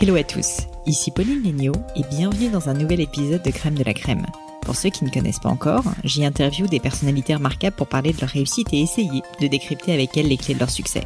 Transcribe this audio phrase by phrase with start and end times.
[0.00, 3.82] Hello à tous, ici Pauline Léniaud et bienvenue dans un nouvel épisode de Crème de
[3.82, 4.26] la Crème.
[4.68, 8.20] Pour ceux qui ne connaissent pas encore, j'y interview des personnalités remarquables pour parler de
[8.20, 11.04] leur réussite et essayer de décrypter avec elles les clés de leur succès.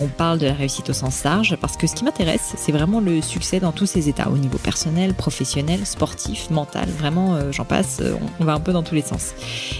[0.00, 3.00] On parle de la réussite au sens large parce que ce qui m'intéresse, c'est vraiment
[3.00, 7.66] le succès dans tous ses états, au niveau personnel, professionnel, sportif, mental, vraiment euh, j'en
[7.66, 9.34] passe, euh, on va un peu dans tous les sens.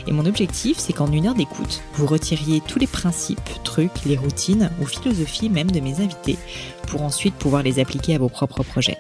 [0.07, 4.19] Et mon objectif, c'est qu'en une heure d'écoute, vous retiriez tous les principes, trucs, les
[4.19, 6.37] routines ou philosophies même de mes invités
[6.89, 8.99] pour ensuite pouvoir les appliquer à vos propres projets.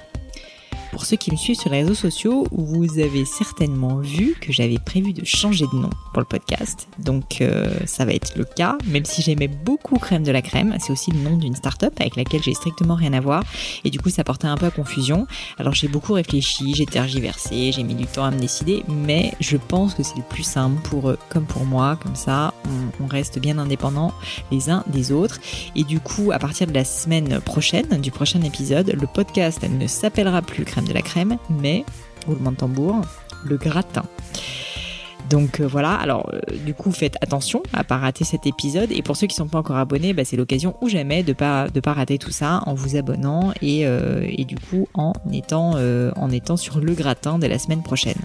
[0.95, 4.79] Pour ceux qui me suivent sur les réseaux sociaux, vous avez certainement vu que j'avais
[4.79, 6.87] prévu de changer de nom pour le podcast.
[7.01, 10.77] Donc euh, ça va être le cas, même si j'aimais beaucoup Crème de la Crème.
[10.79, 13.43] C'est aussi le nom d'une start-up avec laquelle j'ai strictement rien à voir.
[13.83, 15.27] Et du coup, ça portait un peu à confusion.
[15.59, 19.56] Alors j'ai beaucoup réfléchi, j'ai tergiversé, j'ai mis du temps à me décider, mais je
[19.56, 21.98] pense que c'est le plus simple pour eux comme pour moi.
[22.01, 22.55] Comme ça,
[23.01, 24.12] on, reste bien indépendants
[24.53, 25.41] les uns des autres.
[25.75, 29.89] Et du coup, à partir de la semaine prochaine, du prochain épisode, le podcast ne
[29.89, 31.84] s'appellera plus Crème de la crème, mais,
[32.27, 33.00] roulement de tambour,
[33.44, 34.04] le gratin.
[35.30, 39.03] Donc euh, voilà, alors euh, du coup faites attention à pas rater cet épisode et
[39.03, 41.80] pour ceux qui sont pas encore abonnés, bah, c'est l'occasion ou jamais de pas de
[41.80, 45.75] pas rater tout ça en vous abonnant et, euh, et du coup en étant
[46.17, 48.19] en étant sur le gratin de la semaine prochaine.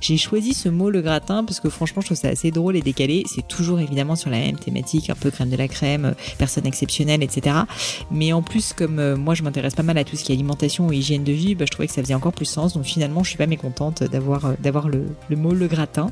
[0.00, 2.82] J'ai choisi ce mot le gratin parce que franchement je trouve ça assez drôle et
[2.82, 3.24] décalé.
[3.26, 7.22] C'est toujours évidemment sur la même thématique, un peu crème de la crème, personne exceptionnelle,
[7.22, 7.56] etc.
[8.10, 10.86] Mais en plus comme moi je m'intéresse pas mal à tout ce qui est alimentation
[10.86, 12.74] ou hygiène de vie, bah, je trouvais que ça faisait encore plus sens.
[12.74, 16.10] Donc finalement je suis pas mécontente d'avoir d'avoir le, le mot le gratin.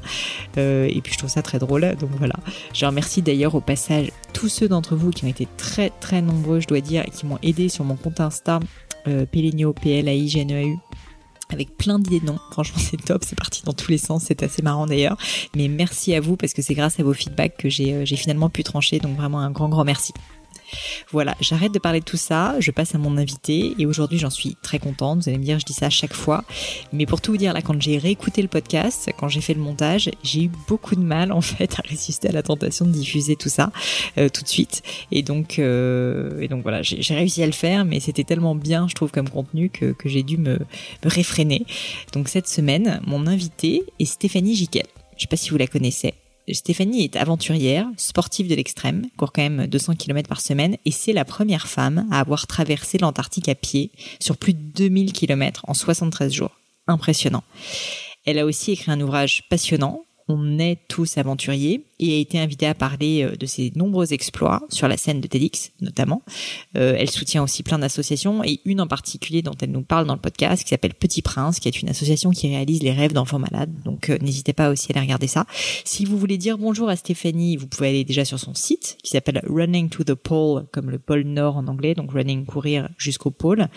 [0.59, 1.95] Euh, et puis je trouve ça très drôle.
[2.01, 2.35] Donc voilà.
[2.73, 6.61] Je remercie d'ailleurs au passage tous ceux d'entre vous qui ont été très très nombreux,
[6.61, 8.61] je dois dire, et qui m'ont aidé sur mon compte Insta,
[9.07, 10.77] euh, Pelenio, P-L-A-I-G-N-E-A-U
[11.51, 12.39] avec plein d'idées de noms.
[12.51, 15.17] Franchement, c'est top, c'est parti dans tous les sens, c'est assez marrant d'ailleurs.
[15.55, 18.51] Mais merci à vous parce que c'est grâce à vos feedbacks que j'ai euh, finalement
[18.51, 18.99] pu trancher.
[18.99, 20.12] Donc vraiment un grand grand merci.
[21.11, 24.31] Voilà, j'arrête de parler de tout ça, je passe à mon invité et aujourd'hui j'en
[24.31, 26.44] suis très contente, vous allez me dire je dis ça à chaque fois,
[26.93, 29.61] mais pour tout vous dire là quand j'ai réécouté le podcast, quand j'ai fait le
[29.61, 33.37] montage, j'ai eu beaucoup de mal en fait à résister à la tentation de diffuser
[33.37, 33.71] tout ça
[34.19, 37.84] euh, tout de suite et donc euh, et donc voilà j'ai réussi à le faire
[37.84, 40.59] mais c'était tellement bien je trouve comme contenu que, j'ai dû me,
[41.03, 41.65] réfréner.
[42.12, 44.87] Donc cette semaine mon invité est Stéphanie Jiquel.
[45.17, 46.15] Je sais pas si vous la connaissez.
[46.53, 51.15] Stéphanie est aventurière, sportive de l'extrême, court quand même 200 km par semaine, et c'est
[51.15, 53.91] la première femme à avoir traversé l'Antarctique à pied
[54.21, 56.60] sur plus de 2000 km en 73 jours.
[56.87, 57.44] Impressionnant.
[58.27, 62.67] Elle a aussi écrit un ouvrage passionnant, On est tous aventuriers, et a été invitée
[62.67, 66.23] à parler euh, de ses nombreux exploits sur la scène de TEDx notamment.
[66.77, 70.15] Euh, elle soutient aussi plein d'associations et une en particulier dont elle nous parle dans
[70.15, 73.39] le podcast qui s'appelle Petit Prince, qui est une association qui réalise les rêves d'enfants
[73.39, 73.73] malades.
[73.85, 75.47] Donc euh, n'hésitez pas aussi à aller regarder ça.
[75.85, 79.11] Si vous voulez dire bonjour à Stéphanie, vous pouvez aller déjà sur son site qui
[79.11, 83.31] s'appelle Running to the Pole, comme le pôle Nord en anglais, donc running courir jusqu'au
[83.31, 83.69] pôle.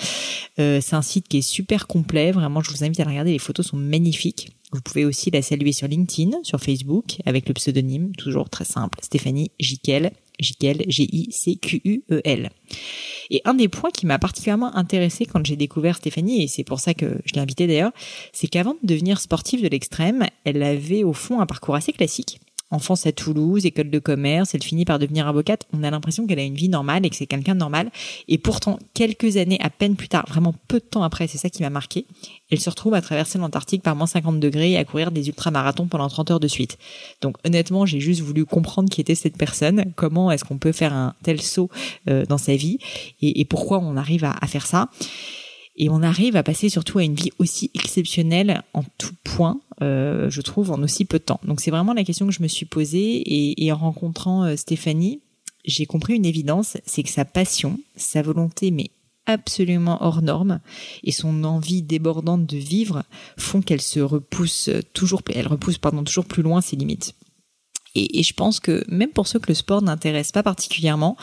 [0.60, 3.32] Euh, c'est un site qui est super complet, vraiment je vous invite à le regarder,
[3.32, 4.50] les photos sont magnifiques.
[4.74, 9.00] Vous pouvez aussi la saluer sur LinkedIn, sur Facebook, avec le pseudonyme toujours très simple,
[9.02, 12.50] Stéphanie Jiquel, Jiquel, G-I-C-Q-U-E-L.
[13.30, 16.82] Et un des points qui m'a particulièrement intéressé quand j'ai découvert Stéphanie, et c'est pour
[16.82, 17.94] ça que je l'ai invitée d'ailleurs,
[18.34, 22.40] c'est qu'avant de devenir sportive de l'extrême, elle avait au fond un parcours assez classique
[22.70, 25.66] enfance à Toulouse, école de commerce, elle finit par devenir avocate.
[25.74, 27.92] On a l'impression qu'elle a une vie normale et que c'est quelqu'un de normal.
[28.28, 31.50] Et pourtant, quelques années à peine plus tard, vraiment peu de temps après, c'est ça
[31.50, 32.06] qui m'a marqué,
[32.52, 35.88] elle se retrouve à traverser l'Antarctique par moins 50 degrés et à courir des ultramarathons
[35.88, 36.78] pendant 30 heures de suite.
[37.22, 40.94] Donc honnêtement, j'ai juste voulu comprendre qui était cette personne, comment est-ce qu'on peut faire
[40.94, 41.70] un tel saut
[42.10, 42.80] euh, dans sa vie?
[43.22, 44.90] Et, pourquoi on arrive à faire ça?
[45.78, 50.30] Et on arrive à passer surtout à une vie aussi exceptionnelle en tout point, euh,
[50.30, 51.40] je trouve, en aussi peu de temps.
[51.44, 54.56] Donc c'est vraiment la question que je me suis posée et, et en rencontrant euh,
[54.56, 55.22] Stéphanie,
[55.66, 58.90] j'ai compris une évidence, c'est que sa passion, sa volonté, mais
[59.28, 60.62] absolument hors norme
[61.04, 63.04] et son envie débordante de vivre
[63.38, 67.14] font qu'elle se repousse toujours, elle repousse pardon toujours plus loin ses limites.
[67.94, 71.18] Et, et, je pense que même pour ceux que le sport n'intéresse pas particulièrement,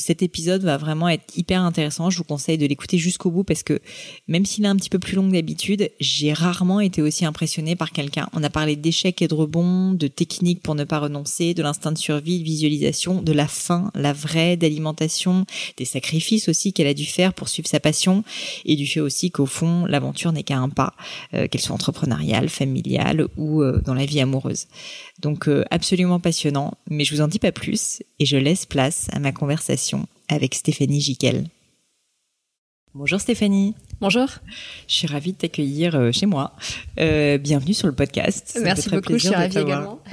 [0.00, 2.10] cet épisode va vraiment être hyper intéressant.
[2.10, 3.80] Je vous conseille de l'écouter jusqu'au bout parce que
[4.26, 7.92] même s'il est un petit peu plus long d'habitude, j'ai rarement été aussi impressionnée par
[7.92, 8.28] quelqu'un.
[8.32, 11.92] On a parlé d'échecs et de rebonds, de techniques pour ne pas renoncer, de l'instinct
[11.92, 15.44] de survie, de visualisation, de la faim, la vraie, d'alimentation,
[15.76, 18.24] des sacrifices aussi qu'elle a dû faire pour suivre sa passion
[18.64, 20.94] et du fait aussi qu'au fond, l'aventure n'est qu'à un pas,
[21.34, 24.66] euh, qu'elle soit entrepreneuriale, familiale ou euh, dans la vie amoureuse.
[25.20, 29.08] Donc euh, absolument passionnant, mais je vous en dis pas plus et je laisse place
[29.12, 29.89] à ma conversation
[30.28, 31.48] avec Stéphanie Jiquel.
[32.94, 33.74] Bonjour Stéphanie.
[34.00, 34.26] Bonjour.
[34.88, 36.56] Je suis ravie de t'accueillir chez moi.
[36.98, 38.58] Euh, bienvenue sur le podcast.
[38.62, 40.00] Merci beaucoup, je suis ravie également.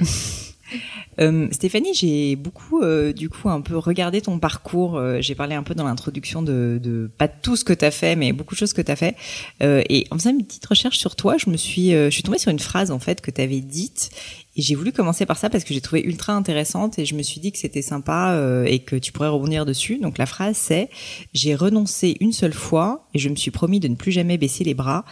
[1.20, 4.96] Euh, Stéphanie, j'ai beaucoup, euh, du coup, un peu regardé ton parcours.
[4.96, 7.90] Euh, j'ai parlé un peu dans l'introduction de, de, pas tout ce que tu as
[7.90, 9.16] fait, mais beaucoup de choses que tu as fait.
[9.60, 12.50] et en faisant une petite recherche sur toi, je me suis, je suis tombée sur
[12.50, 14.10] une phrase en fait que tu avais dite
[14.58, 17.22] et j'ai voulu commencer par ça parce que j'ai trouvé ultra intéressante et je me
[17.22, 19.98] suis dit que c'était sympa euh, et que tu pourrais rebondir dessus.
[19.98, 20.90] Donc la phrase c'est
[21.32, 24.64] j'ai renoncé une seule fois et je me suis promis de ne plus jamais baisser
[24.64, 25.04] les bras.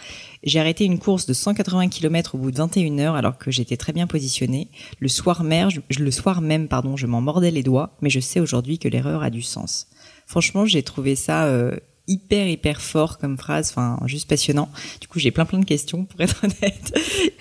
[0.43, 3.77] J'ai arrêté une course de 180 km au bout de 21 heures alors que j'étais
[3.77, 4.67] très bien positionnée.
[4.99, 8.19] Le soir même, je, le soir même pardon, je m'en mordais les doigts, mais je
[8.19, 9.87] sais aujourd'hui que l'erreur a du sens.
[10.25, 11.77] Franchement, j'ai trouvé ça euh,
[12.07, 14.69] hyper hyper fort comme phrase, enfin juste passionnant.
[15.01, 16.93] Du coup, j'ai plein plein de questions pour être honnête.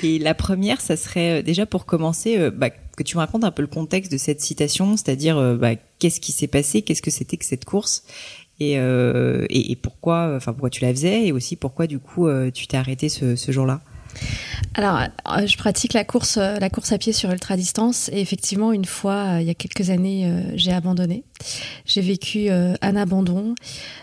[0.03, 3.45] Et la première, ça serait euh, déjà pour commencer, euh, bah, que tu me racontes
[3.45, 7.03] un peu le contexte de cette citation, c'est-à-dire euh, bah, qu'est-ce qui s'est passé, qu'est-ce
[7.03, 8.05] que c'était que cette course,
[8.59, 12.67] et, et, et, pourquoi, enfin pourquoi tu la faisais, et aussi pourquoi du coup tu
[12.67, 13.83] t'es arrêté ce, ce jour-là?
[14.77, 18.21] Alors, euh, je pratique la course, euh, la course à pied sur ultra distance et
[18.21, 21.25] effectivement, une fois, euh, il y a quelques années, j'ai abandonné.
[21.87, 23.55] J'ai vécu un abandon.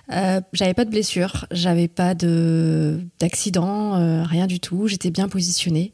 [0.09, 4.87] j'avais pas de blessure, j'avais pas de d'accident, rien du tout.
[4.87, 5.91] J'étais bien positionnée.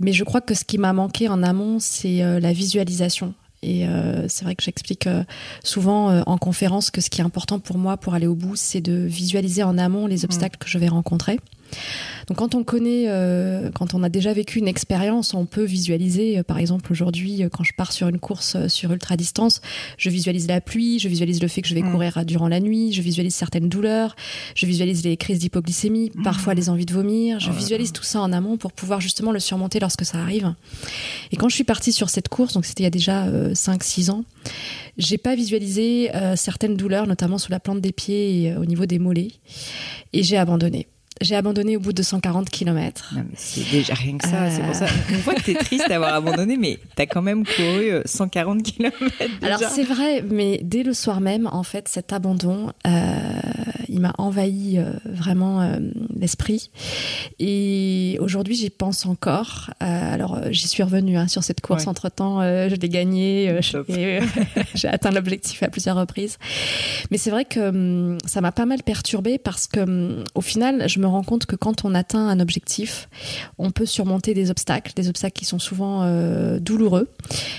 [0.00, 3.34] Mais je crois que ce qui m'a manqué en amont, c'est la visualisation.
[3.62, 3.84] Et
[4.28, 5.08] c'est vrai que j'explique
[5.64, 8.80] souvent en conférence que ce qui est important pour moi pour aller au bout, c'est
[8.80, 11.40] de visualiser en amont les obstacles que je vais rencontrer.
[12.28, 16.38] Donc quand on connaît, euh, quand on a déjà vécu une expérience, on peut visualiser.
[16.38, 19.62] Euh, par exemple, aujourd'hui, euh, quand je pars sur une course sur ultra distance,
[19.96, 21.90] je visualise la pluie, je visualise le fait que je vais mm.
[21.90, 24.14] courir durant la nuit, je visualise certaines douleurs,
[24.54, 26.22] je visualise les crises d'hypoglycémie, mm.
[26.22, 27.40] parfois les envies de vomir.
[27.40, 30.54] Je visualise tout ça en amont pour pouvoir justement le surmonter lorsque ça arrive.
[31.32, 34.10] Et quand je suis partie sur cette course, donc c'était il y a déjà 5-6
[34.10, 34.24] ans,
[34.98, 38.98] j'ai pas visualisé certaines douleurs, notamment sous la plante des pieds et au niveau des
[38.98, 39.32] mollets,
[40.12, 40.88] et j'ai abandonné.
[41.20, 43.14] J'ai abandonné au bout de 140 km.
[43.34, 44.84] C'est déjà rien que ça, c'est pour ça.
[44.84, 45.14] Euh.
[45.14, 48.96] On voit que t'es triste d'avoir abandonné, mais t'as quand même couru 140 euh, km.
[49.42, 53.40] Alors c'est vrai, mais dès le soir même, en fait, cet abandon, euh,
[53.98, 55.78] il m'a envahi euh, vraiment euh,
[56.16, 56.70] l'esprit.
[57.38, 59.70] Et aujourd'hui, j'y pense encore.
[59.80, 61.86] alors j'y suis revenue hein, sur cette course.
[61.86, 63.60] Entre temps, je l'ai gagnée.
[64.74, 66.38] J'ai atteint l'objectif à plusieurs reprises.
[67.10, 70.88] Mais c'est vrai que hum, ça m'a pas mal perturbée parce que, hum, au final,
[70.88, 73.08] je me rends compte que quand on atteint un objectif,
[73.58, 77.08] on peut surmonter des obstacles, des obstacles qui sont souvent euh, douloureux,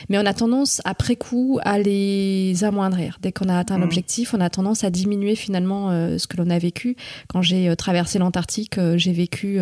[0.10, 3.18] mais on a tendance après coup à les amoindrir.
[3.22, 3.84] Dès qu'on a atteint mmh.
[3.84, 6.96] objectif, on a tendance à diminuer finalement euh, ce que l'on a vécu.
[7.28, 9.60] Quand j'ai euh, traversé l'Antarctique, j'ai vécu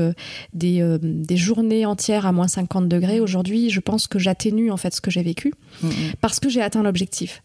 [0.54, 3.19] des, des journées entières à moins 50 degrés.
[3.19, 5.92] Aujourd'hui, je pense que j'atténue en fait ce que j'ai vécu mmh, mmh.
[6.22, 7.42] parce que j'ai atteint l'objectif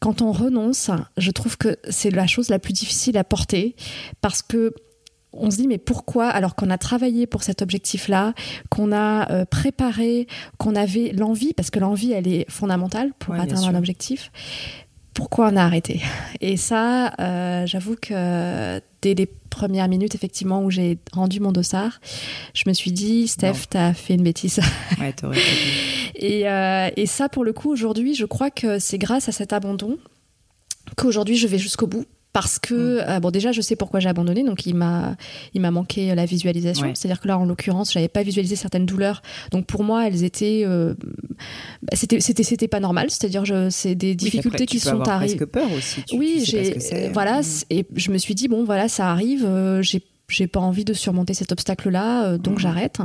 [0.00, 3.76] quand on renonce, je trouve que c'est la chose la plus difficile à porter
[4.22, 4.74] parce que
[5.32, 8.34] on se dit mais pourquoi alors qu'on a travaillé pour cet objectif-là,
[8.68, 10.26] qu'on a euh, préparé,
[10.58, 14.32] qu'on avait l'envie parce que l'envie elle est fondamentale pour atteindre un objectif.
[15.14, 16.00] Pourquoi on a arrêté.
[16.40, 22.00] Et ça, euh, j'avoue que dès les premières minutes, effectivement, où j'ai rendu mon dossard,
[22.54, 24.60] je me suis dit, Steph, t'as fait une bêtise.
[25.00, 25.14] Ouais,
[26.14, 29.52] et, euh, et ça, pour le coup, aujourd'hui, je crois que c'est grâce à cet
[29.52, 29.98] abandon
[30.96, 33.04] qu'aujourd'hui je vais jusqu'au bout parce que mm.
[33.08, 35.16] euh, bon déjà je sais pourquoi j'ai abandonné donc il m'a
[35.54, 36.92] il m'a manqué la visualisation.
[36.94, 39.22] C'est-à-dire que là en l'occurrence j'avais pas visualisé certaines douleurs.
[39.50, 40.94] Donc pour moi elles étaient euh,
[41.82, 43.10] bah, c'était c'était c'était pas normal.
[43.10, 45.46] C'est-à-dire c'est des difficultés qui sont arrivées.
[45.46, 46.04] peur aussi.
[46.12, 47.64] Oui j'ai voilà mm.
[47.70, 50.92] et je me suis dit bon voilà ça arrive euh, j'ai j'ai pas envie de
[50.92, 52.60] surmonter cet obstacle-là, euh, donc mmh.
[52.60, 52.98] j'arrête.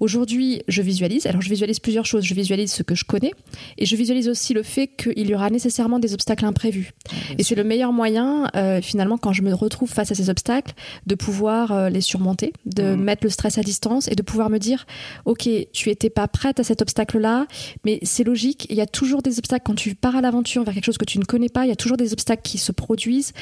[0.00, 1.26] Aujourd'hui, je visualise.
[1.26, 2.24] Alors, je visualise plusieurs choses.
[2.24, 3.32] Je visualise ce que je connais
[3.78, 6.92] et je visualise aussi le fait qu'il y aura nécessairement des obstacles imprévus.
[7.38, 10.74] et c'est le meilleur moyen, euh, finalement, quand je me retrouve face à ces obstacles,
[11.06, 13.02] de pouvoir euh, les surmonter, de mmh.
[13.02, 14.86] mettre le stress à distance et de pouvoir me dire,
[15.24, 17.46] OK, tu étais pas prête à cet obstacle-là,
[17.84, 18.66] mais c'est logique.
[18.70, 21.04] Il y a toujours des obstacles quand tu pars à l'aventure vers quelque chose que
[21.04, 21.64] tu ne connais pas.
[21.64, 23.32] Il y a toujours des obstacles qui se produisent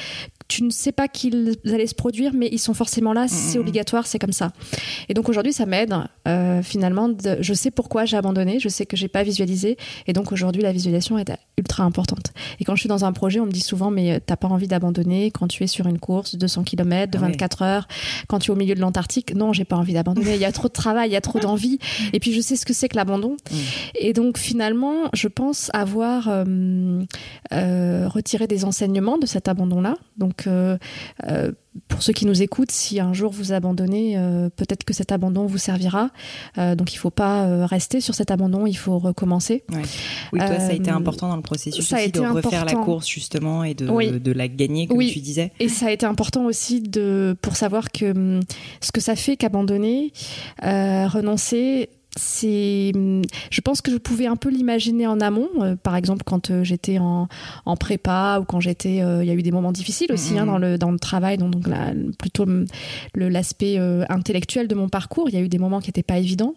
[0.47, 4.05] tu ne sais pas qu'ils allaient se produire, mais ils sont forcément là, c'est obligatoire,
[4.05, 4.51] c'est comme ça.
[5.09, 5.93] Et donc aujourd'hui, ça m'aide
[6.27, 7.09] euh, finalement.
[7.09, 10.61] De, je sais pourquoi j'ai abandonné, je sais que j'ai pas visualisé, et donc aujourd'hui,
[10.61, 12.33] la visualisation est ultra importante.
[12.59, 14.47] Et quand je suis dans un projet, on me dit souvent, mais euh, t'as pas
[14.47, 17.87] envie d'abandonner quand tu es sur une course de 200 km, de 24 ah heures,
[18.27, 19.33] quand tu es au milieu de l'Antarctique.
[19.33, 20.35] Non, j'ai pas envie d'abandonner.
[20.35, 21.79] Il y a trop de travail, il y a trop d'envie,
[22.13, 23.37] et puis je sais ce que c'est que l'abandon.
[23.49, 23.55] Mm.
[23.95, 27.03] Et donc finalement, je pense avoir euh,
[27.53, 29.95] euh, retiré des enseignements de cet abandon-là.
[30.17, 30.77] Donc euh,
[31.87, 35.45] pour ceux qui nous écoutent, si un jour vous abandonnez, euh, peut-être que cet abandon
[35.45, 36.09] vous servira.
[36.55, 39.63] donc, il ne faut pas rester sur cet abandon, il faut recommencer.
[39.71, 43.07] Oui, toi, ça a été important dans le processus ça aussi de refaire la course
[43.07, 45.51] justement et de, de la gagner, comme tu disais.
[45.59, 48.39] Et ça a été important aussi de, pour savoir que hum,
[48.81, 50.11] ce que ça fait qu'abandonner,
[50.61, 52.91] renoncer, c'est,
[53.51, 55.49] je pense que je pouvais un peu l'imaginer en amont.
[55.59, 57.27] Euh, par exemple, quand euh, j'étais en,
[57.65, 60.43] en, prépa ou quand j'étais, euh, il y a eu des moments difficiles aussi hein,
[60.43, 60.47] mm-hmm.
[60.47, 61.67] dans le dans le travail, donc, donc
[62.17, 62.45] plutôt
[63.15, 63.77] l'aspect
[64.09, 65.29] intellectuel de mon parcours.
[65.29, 66.55] Il y a eu des moments qui n'étaient pas évidents.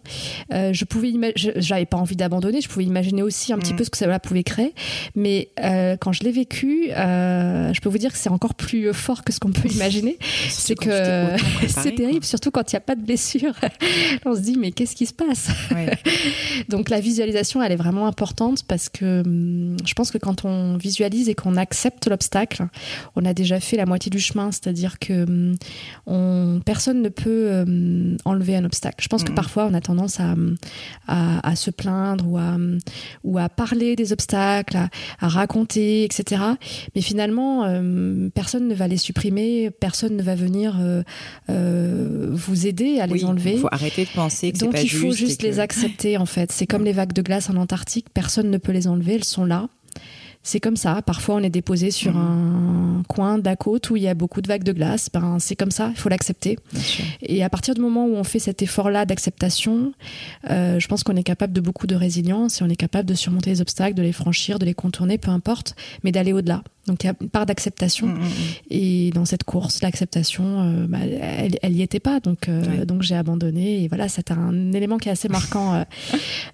[0.49, 2.61] je pouvais, j'avais pas envie d'abandonner.
[2.61, 3.77] Je pouvais imaginer aussi un petit mm.
[3.77, 4.73] peu ce que ça pouvait créer.
[5.15, 9.31] Mais quand je l'ai vécu, je peux vous dire que c'est encore plus fort que
[9.31, 10.17] ce qu'on peut imaginer.
[10.49, 10.89] c'est que
[11.67, 13.53] c'est terrible, surtout quand il n'y a pas de blessure.
[14.25, 15.50] On se dit mais qu'est-ce qui se passe?
[16.69, 20.77] Donc la visualisation, elle est vraiment importante parce que hum, je pense que quand on
[20.77, 22.67] visualise et qu'on accepte l'obstacle,
[23.15, 25.55] on a déjà fait la moitié du chemin, c'est-à-dire que hum,
[26.05, 28.97] on, personne ne peut hum, enlever un obstacle.
[29.01, 30.35] Je pense que parfois on a tendance à,
[31.07, 32.57] à, se plaindre ou à,
[33.23, 36.41] ou à parler des obstacles, à, raconter, etc.
[36.95, 37.63] Mais finalement,
[38.33, 41.03] personne ne va les supprimer, personne ne va venir euh,
[41.49, 43.53] euh, vous aider à les enlever.
[43.53, 44.93] Il faut arrêter de penser que c'est pas juste.
[44.93, 46.51] Donc il faut juste les accepter en fait.
[46.51, 49.45] C'est comme les vagues de glace en Antarctique, personne ne peut les enlever, elles sont
[49.45, 49.67] là
[50.43, 51.01] c'est comme ça.
[51.03, 52.99] Parfois, on est déposé sur mhm.
[52.99, 55.09] un coin d'à côte où il y a beaucoup de vagues de glace.
[55.13, 56.57] Ben, c'est comme ça, il faut l'accepter.
[57.21, 59.93] Et à partir du moment où on fait cet effort-là d'acceptation,
[60.49, 63.13] euh, je pense qu'on est capable de beaucoup de résilience et on est capable de
[63.13, 66.63] surmonter les obstacles, de les franchir, de les contourner, peu importe, mais d'aller au-delà.
[66.87, 68.07] Donc il y a une part d'acceptation.
[68.07, 68.29] Mm, mm, mm.
[68.71, 72.19] Et dans cette course, l'acceptation, euh, bah, elle, elle y était pas.
[72.19, 73.83] Donc, euh, donc j'ai abandonné.
[73.83, 75.85] Et voilà, c'est un élément qui est assez marquant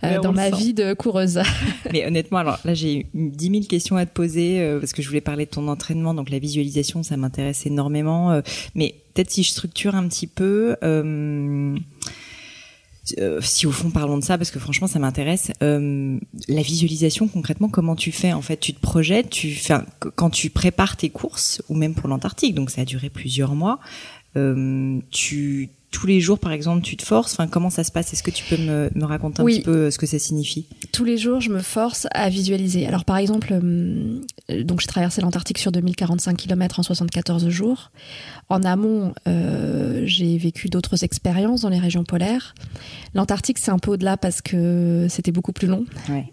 [0.24, 1.40] dans ma vie de coureuse.
[1.94, 5.08] Mais honnêtement, alors là, j'ai 10 000 questions à te poser euh, parce que je
[5.08, 8.32] voulais parler de ton entraînement, donc la visualisation, ça m'intéresse énormément.
[8.32, 8.42] Euh,
[8.76, 10.76] mais peut-être si je structure un petit peu.
[13.20, 17.70] Euh, si au fond parlons de ça parce que franchement ça m'intéresse la visualisation concrètement
[17.70, 18.58] comment tu fais en fait?
[18.58, 19.76] Tu te projettes tu fais
[20.16, 23.80] quand tu prépares tes courses ou même pour l'Antarctique donc ça a duré plusieurs mois
[25.12, 27.34] tu tous les jours, par exemple, tu te forces?
[27.34, 28.14] Enfin, comment ça se passe?
[28.14, 30.68] Est-ce que tu peux me, me raconter un petit peu euh, ce que ça signifie?
[30.92, 32.86] Tous les jours, je me force à visualiser.
[32.86, 34.22] Alors, par exemple, euh,
[34.62, 37.90] donc j'ai traversé l'Antarctique sur 2045 km en 74 jours.
[38.48, 42.54] En amont, euh, j'ai vécu d'autres expériences dans les régions polaires.
[43.16, 45.86] L'Antarctique, c'est un peu au-delà parce que c'était beaucoup plus long.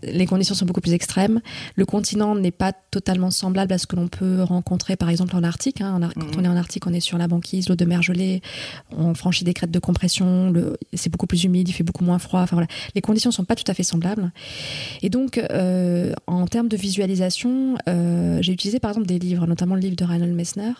[0.02, 1.40] Les conditions sont beaucoup plus extrêmes.
[1.74, 5.42] Le continent n'est pas totalement semblable à ce que l'on peut rencontrer, par exemple, en
[5.42, 5.80] Arctique.
[5.80, 5.98] Hein.
[6.14, 6.32] Quand mhm.
[6.40, 8.42] on est en Arctique, on est sur la banquise, l'eau de mer gelée,
[8.96, 10.52] on franchit des crêtes de compression,
[10.92, 12.40] c'est beaucoup plus humide, il fait beaucoup moins froid.
[12.40, 14.32] Enfin voilà, les conditions sont pas tout à fait semblables.
[15.02, 19.74] Et donc, euh, en termes de visualisation, euh, j'ai utilisé par exemple des livres, notamment
[19.74, 20.72] le livre de Reinhold Messner.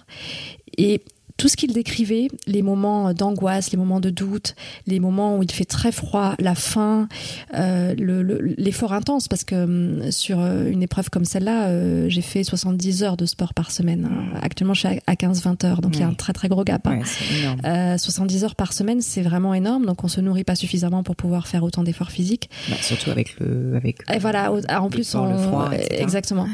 [0.77, 1.03] Et
[1.37, 4.55] tout ce qu'il décrivait, les moments d'angoisse, les moments de doute,
[4.87, 7.09] les moments où il fait très froid, la faim,
[7.55, 7.95] euh,
[8.57, 13.03] l'effort intense, parce que hum, sur euh, une épreuve comme celle-là, euh, j'ai fait 70
[13.03, 14.09] heures de sport par semaine.
[14.43, 16.87] Actuellement, je suis à 15-20 heures, donc il y a un très très gros gap.
[16.87, 21.17] 70 euh, heures par semaine, c'est vraiment énorme, donc on se nourrit pas suffisamment pour
[21.17, 22.49] pouvoir faire autant d'efforts physiques.
[22.69, 23.75] Bah, surtout avec le...
[23.77, 26.47] Avec Et voilà, en plus, on, le froid, exactement.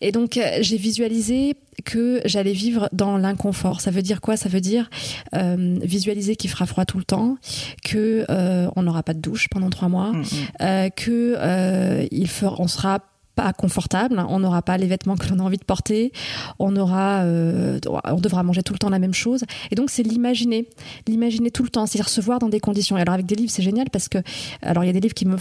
[0.00, 3.80] Et donc, j'ai visualisé que j'allais vivre dans l'inconfort.
[3.80, 4.36] Ça veut dire quoi?
[4.36, 4.90] Ça veut dire
[5.34, 7.36] euh, visualiser qu'il fera froid tout le temps,
[7.84, 10.24] que euh, on n'aura pas de douche pendant trois mois, mm, mm.
[10.62, 13.00] euh, que euh, il fera, on sera
[13.38, 16.10] pas confortable, on n'aura pas les vêtements que l'on a envie de porter,
[16.58, 19.44] on aura, euh, on devra manger tout le temps la même chose.
[19.70, 20.66] Et donc c'est l'imaginer,
[21.06, 22.98] l'imaginer tout le temps, c'est-à-dire se voir dans des conditions.
[22.98, 24.18] Et alors avec des livres c'est génial parce que,
[24.60, 25.36] alors il y a des livres qui me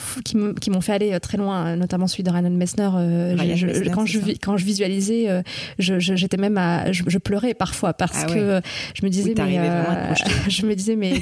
[0.60, 2.88] qui m'ont fait aller euh, très loin, notamment celui de Ryan Messner.
[2.94, 3.36] Euh,
[3.92, 5.44] quand je quand je visualisais,
[5.80, 8.62] j'étais même à, je, pleurais parfois parce ah que
[8.94, 10.14] je me disais mais
[10.50, 11.20] je me disais mais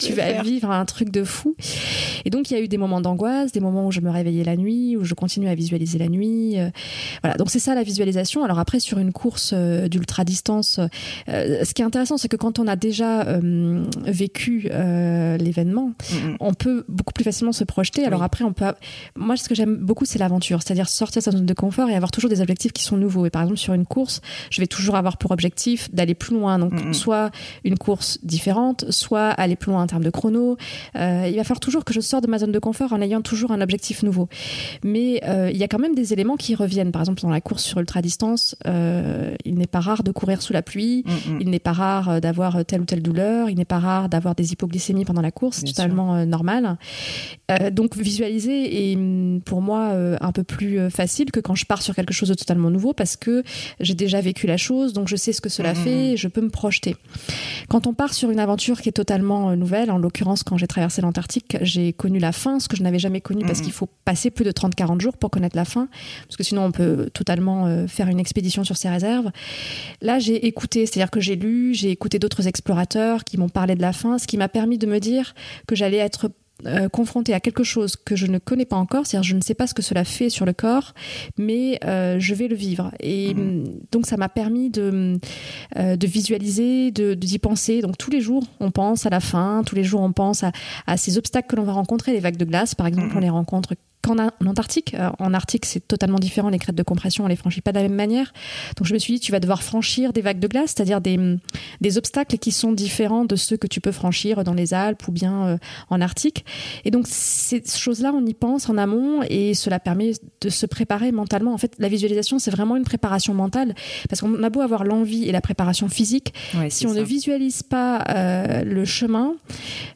[0.00, 1.54] tu, vas vivre un truc de fou.
[2.24, 4.42] Et donc il y a eu des moments d'angoisse, des moments où je me réveillais
[4.42, 6.58] la nuit, où je continuais à visualiser la nuit.
[6.58, 6.70] Euh,
[7.22, 8.44] voilà, donc c'est ça la visualisation.
[8.44, 10.80] Alors après, sur une course euh, d'ultra distance,
[11.28, 13.26] euh, ce qui est intéressant, c'est que quand on a déjà
[14.04, 14.68] vécu
[15.38, 15.92] l'événement,
[16.40, 18.04] on peut beaucoup plus facilement se projeter.
[18.04, 18.72] Alors après, on peut.
[19.16, 21.94] Moi, ce que j'aime beaucoup, c'est l'aventure, c'est-à-dire sortir de sa zone de confort et
[21.94, 23.26] avoir toujours des objectifs qui sont nouveaux.
[23.26, 26.58] Et par exemple, sur une course, je vais toujours avoir pour objectif d'aller plus loin.
[26.58, 27.30] Donc, soit
[27.64, 30.56] une course différente, soit aller plus loin en termes de chrono.
[30.94, 33.52] il va falloir toujours que je sorte de ma zone de confort en ayant toujours
[33.52, 34.28] un objectif nouveau.
[34.84, 35.20] Mais
[35.52, 36.92] il y a quand même des éléments qui reviennent.
[36.92, 40.42] Par exemple, dans la course sur ultra distance, euh, il n'est pas rare de courir
[40.42, 41.38] sous la pluie, mm, mm.
[41.40, 44.34] il n'est pas rare euh, d'avoir telle ou telle douleur, il n'est pas rare d'avoir
[44.34, 46.76] des hypoglycémies pendant la course, c'est totalement euh, normal.
[47.72, 51.94] donc visualiser est mm, pour moi un peu plus facile que quand je pars sur
[51.94, 53.42] quelque chose de totalement nouveau parce que
[53.80, 56.50] j'ai déjà vécu la chose, donc je sais ce que cela fait, je peux me
[56.50, 56.96] projeter.
[57.68, 61.02] Quand on part sur une aventure qui est totalement nouvelle, en l'occurrence quand j'ai traversé
[61.02, 64.30] l'Antarctique, j'ai connu la fin, ce que je n'avais jamais connu parce qu'il faut passer
[64.30, 65.87] plus de 30-40 jours pour connaître la fin
[66.26, 69.30] parce que sinon on peut totalement euh, faire une expédition sur ses réserves.
[70.02, 73.82] Là, j'ai écouté, c'est-à-dire que j'ai lu, j'ai écouté d'autres explorateurs qui m'ont parlé de
[73.82, 75.34] la fin, ce qui m'a permis de me dire
[75.66, 76.30] que j'allais être
[76.66, 79.54] euh, confrontée à quelque chose que je ne connais pas encore, c'est-à-dire je ne sais
[79.54, 80.92] pas ce que cela fait sur le corps,
[81.38, 82.90] mais euh, je vais le vivre.
[82.98, 83.42] Et Mhm.
[83.60, 85.20] mm, donc ça m'a permis de,
[85.76, 87.80] euh, de visualiser, de d'y penser.
[87.80, 90.50] Donc tous les jours, on pense à la fin, tous les jours, on pense à,
[90.88, 93.16] à ces obstacles que l'on va rencontrer, les vagues de glace, par exemple, Mhm.
[93.16, 94.94] on les rencontre qu'en Antarctique.
[94.94, 96.48] Euh, en Arctique, c'est totalement différent.
[96.48, 98.32] Les crêtes de compression, on les franchit pas de la même manière.
[98.76, 101.16] Donc je me suis dit, tu vas devoir franchir des vagues de glace, c'est-à-dire des,
[101.16, 101.38] mm,
[101.80, 105.12] des obstacles qui sont différents de ceux que tu peux franchir dans les Alpes ou
[105.12, 105.58] bien euh,
[105.90, 106.44] en Arctique.
[106.84, 111.12] Et donc ces choses-là, on y pense en amont et cela permet de se préparer
[111.12, 111.52] mentalement.
[111.52, 113.74] En fait, la visualisation, c'est vraiment une préparation mentale
[114.08, 117.62] parce qu'on a beau avoir l'envie et la préparation physique, Ouais, si on ne visualise
[117.62, 119.34] pas euh, le chemin,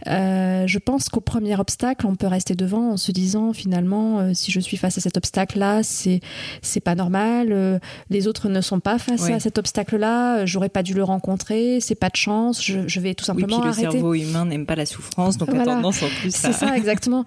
[0.07, 4.31] euh, je pense qu'au premier obstacle, on peut rester devant en se disant finalement, euh,
[4.35, 6.21] si je suis face à cet obstacle-là, c'est
[6.63, 7.49] c'est pas normal.
[7.53, 7.79] euh,
[8.11, 10.39] les autres ne sont pas face à cet obstacle-là.
[10.41, 11.79] euh, J'aurais pas dû le rencontrer.
[11.81, 12.63] C'est pas de chance.
[12.63, 13.91] Je, je vais tout Oui, puis simplement le arrêter.
[13.91, 15.75] cerveau humain n'aime pas la souffrance, donc a Voilà.
[15.75, 16.39] tendance en plus à...
[16.39, 17.25] C'est ça, exactement.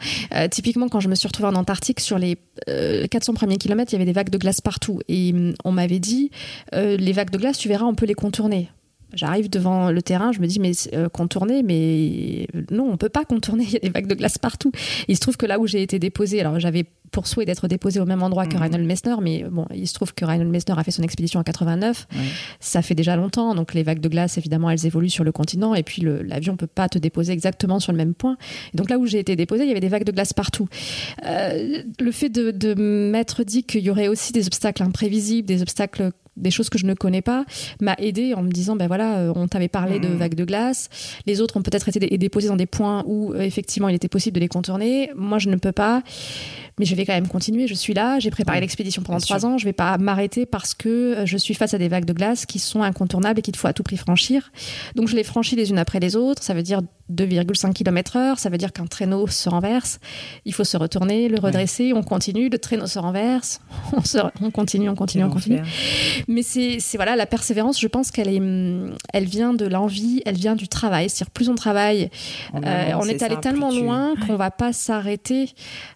[0.52, 2.38] Typiquement, quand je me suis retrouvée en Antarctique, sur les
[2.70, 5.00] euh, 400 premiers kilomètres, il y avait des vagues de glace partout.
[5.08, 6.32] Et hum, on m'avait dit,
[6.74, 8.70] les vagues de glace, tu verras, on peut les contourner.
[9.16, 13.26] J'arrive devant le terrain, je me dis, mais euh, contourner, mais non, on peut pas
[13.26, 14.72] contourner, il y a des vagues de glace partout.
[15.08, 18.02] Il se trouve que là où j'ai été déposée, alors j'avais pour souhait d'être déposée
[18.02, 18.62] au même endroit que Mhm.
[18.64, 21.44] Reinhold Messner, mais bon, il se trouve que Reinhold Messner a fait son expédition en
[21.44, 22.20] 89 Ouais.
[22.60, 25.76] ça fait déjà longtemps, donc les vagues de glace, évidemment, elles évoluent sur le continent,
[25.76, 28.36] et puis l'avion peut pas te déposer exactement sur le même point.
[28.74, 30.68] Et donc là où j'ai été déposée, il y avait des vagues de glace partout.
[31.26, 35.62] Euh, le fait de, de m'être dit qu'il y aurait aussi des obstacles imprévisibles, des
[35.62, 37.46] obstacles des choses que je ne connais pas,
[37.82, 40.16] m'a aidé en me disant, ben voilà, euh, on t'avait parlé de Mhm.
[40.18, 40.90] vagues de glace,
[41.26, 44.08] les autres ont peut-être été dé- déposés dans des points où euh, effectivement il était
[44.10, 46.02] possible de les contourner, moi je ne peux pas,
[46.78, 49.26] mais je vais quand même continuer, je suis là, j'ai préparé Ouais, l'expédition pendant bien
[49.26, 49.50] trois sûr.
[49.50, 52.14] ans, je vais pas m'arrêter parce que euh, je suis face à des vagues de
[52.14, 54.52] glace qui sont incontournables et qu'il faut à tout prix franchir.
[54.96, 56.82] Donc je les franchis les unes après les autres, ça veut dire
[57.14, 60.00] 2,5 km heure, ça veut dire qu'un traîneau se renverse,
[60.44, 63.62] il faut se retourner, le redresser, on continue, le traîneau se renverse,
[63.94, 65.60] on, se- on continue, on continue, on continue.
[66.28, 67.80] Mais c'est voilà la persévérance.
[67.80, 71.10] Je pense qu'elle est, hum, elle vient de l'envie, elle vient du travail.
[71.10, 72.10] C'est-à-dire plus on travaille,
[72.56, 75.50] euh, on est allé tellement tu- loin qu'on va pas s'arrêter.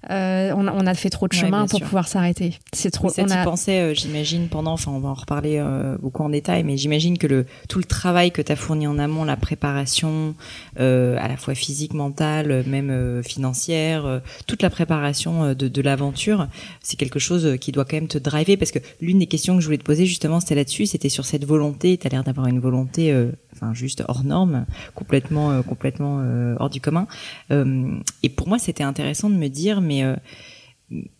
[0.10, 1.88] Euh, on, a, on a fait trop de chemin pour sûr.
[1.88, 2.54] pouvoir s'arrêter.
[2.74, 3.10] C'est trop.
[3.10, 5.64] Ça, on a- pensais, euh, j'imagine, pendant, enfin, on va en reparler
[6.02, 9.00] beaucoup en détail, mais j'imagine que le, tout le travail que tu as fourni en
[9.00, 10.36] amont, la préparation,
[10.78, 16.48] à la fois physique, mentale, même financière, toute la préparation de, de l'aventure,
[16.82, 19.62] c'est quelque chose qui doit quand même te driver, parce que l'une des questions que
[19.62, 22.48] je voulais te poser, justement, c'était là-dessus, c'était sur cette volonté, tu as l'air d'avoir
[22.48, 27.08] une volonté, euh, enfin, juste hors norme, complètement, euh, complètement euh, hors du commun.
[27.50, 30.04] Et pour moi, c'était intéressant de me dire, mais...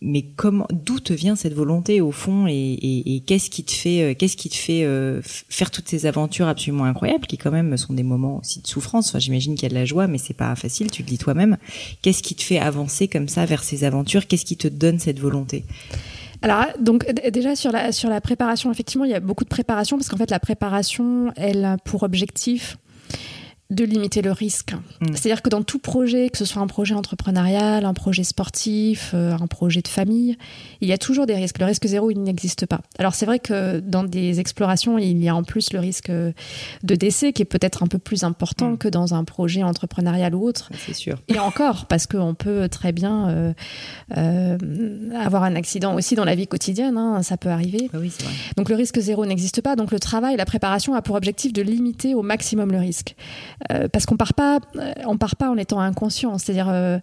[0.02, 4.36] mais comment, d'où te vient cette volonté au fond et, qu'est-ce qui te fait, qu'est-ce
[4.36, 4.86] qui te fait
[5.22, 9.08] faire toutes ces aventures absolument incroyables qui quand même sont des moments aussi de souffrance.
[9.08, 10.90] Enfin, j'imagine qu'il y a de la joie, mais c'est pas facile.
[10.90, 11.56] Tu le dis toi-même.
[12.02, 14.26] Qu'est-ce qui te fait avancer comme ça vers ces aventures?
[14.26, 15.64] Qu'est-ce qui te donne cette volonté?
[16.42, 19.96] Alors donc déjà sur la sur la préparation, effectivement, il y a beaucoup de préparation
[19.96, 22.78] parce qu'en fait la préparation, elle a pour objectif
[23.70, 24.74] de limiter le risque.
[25.00, 25.06] Mm.
[25.14, 29.36] C'est-à-dire que dans tout projet, que ce soit un projet entrepreneurial, un projet sportif, euh,
[29.40, 30.36] un projet de famille,
[30.80, 31.58] il y a toujours des risques.
[31.58, 32.80] Le risque zéro, il n'existe pas.
[32.98, 36.94] Alors c'est vrai que dans des explorations, il y a en plus le risque de
[36.94, 38.78] décès qui est peut-être un peu plus important Mm.
[38.78, 40.70] que dans un projet entrepreneurial ou autre.
[40.86, 41.18] C'est sûr.
[41.28, 43.52] Et encore, parce qu'on peut très bien euh,
[44.16, 44.58] euh,
[45.18, 47.90] avoir un accident aussi dans la vie quotidienne, hein, ça peut arriver.
[47.92, 48.32] Ah oui, c'est vrai.
[48.56, 49.76] Donc le risque zéro n'existe pas.
[49.76, 53.14] Donc le travail, la préparation a pour objectif de limiter au maximum le risque,
[53.70, 56.38] Euh, parce qu'on part pas, euh, on part pas en étant inconscient.
[56.38, 56.98] C'est-à-dire, euh,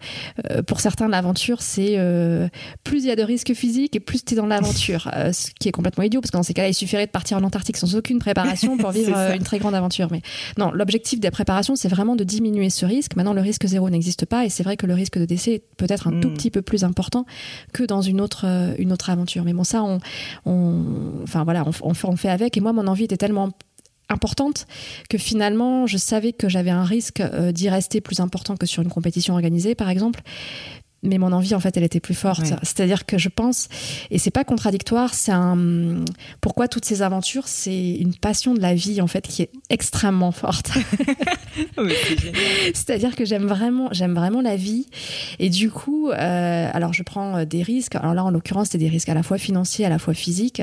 [0.65, 2.47] pour certains, l'aventure, c'est euh,
[2.83, 5.69] plus il y a de risques physiques et plus tu es dans l'aventure, ce qui
[5.69, 7.95] est complètement idiot, parce que dans ces cas-là, il suffirait de partir en Antarctique sans
[7.95, 10.07] aucune préparation pour vivre une très grande aventure.
[10.11, 10.21] Mais
[10.57, 13.15] non, l'objectif des préparations, c'est vraiment de diminuer ce risque.
[13.15, 15.63] Maintenant, le risque zéro n'existe pas, et c'est vrai que le risque de décès est
[15.77, 16.33] peut-être un tout Mm.
[16.33, 17.25] petit peu plus important
[17.73, 18.45] que dans une autre,
[18.77, 19.43] une autre aventure.
[19.43, 19.99] Mais bon, ça, on,
[20.45, 20.83] on,
[21.23, 22.57] enfin voilà, on fait avec.
[22.57, 23.51] Et moi, mon envie était tellement
[24.09, 24.67] importante
[25.09, 28.81] que finalement, je savais que j'avais un risque euh, d'y rester plus important que sur
[28.81, 30.21] une compétition organisée, par exemple.
[31.03, 32.41] Mais mon envie, en fait, elle était plus forte.
[32.41, 32.55] Ouais.
[32.63, 33.69] C'est-à-dire que je pense,
[34.09, 36.03] et c'est pas contradictoire, c'est un.
[36.41, 40.31] Pourquoi toutes ces aventures C'est une passion de la vie, en fait, qui est extrêmement
[40.31, 40.71] forte.
[41.75, 42.41] c'est génial.
[42.73, 44.87] C'est-à-dire que j'aime vraiment, j'aime vraiment la vie.
[45.39, 47.95] Et du coup, euh, alors je prends euh, des risques.
[47.95, 50.61] Alors là, en l'occurrence, c'est des risques à la fois financiers, à la fois physiques.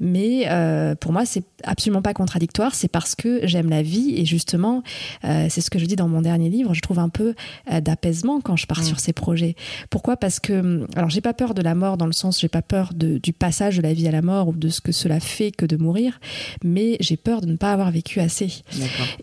[0.00, 2.74] Mais euh, pour moi, c'est absolument pas contradictoire.
[2.74, 4.82] C'est parce que j'aime la vie et justement,
[5.24, 6.74] euh, c'est ce que je dis dans mon dernier livre.
[6.74, 7.34] Je trouve un peu
[7.70, 9.54] d'apaisement quand je pars sur ces projets.
[9.90, 10.16] Pourquoi?
[10.16, 12.92] Parce que, alors, j'ai pas peur de la mort dans le sens, j'ai pas peur
[12.94, 15.50] de, du passage de la vie à la mort ou de ce que cela fait
[15.50, 16.20] que de mourir,
[16.64, 18.62] mais j'ai peur de ne pas avoir vécu assez.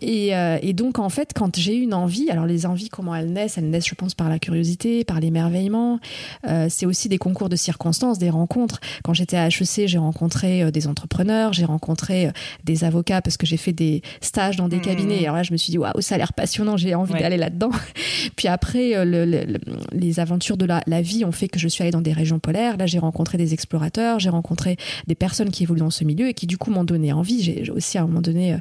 [0.00, 3.32] Et, euh, et donc, en fait, quand j'ai une envie, alors les envies, comment elles
[3.32, 3.58] naissent?
[3.58, 6.00] Elles naissent, je pense, par la curiosité, par l'émerveillement.
[6.46, 8.80] Euh, c'est aussi des concours de circonstances, des rencontres.
[9.02, 12.30] Quand j'étais à HEC, j'ai rencontré euh, des entrepreneurs, j'ai rencontré euh,
[12.64, 14.82] des avocats parce que j'ai fait des stages dans des mmh.
[14.82, 15.22] cabinets.
[15.24, 17.70] Alors là, je me suis dit, waouh, ça a l'air passionnant, j'ai envie d'aller là-dedans.
[18.36, 19.58] Puis après, euh, le,
[19.92, 22.38] les aventures de la, la, vie ont fait que je suis allée dans des régions
[22.38, 22.76] polaires.
[22.76, 24.76] Là, j'ai rencontré des explorateurs, j'ai rencontré
[25.06, 27.42] des personnes qui évoluent dans ce milieu et qui, du coup, m'ont donné envie.
[27.42, 28.56] J'ai aussi, à un moment donné,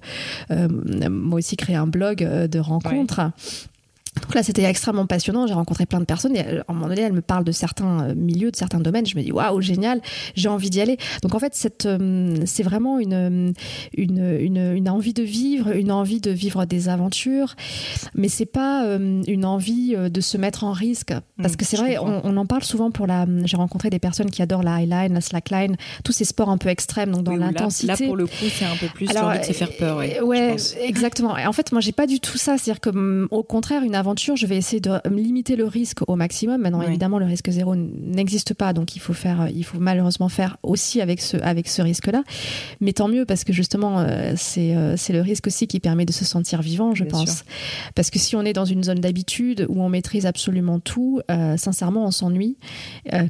[0.52, 0.68] euh,
[1.10, 3.32] moi aussi créé un blog de rencontres.
[4.15, 5.48] Donc là, c'était extrêmement passionnant.
[5.48, 8.10] J'ai rencontré plein de personnes et à un moment donné, elle me parle de certains
[8.10, 9.06] euh, milieux, de certains domaines.
[9.06, 10.02] Je me dis waouh, génial,
[10.36, 10.98] j'ai envie d'y aller.
[11.22, 13.54] Donc en fait, euh, c'est vraiment une,
[13.95, 17.56] une, une, une, envie de vivre, une envie de vivre des aventures,
[18.15, 21.13] mais c'est pas euh, une envie de se mettre en risque.
[21.38, 23.26] Parce mmh, que c'est vrai, on, on, en parle souvent pour la.
[23.45, 26.69] J'ai rencontré des personnes qui adorent la highline, la slackline, tous ces sports un peu
[26.69, 27.88] extrêmes, donc dans l'intensité.
[27.88, 29.98] Là, pour le coup, c'est un peu plus Alors, envie de se faire peur.
[29.98, 31.38] Ouais, ouais exactement.
[31.38, 32.58] Et en fait, moi, j'ai pas du tout ça.
[32.58, 36.16] C'est-à-dire que, mm, au contraire, une aventure, je vais essayer de limiter le risque au
[36.16, 36.62] maximum.
[36.62, 40.58] Maintenant, évidemment, le risque zéro n'existe pas, donc il faut faire, il faut malheureusement faire
[40.64, 42.24] aussi avec ce, avec ce risque-là.
[42.82, 46.06] Mais tant mieux parce que justement, euh, c'est, euh, c'est le risque aussi qui permet
[46.06, 47.44] de se sentir vivant, je pense.
[47.96, 51.58] Parce que si on est dans une zone d'habitude où on maîtrise absolument tout, euh,
[51.58, 52.58] sincèrement, on s'ennuie.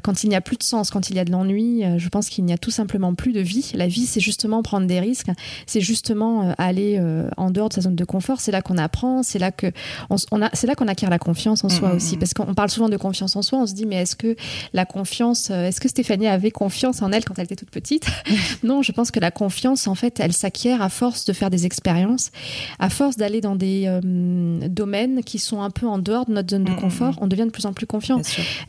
[0.02, 2.28] quand il n'y a plus de sens, quand il y a de l'ennui, je pense
[2.28, 3.72] qu'il n'y a tout simplement plus de vie.
[3.74, 5.30] La vie, c'est justement prendre des risques,
[5.66, 7.00] c'est justement aller
[7.36, 8.40] en dehors de sa zone de confort.
[8.40, 9.72] C'est là qu'on apprend, c'est là que
[10.10, 12.16] on, a, c'est là qu'on acquiert la confiance en soi mm, mm, aussi.
[12.16, 12.18] Mm.
[12.18, 14.36] Parce qu'on parle souvent de confiance en soi, on se dit, mais est-ce que
[14.74, 18.06] la confiance, euh, est-ce que Stéphanie avait confiance en elle quand elle était toute petite?
[18.62, 21.64] Non, je pense que la confiance, en fait, elle s'acquiert à force de faire des
[21.66, 22.30] expériences,
[22.78, 26.50] à force d'aller dans des euh, domaines qui sont un peu en dehors de notre
[26.50, 27.16] zone de confort.
[27.20, 28.20] On devient de plus en plus confiant.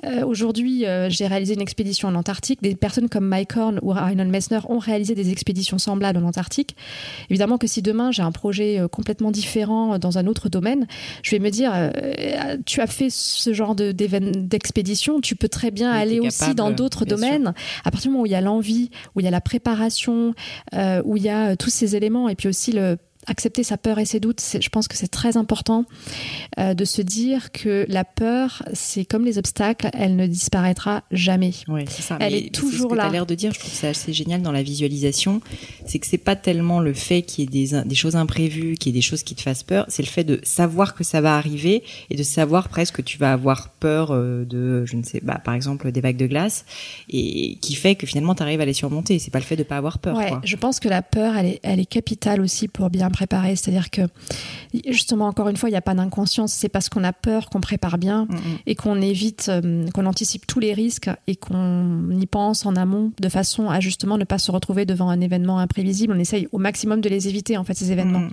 [0.06, 2.62] Euh, aujourd'hui, j'ai réalisé une expédition en Antarctique.
[2.62, 6.76] Des personnes comme Mike Horn ou Reinhold Messner ont réalisé des expéditions semblables en Antarctique.
[7.30, 10.88] Évidemment que si demain j'ai un projet complètement différent dans un autre domaine,
[11.24, 11.74] je vais me dire,
[12.66, 17.54] tu as fait ce genre d'expédition, tu peux très bien aller aussi dans d'autres domaines.
[17.84, 20.34] À partir du moment où il y a l'envie, où il y a la préparation,
[20.74, 23.78] euh, où il y a euh, tous ces éléments, et puis aussi le accepter sa
[23.78, 25.86] peur et ses doutes, je pense que c'est très important
[26.60, 31.52] euh, de se dire que la peur, c'est comme les obstacles, elle ne disparaîtra jamais.
[31.68, 32.18] Oui, c'est ça.
[32.20, 33.04] Elle est toujours ce que là.
[33.04, 35.42] Tu as l'air de dire, je trouve ça assez génial dans la visualisation,
[35.86, 38.92] c'est que c'est pas tellement le fait qu'il y ait des, des choses imprévues, qu'il
[38.92, 41.22] y ait des choses qui te fassent peur, c'est le fait de savoir que ça
[41.22, 45.04] va arriver et de savoir presque que tu vas avoir peur euh, de, je ne
[45.04, 46.66] sais, bah, par exemple, des vagues de glace
[47.10, 49.20] et qui fait que finalement tu arrives à les surmonter.
[49.20, 50.18] C'est pas le fait de pas avoir peur.
[50.18, 53.56] Ouais, je pense que la peur, elle est, elle est capitale aussi pour bien préparer.
[53.56, 54.02] C'est-à-dire que,
[54.90, 56.54] justement, encore une fois, il n'y a pas d'inconscience.
[56.54, 58.40] C'est parce qu'on a peur qu'on prépare bien mm, mm.
[58.68, 63.12] et qu'on évite, euh, qu'on anticipe tous les risques et qu'on y pense en amont
[63.20, 66.14] de façon à justement ne pas se retrouver devant un événement imprévisible.
[66.16, 68.20] On essaye au maximum de les éviter, en fait, ces événements.
[68.20, 68.32] Mm,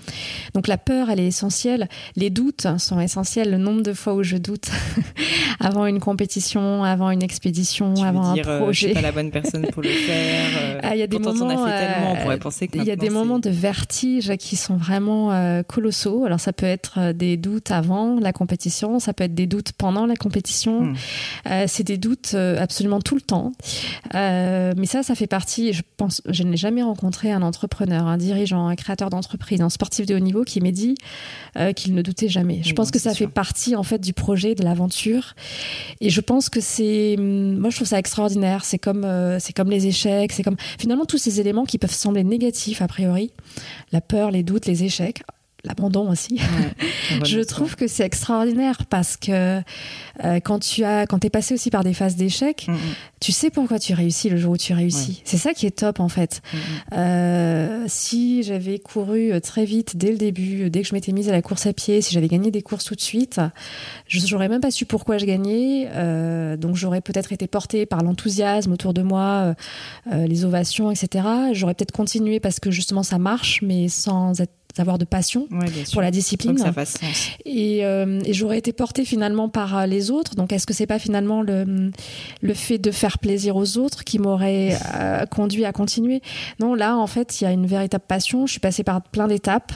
[0.55, 1.89] Donc la peur, elle est essentielle.
[2.17, 3.51] Les doutes sont essentiels.
[3.51, 4.71] Le nombre de fois où je doute
[5.61, 8.49] avant une compétition, avant une expédition, avant un projet.
[8.49, 10.51] Euh, je suis pas la bonne personne pour le faire.
[10.61, 12.79] Euh, ah, il y a des moments, on a fait tellement, on pourrait penser que
[12.79, 16.25] il y a des moments de vertige qui sont vraiment euh, colossaux.
[16.25, 19.73] Alors ça peut être euh, des doutes avant la compétition, ça peut être des doutes
[19.73, 20.83] pendant la compétition.
[20.83, 20.97] Hmm.
[21.51, 23.53] Euh, c'est des doutes absolument tout le temps.
[24.15, 25.73] mais ça, ça fait partie.
[25.73, 30.07] Je pense, je n'ai jamais rencontré un entrepreneur, un dirigeant, un créateur d'entreprise, un sportif
[30.07, 30.97] de haut niveau qui m'ait dit
[31.75, 32.63] qu'il ne doutait jamais.
[32.63, 35.35] Je pense que ça fait partie en fait du projet, de l'aventure.
[36.01, 38.65] Et je pense que c'est, hum, moi je trouve ça extraordinaire.
[38.65, 39.07] C'est comme,
[39.39, 42.89] c'est comme les échecs, c'est comme finalement tous ces éléments qui peuvent sembler négatifs a
[42.89, 43.33] priori,
[43.93, 45.23] la peur, les doutes, les échecs
[45.65, 46.41] l'abandon aussi.
[47.25, 49.61] je trouve que c'est extraordinaire parce que
[50.25, 52.79] euh, quand tu as, quand es passé aussi par des phases d'échec, mm, mm.
[53.21, 55.23] tu sais pourquoi tu réussis le jour où tu réussis.
[55.25, 56.43] C'est ça qui est top en fait.
[56.53, 56.59] Mm,
[56.95, 61.33] euh, si j'avais couru très vite dès le début, dès que je m'étais mise à
[61.33, 63.41] la course à pied, si j'avais gagné des courses tout de suite,
[64.07, 65.89] j'aurais même pas su pourquoi je gagnais.
[65.93, 69.55] Euh, donc j'aurais peut-être été portée par l'enthousiasme autour de moi,
[70.11, 71.27] les ovations, etc.
[71.53, 75.49] J'aurais peut-être continué parce que justement ça marche, mais sans être avoir de passion
[75.93, 76.59] pour la discipline.
[76.59, 77.31] Ça fasse sens.
[77.45, 80.35] Et, euh, et j'aurais été portée finalement par euh, les autres.
[80.35, 81.91] Donc, est-ce que c'est pas finalement le,
[82.41, 86.23] le fait de faire plaisir aux autres qui m'aurait euh, conduit à continuer?
[86.61, 88.47] Non, là, en fait, il y a une véritable passion.
[88.47, 89.73] Je suis passée par plein d'étapes,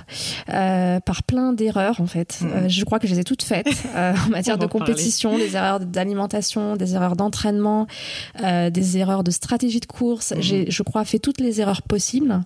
[0.49, 2.41] euh, par plein d'erreurs, en fait.
[2.41, 2.69] Mm.
[2.69, 6.77] je crois que je les ai toutes faites en matière de compétition, des erreurs d'alimentation,
[6.77, 7.87] des erreurs d'entraînement,
[8.41, 10.33] des erreurs de stratégie de course.
[10.33, 10.41] Mm.
[10.41, 12.41] J'ai, je crois, fait toutes les erreurs possibles.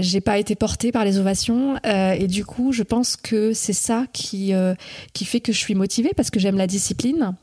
[0.00, 1.51] j'ai pas été portée par les ovations
[1.86, 4.74] Euh, et du coup, je pense que c'est ça qui, euh,
[5.12, 7.34] qui fait que je suis motivée parce que j'aime la discipline.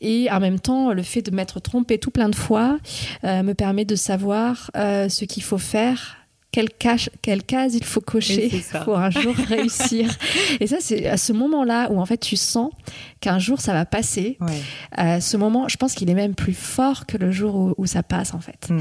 [0.00, 2.78] Et en même temps, le fait de m'être trompée tout plein de fois
[3.22, 6.24] me permet de savoir ce qu'il faut faire
[6.54, 10.08] quelle, cache, quelle case il faut cocher pour un jour réussir.
[10.60, 12.70] Et ça, c'est à ce moment-là où en fait tu sens
[13.24, 14.36] qu'un jour ça va passer.
[14.98, 18.02] Euh, ce moment, je pense qu'il est même plus fort que le jour où, ça
[18.02, 18.68] passe en fait.
[18.68, 18.80] Hmm.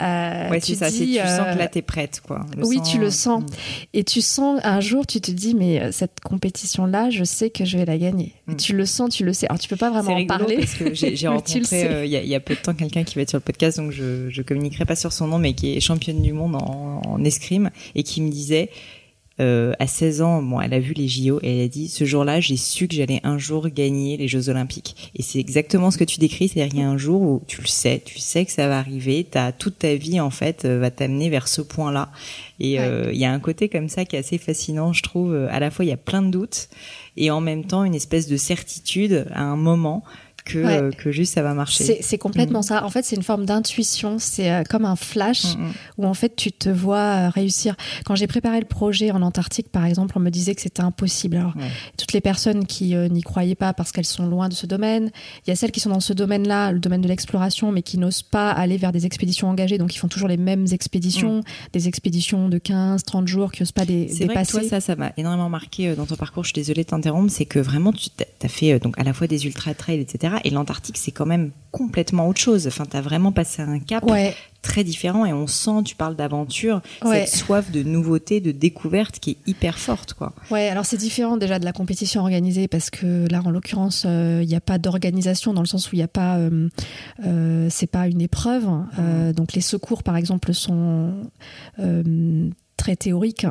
[0.00, 0.90] Euh, tu ça.
[0.90, 2.46] tu sens que là euh, t'es prête, quoi.
[2.62, 3.42] oui, tu le sens.
[3.42, 3.46] Hmm.
[3.92, 7.76] Et tu sens un jour, tu te dis mais cette compétition-là, je sais que je
[7.76, 8.34] vais la gagner.
[8.46, 8.56] Hmm.
[8.56, 9.46] Tu le sens, tu le sais.
[9.46, 10.56] Alors tu peux pas vraiment en parler.
[10.56, 13.38] Parce que j'ai rencontré il y, a peu de temps quelqu'un qui va être sur
[13.38, 16.32] le podcast, donc je, je communiquerai pas sur son nom, mais qui est championne du
[16.32, 18.70] monde en, en escrime et qui me disait
[19.40, 22.04] euh, à 16 ans, bon, elle a vu les JO et elle a dit ce
[22.04, 25.10] jour-là, j'ai su que j'allais un jour gagner les Jeux Olympiques.
[25.16, 27.60] Et c'est exactement ce que tu décris, c'est-à-dire il y a un jour où tu
[27.60, 30.78] le sais, tu sais que ça va arriver, as, toute ta vie en fait euh,
[30.78, 32.10] va t'amener vers ce point-là.
[32.60, 35.34] Et euh, il y a un côté comme ça qui est assez fascinant, je trouve.
[35.50, 36.68] À la fois, il y a plein de doutes
[37.16, 40.04] et en même temps une espèce de certitude à un moment
[40.44, 41.98] que, que juste ça va marcher.
[42.00, 42.64] C'est complètement mm.
[42.64, 42.84] ça.
[42.84, 44.16] En fait, c'est une forme d'intuition.
[44.18, 45.72] C'est euh, comme un flash mm, mm.
[45.98, 47.76] où en fait tu te vois euh, réussir.
[48.04, 51.36] Quand j'ai préparé le projet en Antarctique, par exemple, on me disait que c'était impossible.
[51.36, 51.54] Alors,
[51.96, 55.10] toutes les personnes qui euh, n'y croyaient pas parce qu'elles sont loin de ce domaine,
[55.46, 57.98] il y a celles qui sont dans ce domaine-là, le domaine de l'exploration, mais qui
[57.98, 61.88] n'osent pas aller vers des expéditions engagées, donc ils font toujours les mêmes expéditions, des
[61.88, 64.26] expéditions de 15, 30 jours qui n'osent pas dépasser.
[64.26, 66.44] Vrai que toi, ça, ça m'a énormément marqué dans ton parcours.
[66.44, 67.30] Je suis désolée de t'interrompre.
[67.30, 68.08] C'est que vraiment, tu
[68.42, 70.00] as fait donc à la fois des ultra trails,
[70.36, 72.66] etc et l'Antarctique, c'est quand même complètement autre chose.
[72.66, 74.04] Enfin, tu as vraiment passé un cap
[74.60, 79.30] très différent et on sent, tu parles d'aventure, cette soif de nouveauté, de découverte qui
[79.30, 80.32] est hyper forte, quoi.
[80.50, 84.10] Ouais, alors c'est différent déjà de la compétition organisée parce que là, en l'occurrence, il
[84.10, 86.68] euh, n'y a pas d'organisation dans le sens où il n'y a pas, euh,
[87.26, 88.62] euh, c'est pas une épreuve.
[88.62, 89.32] Mmh.
[89.32, 91.12] donc les secours, par exemple, sont
[92.82, 93.46] très théorique.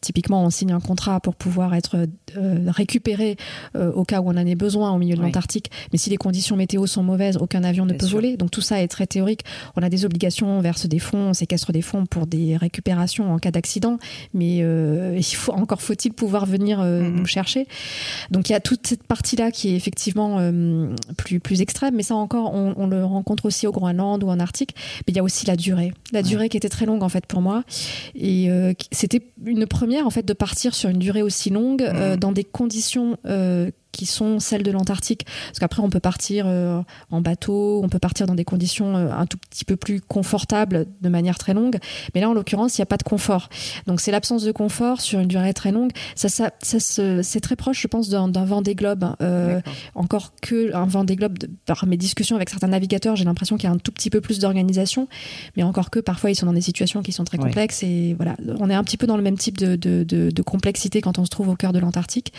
[0.00, 3.36] Typiquement, on signe un contrat pour pouvoir être euh, récupéré
[3.74, 5.72] euh, au cas où on en ait besoin au milieu de l'Antarctique.
[5.92, 8.36] Mais si les conditions météo sont mauvaises, aucun avion ne peut voler.
[8.36, 9.42] Donc tout ça est très théorique.
[9.74, 13.32] On a des obligations, on verse des fonds, on séquestre des fonds pour des récupérations
[13.32, 13.98] en cas d'accident.
[14.32, 17.10] Mais euh, il faut encore faut-il pouvoir venir mm-hmm.
[17.10, 17.66] nous chercher.
[18.30, 20.38] Donc il y a toute cette partie-là qui est effectivement
[21.16, 21.96] plus plus extrême.
[21.96, 24.76] Mais ça encore, on, le rencontre aussi au Groenland ou en Arctique.
[25.00, 27.26] Mais il y a aussi la durée, la durée qui était très longue en fait
[27.26, 27.64] pour moi.
[28.14, 28.48] Et
[28.92, 32.16] c'était une première en fait de partir sur une durée aussi longue euh, mmh.
[32.18, 35.26] dans des conditions euh, qui sont celles de l'Antarctique.
[35.48, 36.80] Parce qu'après, on peut partir euh,
[37.10, 40.86] en bateau, on peut partir dans des conditions euh, un tout petit peu plus confortables
[41.02, 41.78] de manière très longue.
[42.14, 43.48] Mais là, en l'occurrence, il n'y a pas de confort.
[43.88, 45.90] Donc, c'est l'absence de confort sur une durée très longue.
[46.14, 46.78] Ça, ça, ça
[47.22, 49.16] c'est très proche, je pense, d'un vent des globes.
[49.20, 49.60] Euh,
[49.96, 53.68] encore que un vent des globes, par mes discussions avec certains navigateurs, j'ai l'impression qu'il
[53.68, 55.08] y a un tout petit peu plus d'organisation.
[55.56, 57.82] Mais encore que parfois, ils sont dans des situations qui sont très complexes.
[57.82, 61.18] Et voilà, on est un petit peu dans le même type de, de, complexité quand
[61.18, 62.32] on se trouve au cœur de l'Antarctique.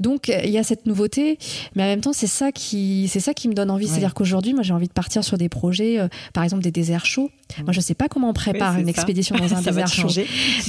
[0.00, 1.38] Donc, il y a cette nouveauté,
[1.74, 3.88] mais en même temps, c'est ça qui, c'est ça qui me donne envie.
[3.88, 7.04] C'est-à-dire qu'aujourd'hui, moi, j'ai envie de partir sur des projets, euh, par exemple des déserts
[7.04, 7.30] chauds.
[7.62, 10.08] Moi, je sais pas comment on prépare une expédition dans un désert chaud.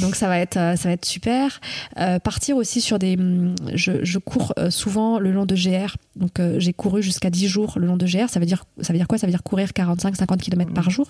[0.01, 1.61] Donc, ça va être, euh, ça va être super.
[1.97, 5.95] Euh, partir aussi sur des, hum, je, je cours souvent le long de GR.
[6.15, 8.29] Donc, j'ai couru jusqu'à 10 jours le long de GR.
[8.29, 9.17] Ça veut dire, ça veut dire quoi?
[9.17, 10.89] Ça veut dire courir 45-50 km par mmh.
[10.89, 11.07] jour.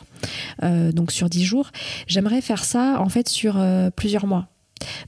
[0.94, 1.72] donc, sur 10 jours.
[2.08, 3.64] J'aimerais faire ça, en fait, sur
[3.96, 4.48] plusieurs mois.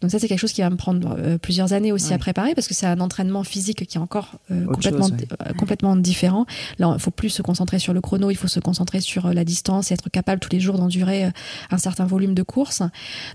[0.02, 2.56] Donc ça, c'est quelque chose qui va me prendre euh, plusieurs années aussi à préparer
[2.56, 6.46] parce que c'est un entraînement physique qui est encore euh, complètement, euh, complètement différent.
[6.80, 9.44] Là, il faut plus se concentrer sur le chrono, il faut se concentrer sur la
[9.44, 11.30] distance et être capable tous les jours d'endurer
[11.72, 12.82] un certain volume de course.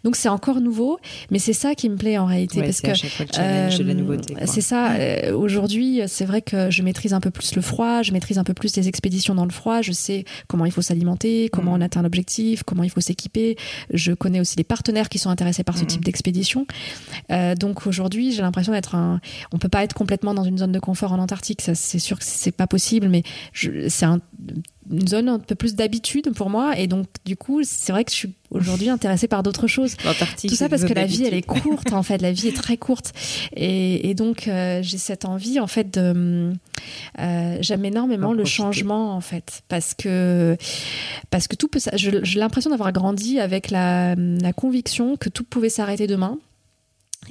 [0.04, 0.98] Donc c'est encore nouveau,
[1.30, 2.94] mais c'est ça qui me plaît en réalité parce que
[4.46, 4.92] c'est ça.
[5.34, 8.54] Aujourd'hui, c'est vrai que je maîtrise un peu plus le froid, je maîtrise un peu
[8.54, 11.80] plus les expéditions dans le froid, je sais comment il faut s'alimenter, comment mm.
[11.80, 13.56] on atteint l'objectif, comment il faut s'équiper.
[13.92, 16.21] Je connais aussi les partenaires qui sont intéressés par ce type d'expédition
[17.30, 19.20] euh, donc aujourd'hui, j'ai l'impression d'être un.
[19.52, 22.18] On peut pas être complètement dans une zone de confort en Antarctique, ça c'est sûr
[22.18, 23.22] que c'est pas possible, mais
[23.88, 24.06] c'est
[24.90, 26.78] une zone un peu plus d'habitude pour moi.
[26.78, 29.96] Et donc du coup c'est vrai que je suis aujourd'hui intéressée par d'autres choses.
[29.96, 32.20] Tout ça parce que la vie elle est courte en fait.
[32.20, 33.12] La vie est très courte.
[33.54, 36.52] Et, donc euh, j'ai cette envie en fait de
[37.18, 39.62] euh, j'aime énormément le changement en fait.
[39.68, 40.56] Parce que
[41.30, 45.70] parce que tout peut j'ai l'impression d'avoir grandi avec la, la conviction que tout pouvait
[45.70, 46.38] s'arrêter demain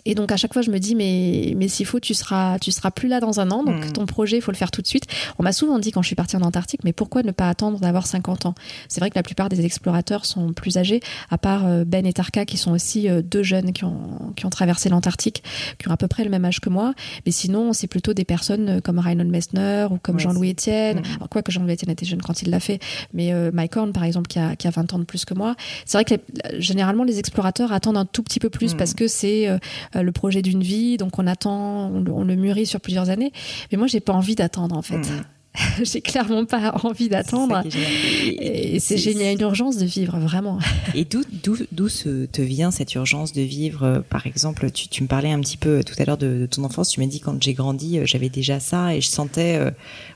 [0.05, 2.71] Et donc à chaque fois je me dis mais mais s'il faut tu seras tu
[2.71, 3.91] seras plus là dans un an donc Mm.
[3.91, 5.03] ton projet il faut le faire tout de suite.
[5.37, 7.79] On m'a souvent dit quand je suis partie en Antarctique mais pourquoi ne pas attendre
[7.79, 8.55] d'avoir 50 ans?
[8.87, 12.13] C'est vrai que la plupart des explorateurs sont plus âgés à part euh, Ben et
[12.13, 15.43] Tarka qui sont aussi euh, deux jeunes qui ont qui ont traversé l'Antarctique
[15.77, 16.93] qui ont à peu près le même âge que moi
[17.25, 20.99] mais sinon c'est plutôt des personnes euh, comme Reinhold Messner ou comme Ouais, Jean-Louis Etienne.
[20.99, 21.15] Mm.
[21.17, 22.79] Alors, quoi que Jean-Louis Etienne était jeune quand il l'a fait
[23.13, 25.33] mais euh, Mike Horn par exemple qui a qui a 20 ans de plus que
[25.33, 25.55] moi.
[25.85, 28.77] C'est vrai que les- généralement les explorateurs attendent un tout petit peu plus Mm.
[28.77, 29.57] parce que c'est euh,
[29.93, 33.31] le projet d'une vie, donc on attend, on le, on mûrit sur plusieurs années.
[33.71, 34.97] Mais moi, j'ai pas envie d'attendre en fait.
[34.97, 35.23] Mhm.
[35.83, 37.61] j'ai clairement pas envie d'attendre.
[37.65, 40.59] Et- c'est génial, il y a une urgence de vivre vraiment.
[40.95, 45.31] Et d'où te vient cette urgence de vivre euh, Par exemple, tu, tu me parlais
[45.31, 46.89] un petit peu euh, tout à l'heure de, de ton enfance.
[46.89, 49.71] Tu m'as dit quand j'ai grandi, euh, j'avais déjà ça et je sentais, euh,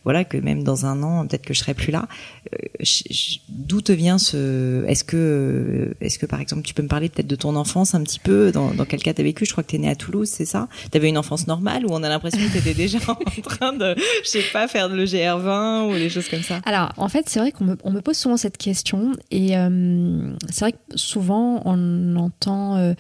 [0.06, 2.08] voilà, que même dans un an, peut-être que je serai plus là.
[3.50, 7.28] D'où te vient ce Est-ce que est-ce que par exemple, tu peux me parler peut-être
[7.28, 8.52] de ton enfance un petit peu?
[8.52, 9.46] Dans, dans quel cas t'as vécu?
[9.46, 10.68] Je crois que t'es né à Toulouse, c'est ça?
[10.92, 14.30] T'avais une enfance normale ou on a l'impression que t'étais déjà en train de, je
[14.30, 17.66] sais pas, faire le GR20 ou choses comme ça Alors, en fait, c'est vrai qu'on
[17.66, 22.78] me, on me pose souvent cette question, et euh, c'est vrai que souvent on entend
[22.78, 22.94] euh,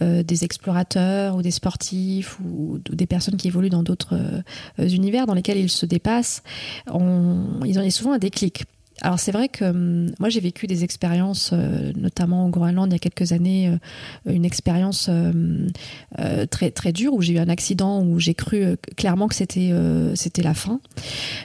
[0.00, 4.42] euh, des explorateurs ou des sportifs ou, des personnes qui évoluent dans d'autres
[4.78, 6.42] univers dans lesquels ils se dépassent.
[6.86, 8.64] On, ils ont souvent un déclic.
[9.02, 12.92] Alors c'est vrai que hum, moi j'ai vécu des expériences, euh, notamment au Groenland il
[12.92, 17.48] y a quelques années, euh, une expérience euh, très très dure où j'ai eu un
[17.48, 19.72] accident où j'ai cru clairement que c'était
[20.14, 20.80] c'était la fin.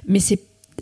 [0.08, 0.40] Mais c'est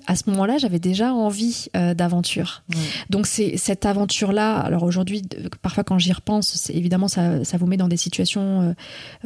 [0.08, 2.64] à ce moment-là, j'avais déjà envie euh, d'aventure.
[3.10, 4.58] Donc c'est cette aventure-là.
[4.58, 5.24] Alors aujourd'hui,
[5.62, 8.62] parfois quand j'y repense, c'est évidemment ça, ça vous met dans des situations.
[8.62, 8.74] euh,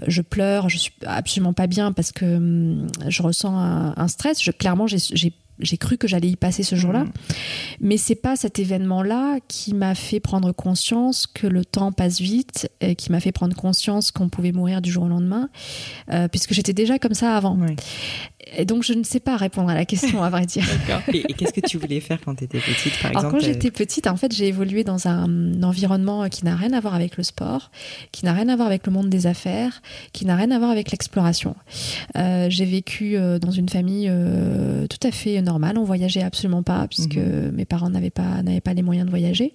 [0.08, 4.42] je pleure, je suis absolument pas bien parce que hum, je ressens un, un stress.
[4.44, 7.12] Je, clairement, j'ai- j'ai cru que j'allais y passer ce jour-là, Mhm.
[7.82, 12.69] mais c'est pas cet événement-là qui m'a fait prendre conscience que le temps passe vite,
[12.82, 15.50] et qui m'a fait prendre conscience qu'on pouvait mourir du jour au lendemain,
[16.12, 17.58] euh, puisque j'étais déjà comme ça avant.
[17.58, 17.76] Ouais.
[18.58, 20.66] Et donc je ne sais pas répondre à la question, à vrai dire.
[21.14, 23.46] Et, et qu'est-ce que tu voulais faire quand tu étais petite, par Alors exemple quand
[23.46, 27.18] j'étais petite, en fait, j'ai évolué dans un, environnement qui n'a rien à voir avec
[27.18, 27.72] le sport,
[28.12, 29.82] qui n'a rien à voir avec le monde des affaires,
[30.14, 31.56] qui n'a rien à voir avec l'exploration.
[32.18, 35.78] Euh, j'ai vécu euh, dans une famille euh, tout à fait normale.
[35.78, 39.54] On voyageait absolument pas puisque mes parents n'avaient pas n'avaient pas les moyens de voyager.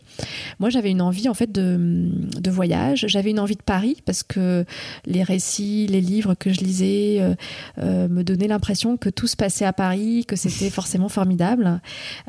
[0.59, 3.07] Moi, j'avais une envie en fait de, de voyage.
[3.09, 4.65] J'avais une envie de Paris parce que
[5.07, 7.21] les récits, les livres que je lisais
[7.79, 11.81] euh, me donnaient l'impression que tout se passait à Paris, que c'était forcément formidable.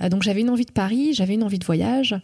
[0.01, 2.15] Euh, donc j'avais une envie de Paris, j'avais une envie de voyage.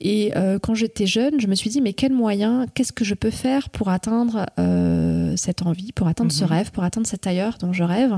[0.00, 3.14] Et euh, quand j'étais jeune, je me suis dit, mais quel moyen, qu'est-ce que je
[3.14, 6.50] peux faire pour atteindre euh, cette envie, pour atteindre ce Mhm.
[6.50, 8.14] rêve, pour atteindre cet ailleurs dont je rêve?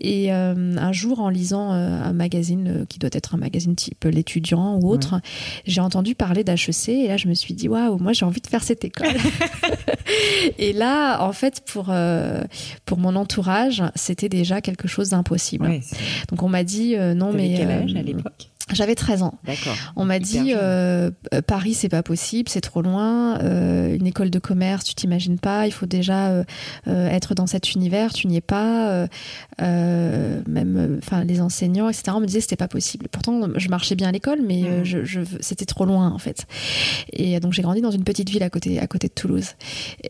[0.00, 4.88] Et un jour, en lisant un magazine qui doit être un magazine type L'étudiant ou
[4.90, 5.20] autre,
[5.66, 8.46] j'ai entendu parler d'HEC et là je me suis dit, waouh, moi j'ai envie de
[8.46, 9.08] faire cette école.
[10.58, 11.92] et là, en fait, pour,
[12.84, 15.66] pour mon entourage, c'était déjà quelque chose d'impossible.
[15.66, 15.80] Ouais,
[16.28, 17.54] Donc on m'a dit, euh, non, mais...
[17.56, 18.50] quel âge euh, à l'époque?
[18.72, 19.38] J'avais 13 ans.
[19.96, 23.38] On m'a dit euh, euh, Paris c'est pas possible, c'est trop loin.
[23.40, 25.66] euh, une école de commerce, tu t'imagines pas.
[25.66, 26.44] Il faut déjà euh,
[26.86, 29.06] être dans cet univers, tu n'y es pas.
[30.46, 32.04] même, enfin les enseignants, etc.
[32.14, 33.06] On me disait c'était pas possible.
[33.10, 34.84] Pourtant je marchais bien à l'école, mais Mhm.
[34.84, 36.46] je, je- c'était trop loin en fait.
[37.12, 39.50] Et donc j'ai grandi dans une petite ville à côté, à côté de Toulouse.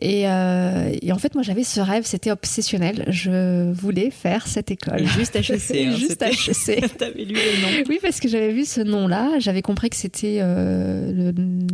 [0.01, 3.05] Et, et en fait moi j'avais ce rêve, c'était obsessionnel.
[3.07, 5.01] Je voulais faire cette école.
[5.01, 5.87] Et juste HEC.
[5.87, 6.97] hein, Juste HEC.
[6.97, 7.83] T'avais lu le nom.
[7.89, 11.31] Oui, parce que j'avais vu ce nom-là, j'avais compris que c'était euh, le,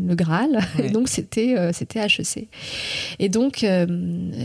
[0.08, 0.88] le Graal, Ouais.
[0.88, 2.48] et donc c'était euh, c'était HEC.
[3.20, 3.86] Et donc euh,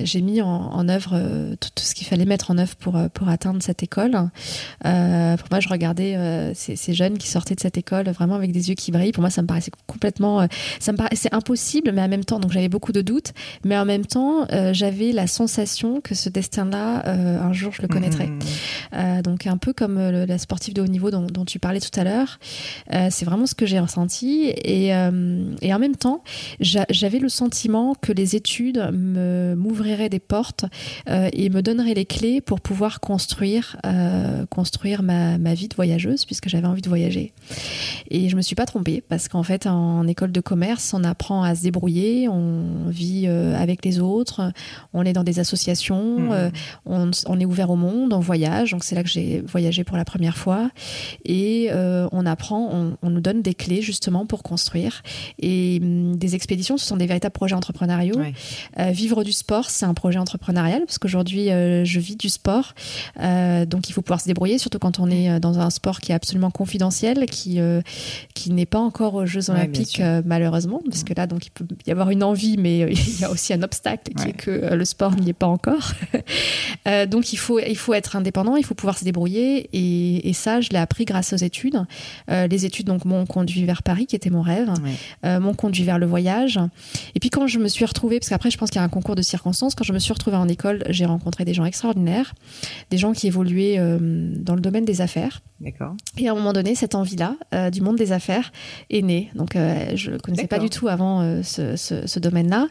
[0.04, 1.18] j'ai mis en, en œuvre
[1.60, 4.12] tout, tout ce qu'il fallait mettre en œuvre pour pour atteindre cette école.
[4.12, 8.68] Pour moi, je regardais ces, ces jeunes qui sortaient de cette école vraiment avec des
[8.68, 9.12] yeux qui brillent.
[9.12, 10.46] Pour moi, ça me paraissait complètement,
[10.78, 13.32] ça me paraissait impossible, mais en même temps, donc j'avais beaucoup de doutes,
[13.64, 18.30] mais en même temps, j'avais la sensation que ce destin-là, un jour, je le connaîtrais.
[18.94, 21.80] Euh, donc un peu comme le- la sportive de haut niveau dont, dont tu parlais
[21.80, 22.19] tout à l'heure.
[22.92, 24.52] Euh, c'est vraiment ce que j'ai ressenti.
[24.64, 26.22] Et, euh, et en même temps,
[26.60, 30.64] j'a- j'avais le sentiment que les études m'ouvriraient des portes
[31.08, 33.76] euh, et me donneraient les clés pour pouvoir construire
[34.50, 37.32] construire ma, ma vie de voyageuse puisque j'avais envie de voyager.
[38.10, 41.42] Et je me suis pas trompée parce qu'en fait en école de commerce, on apprend
[41.42, 44.52] à se débrouiller, on vit avec les autres,
[44.92, 46.50] on est dans des associations, euh,
[46.86, 48.72] on, on est ouvert au monde, on voyage.
[48.72, 50.70] Donc c'est là que j'ai voyagé pour la première fois.
[51.24, 55.02] Et euh, on apprend, on, nous donne des clés justement pour construire.
[55.38, 58.20] Et hum, des expéditions, ce sont des véritables projets entrepreneuriaux.
[58.78, 62.74] vivre du sport, c'est un projet entrepreneurial parce qu'aujourd'hui, je vis du sport.
[63.16, 66.14] donc, il faut pouvoir se débrouiller, surtout quand on est dans un sport qui est
[66.14, 67.58] absolument confidentiel, qui,
[68.34, 71.90] qui n'est pas encore aux Jeux Olympiques, malheureusement, parce que là, donc, il peut y
[71.90, 75.14] avoir une envie, mais il y a aussi un obstacle qui est que le sport
[75.16, 75.92] n'y est pas encore.
[77.08, 79.68] donc, il faut, il faut être indépendant, il faut pouvoir se débrouiller.
[79.72, 81.84] Et, ça, je l'ai appris grâce aux études.
[82.30, 84.72] Euh, les études donc m'ont conduit vers Paris, qui était mon rêve,
[85.24, 86.58] euh, m'ont conduit vers le voyage.
[87.14, 88.88] Et puis quand je me suis retrouvée, parce qu'après je pense qu'il y a un
[88.88, 92.34] concours de circonstances, quand je me suis retrouvée en école, j'ai rencontré des gens extraordinaires,
[92.90, 95.40] des gens qui évoluaient euh, dans le domaine des affaires.
[95.60, 95.94] D'accord.
[96.16, 97.36] Et à un moment donné, cette envie-là
[97.70, 98.50] du monde des affaires
[98.88, 99.30] est née.
[99.34, 99.52] Donc
[99.94, 102.68] je ne connaissais pas du tout avant ce, ce domaine-là.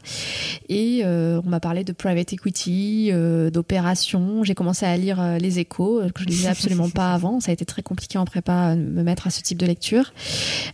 [0.69, 3.11] Et on m'a parlé de private equity,
[3.53, 4.43] d'opérations.
[4.43, 7.39] J'ai commencé à lire les échos, que je lisais absolument pas avant.
[7.39, 10.13] Ça a été très compliqué en prépa de me mettre à ce type de lecture.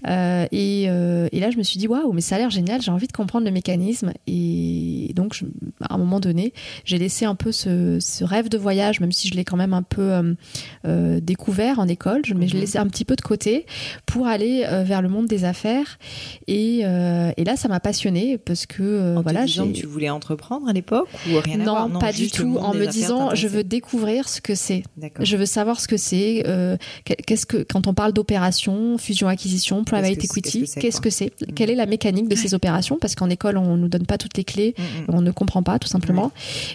[0.07, 2.81] Euh, et, euh, et, là, je me suis dit, waouh, mais ça a l'air génial,
[2.81, 4.13] j'ai envie de comprendre le mécanisme.
[4.27, 5.45] Et donc, je,
[5.81, 9.27] à un moment donné, j'ai laissé un peu ce, ce, rêve de voyage, même si
[9.27, 10.35] je l'ai quand même un peu
[10.85, 12.65] euh, découvert en école, mais je l'ai mhm.
[12.65, 13.65] laissé un petit peu de côté
[14.05, 15.97] pour aller vers le monde des affaires.
[16.47, 19.45] Et, et là, ça m'a passionnée parce que en voilà.
[19.45, 22.29] Disant que tu voulais entreprendre à l'époque ou rien non, à voir Non, pas du
[22.29, 22.57] tout.
[22.57, 24.83] En me disant, je veux découvrir ce que c'est.
[25.19, 26.43] Je veux savoir ce que c'est.
[27.05, 28.24] Qu'est-ce que quand on parle d'opération,
[28.97, 31.53] fusion, acquisition, private equity, qu'est-ce que c'est mm.
[31.55, 32.97] Quelle est la mécanique de ces opérations?
[32.99, 35.15] Parce qu'en école, on nous donne pas toutes les clés, mm, mm.
[35.15, 36.31] on ne comprend pas tout simplement.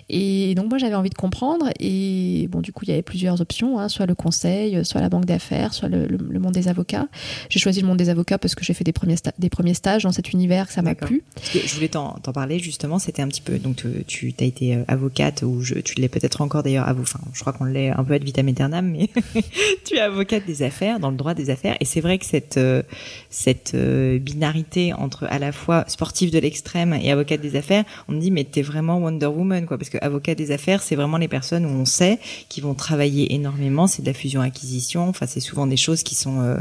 [0.09, 1.71] Et donc moi, j'avais envie de comprendre.
[1.79, 5.09] Et bon, du coup, il y avait plusieurs options, hein, soit le conseil, soit la
[5.09, 6.07] banque d'affaires, soit le,
[6.39, 7.07] monde des avocats.
[7.49, 10.05] J'ai choisi le monde des avocats parce que j'ai fait des premiers, des premiers stages
[10.05, 11.23] dans cet univers, que ça m'a plu.
[11.53, 12.99] je voulais t'en parler justement.
[12.99, 16.41] C'était un petit peu donc tu as été euh, avocate ou je, tu l'es peut-être
[16.41, 16.87] encore d'ailleurs.
[17.01, 19.09] Enfin, je crois qu'on l'est un peu ad vitam aeternam, mais
[19.85, 21.77] tu es avocate des affaires, dans le droit des affaires.
[21.81, 22.83] Et c'est vrai que cette, euh,
[23.31, 28.13] cette euh, binarité entre à la fois sportif de l'extrême et avocate des affaires, on
[28.13, 29.79] me dit, mais t'es vraiment Wonder Woman, quoi.
[29.79, 32.19] Parce que avocat des affaires, c'est vraiment les personnes où on sait
[32.49, 33.87] qui vont travailler énormément.
[33.87, 35.09] C'est de la fusion-acquisition.
[35.09, 36.57] Enfin, c'est souvent des choses qui sont, euh,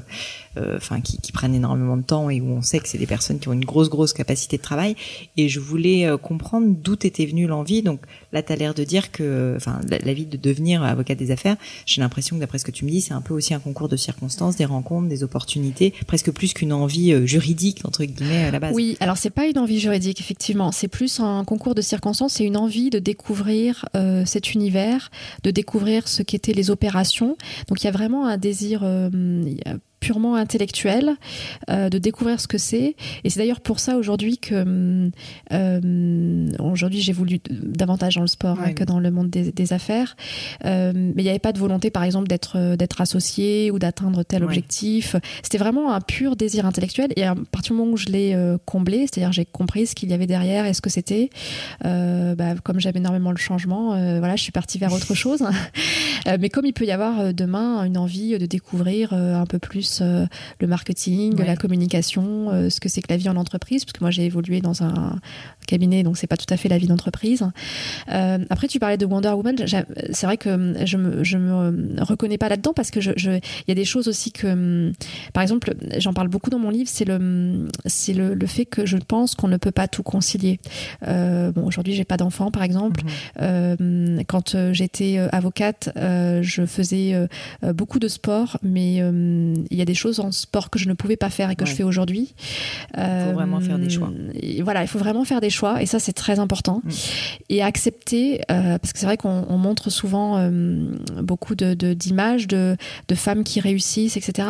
[0.76, 3.48] enfin, qui, prennent énormément de temps et où on sait que c'est des personnes qui
[3.48, 4.96] ont une grosse, grosse capacité de travail.
[5.38, 7.82] Et je voulais comprendre d'où était venue l'envie.
[7.82, 8.02] Donc
[8.34, 11.56] là, tu as l'air de dire que, enfin, la, vie de devenir avocat des affaires,
[11.86, 13.88] j'ai l'impression que d'après ce que tu me dis, c'est un peu aussi un concours
[13.88, 18.52] de circonstances, des rencontres, des opportunités, presque plus qu'une envie euh, juridique entre guillemets à
[18.52, 18.74] la base.
[18.74, 22.46] Oui, alors c'est pas une envie juridique effectivement, c'est plus un concours de circonstances, c'est
[22.46, 25.12] une envie de découvrir euh, cet univers,
[25.44, 27.38] de découvrir ce qu'étaient les opérations.
[27.68, 29.10] Donc il y a vraiment un désir euh,
[30.00, 31.16] purement intellectuel,
[31.70, 32.96] euh, de découvrir ce que c'est.
[33.24, 35.12] Et c'est d'ailleurs pour ça aujourd'hui que
[35.52, 40.16] euh, aujourd'hui j'ai voulu davantage dans le sport hein, que dans le monde des, affaires.
[40.66, 44.24] Euh, mais il n'y avait pas de volonté, par exemple, d'être d'être associé ou d'atteindre
[44.24, 45.16] tel objectif.
[45.44, 47.12] C'était vraiment un pur désir intellectuel.
[47.16, 48.36] Et à partir du moment où je l'ai
[48.66, 51.30] comblé, c'est-à-dire j'ai compris ce qu'il y avait derrière et ce que c'était,
[51.84, 55.44] bah, comme j'avais énormément le changement, voilà, je suis partie vers autre chose.
[56.40, 60.26] mais comme il peut y avoir demain une envie de découvrir un peu plus euh,
[60.60, 64.04] le marketing, la communication, euh, ce que c'est que la vie en entreprise, parce que
[64.04, 65.20] moi j'ai évolué dans un
[65.70, 67.46] cabinet, donc c'est pas tout à fait la vie d'entreprise.
[68.12, 69.56] Euh, après, tu parlais de Wonder Woman.
[70.12, 73.72] C'est vrai que je me, je me reconnais pas là-dedans parce que je, il y
[73.72, 74.92] a des choses aussi que,
[75.34, 78.86] par exemple, j'en parle beaucoup dans mon livre, c'est le, c'est le, le, fait que
[78.86, 80.60] je pense qu'on ne peut pas tout concilier.
[81.06, 83.02] bon, aujourd'hui, j'ai pas d'enfant, par exemple.
[83.40, 84.24] Mhm.
[84.28, 87.28] quand j'étais avocate, je faisais
[87.62, 91.18] beaucoup de sport, mais il y a des choses en sport que je ne pouvais
[91.18, 92.34] pas faire et que je fais aujourd'hui.
[92.98, 94.10] Il faut vraiment faire des choix.
[94.10, 96.82] Euh, voilà, il faut vraiment faire des choix et ça c'est très important.
[96.84, 96.90] Mm.
[97.50, 102.76] Et accepter, euh, parce que c'est vrai qu'on montre souvent euh, beaucoup de d'images de,
[103.08, 104.48] de, femmes qui réussissent, etc.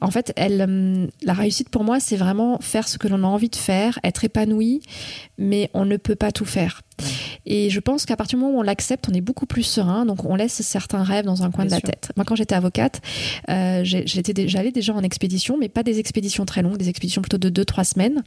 [0.00, 3.48] En fait, elle, la réussite pour moi c'est vraiment faire ce que l'on a envie
[3.48, 4.80] de faire, être épanoui,
[5.38, 6.82] mais on ne peut pas tout faire.
[7.46, 10.06] Et je pense qu'à partir du moment où on l'accepte, on est beaucoup plus serein.
[10.06, 12.12] Donc on laisse certains rêves dans un coin de la tête.
[12.16, 13.00] Moi, quand j'étais avocate,
[13.48, 17.50] euh, j'allais déjà en expédition, mais pas des expéditions très longues, des expéditions plutôt de
[17.50, 18.22] 2-3 semaines.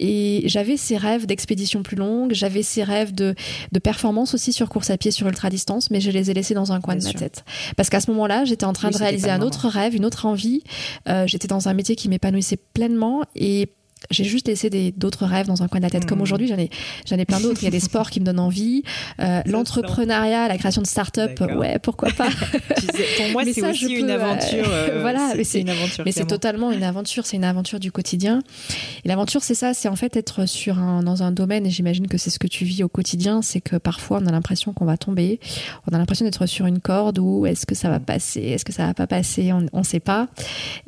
[0.00, 3.34] Et j'avais ces rêves d'expéditions plus longues, j'avais ces rêves de,
[3.72, 6.54] de performance aussi sur course à pied, sur ultra distance, mais je les ai laissés
[6.54, 7.44] dans un coin de ma tête.
[7.76, 10.62] Parce qu'à ce moment-là, j'étais en train de réaliser un autre rêve, une autre envie.
[11.08, 13.70] Euh, j'étais dans un métier qui m'épanouissait pleinement et
[14.10, 16.06] j'ai juste laissé d'autres rêves dans un coin de la tête.
[16.06, 16.22] Comme mmh.
[16.22, 16.70] aujourd'hui, j'en ai,
[17.08, 17.62] j'en ai plein d'autres.
[17.62, 18.82] Il y a des sports qui me donnent envie.
[19.20, 22.28] Euh, l'entrepreneuriat, la création de start-up, ouais, pourquoi pas.
[23.16, 24.66] pour moi, c'est aussi une euh, aventure.
[24.68, 26.04] Euh, voilà, mais c'est une aventure.
[26.04, 27.26] Mais c'est totalement une aventure.
[27.26, 28.42] C'est une aventure du quotidien.
[29.04, 29.74] Et l'aventure, c'est ça.
[29.74, 31.66] C'est en fait être sur un, dans un domaine.
[31.66, 33.42] Et j'imagine que c'est ce que tu vis au quotidien.
[33.42, 35.40] C'est que parfois, on a l'impression qu'on va tomber.
[35.90, 38.72] On a l'impression d'être sur une corde où est-ce que ça va passer, est-ce que
[38.72, 39.52] ça va pas passer.
[39.52, 40.28] On ne sait pas.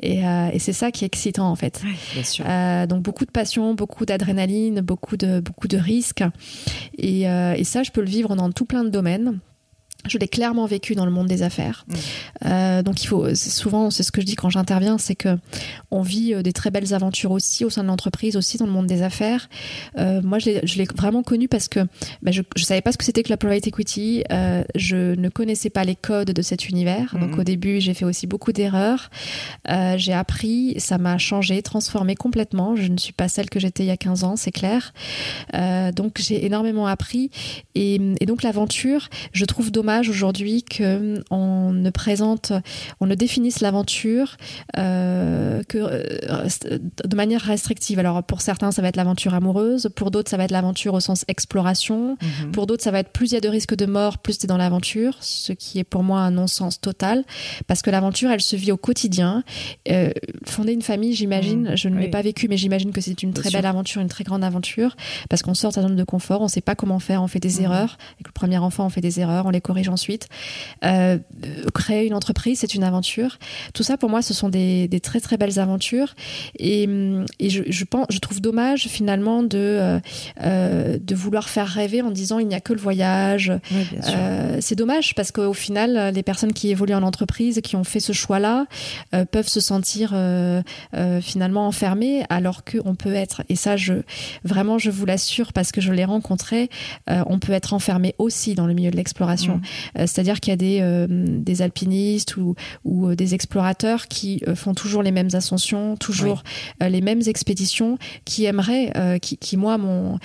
[0.03, 1.83] Et, et c'est ça qui est excitant en fait.
[2.15, 2.45] bien sûr.
[2.89, 6.25] donc beaucoup de passion, beaucoup d'adrénaline, beaucoup de, beaucoup de risques.
[6.99, 9.39] Et, euh, et ça, je peux le vivre dans tout plein de domaines.
[10.09, 11.85] Je l'ai clairement vécu dans le monde des affaires.
[11.89, 11.95] Mmh.
[12.47, 15.39] Euh, donc il faut souvent, c'est ce que je dis quand j'interviens, c'est que
[15.91, 18.73] on vit euh, des très belles aventures aussi au sein de l'entreprise, aussi dans le
[18.73, 19.49] monde des affaires.
[19.99, 21.81] Euh, moi, je l'ai vraiment connu parce que
[22.23, 24.25] bah, je ne savais pas ce que c'était que la private equity.
[24.31, 27.17] Euh, je ne connaissais pas les codes de cet univers.
[27.19, 27.41] Donc mmh.
[27.41, 29.11] au début, j'ai fait aussi beaucoup d'erreurs.
[29.97, 32.77] J'ai appris, ça m'a changé, transformé complètement.
[32.77, 34.93] Je ne suis pas celle que j'étais il y a 15 ans, c'est clair.
[35.95, 37.31] Donc j'ai énormément appris
[37.75, 42.53] et, et donc l'aventure, je trouve dommage aujourd'hui qu'on ne présente,
[43.01, 44.37] on ne définisse l'aventure
[44.77, 46.49] euh, que euh,
[47.05, 47.99] de manière restrictive.
[47.99, 51.01] Alors pour certains, ça va être l'aventure amoureuse, pour d'autres, ça va être l'aventure au
[51.01, 52.53] sens exploration, mhm.
[52.53, 54.45] pour d'autres, ça va être plus il y a de risques de mort, plus tu
[54.45, 57.25] es dans l'aventure, ce qui est pour moi un non-sens total,
[57.67, 59.45] parce que l'aventure, elle se vit au quotidien.
[59.89, 60.11] Euh,
[60.45, 61.77] fonder une famille, j'imagine, mhm.
[61.77, 64.25] je ne l'ai pas vécu, mais j'imagine que c'est une très belle aventure, une très
[64.25, 64.97] grande aventure,
[65.29, 67.29] parce qu'on sort de sa zone de confort, on ne sait pas comment faire, on
[67.29, 67.65] fait des mhm.
[67.65, 67.99] erreurs.
[68.15, 70.29] Avec le premier enfant, on fait des erreurs, on les corrige ensuite.
[70.85, 71.19] Euh,
[71.75, 73.39] créer une entreprise, c'est une aventure.
[73.75, 76.15] Tout ça, pour moi, ce sont des, très très belles aventures.
[76.59, 76.87] Et,
[77.41, 80.01] je, pense, je trouve dommage finalement de, euh,
[80.43, 83.53] euh, de vouloir faire rêver en disant il n'y a que le voyage.
[84.61, 88.13] c'est dommage parce qu'au final, les personnes qui évoluent en entreprise, qui ont fait ce
[88.13, 88.67] choix-là,
[89.31, 90.15] peuvent se sentir
[91.21, 93.95] finalement enfermées alors qu'on peut être, et ça, je,
[94.45, 96.69] vraiment, je vous l'assure parce que je l'ai rencontré,
[97.09, 99.61] on peut être enfermé aussi dans le milieu de l'exploration.
[99.97, 102.55] C'est-à-dire qu'il y a des, euh, des alpinistes ou,
[102.85, 106.43] ou, euh, des explorateurs qui font toujours les mêmes ascensions, toujours
[106.81, 110.19] les mêmes expéditions, qui aimeraient, qui, qui, moi m'ont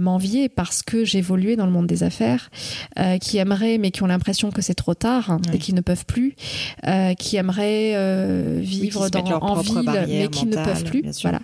[0.00, 2.50] m'envier parce que j'évoluais dans le monde des affaires,
[3.20, 6.34] qui aimeraient mais qui ont l'impression que c'est trop tard et qui ne peuvent plus,
[7.18, 11.04] qui aimeraient vivre dans, en ville mais qui ne peuvent plus.
[11.22, 11.40] Voilà.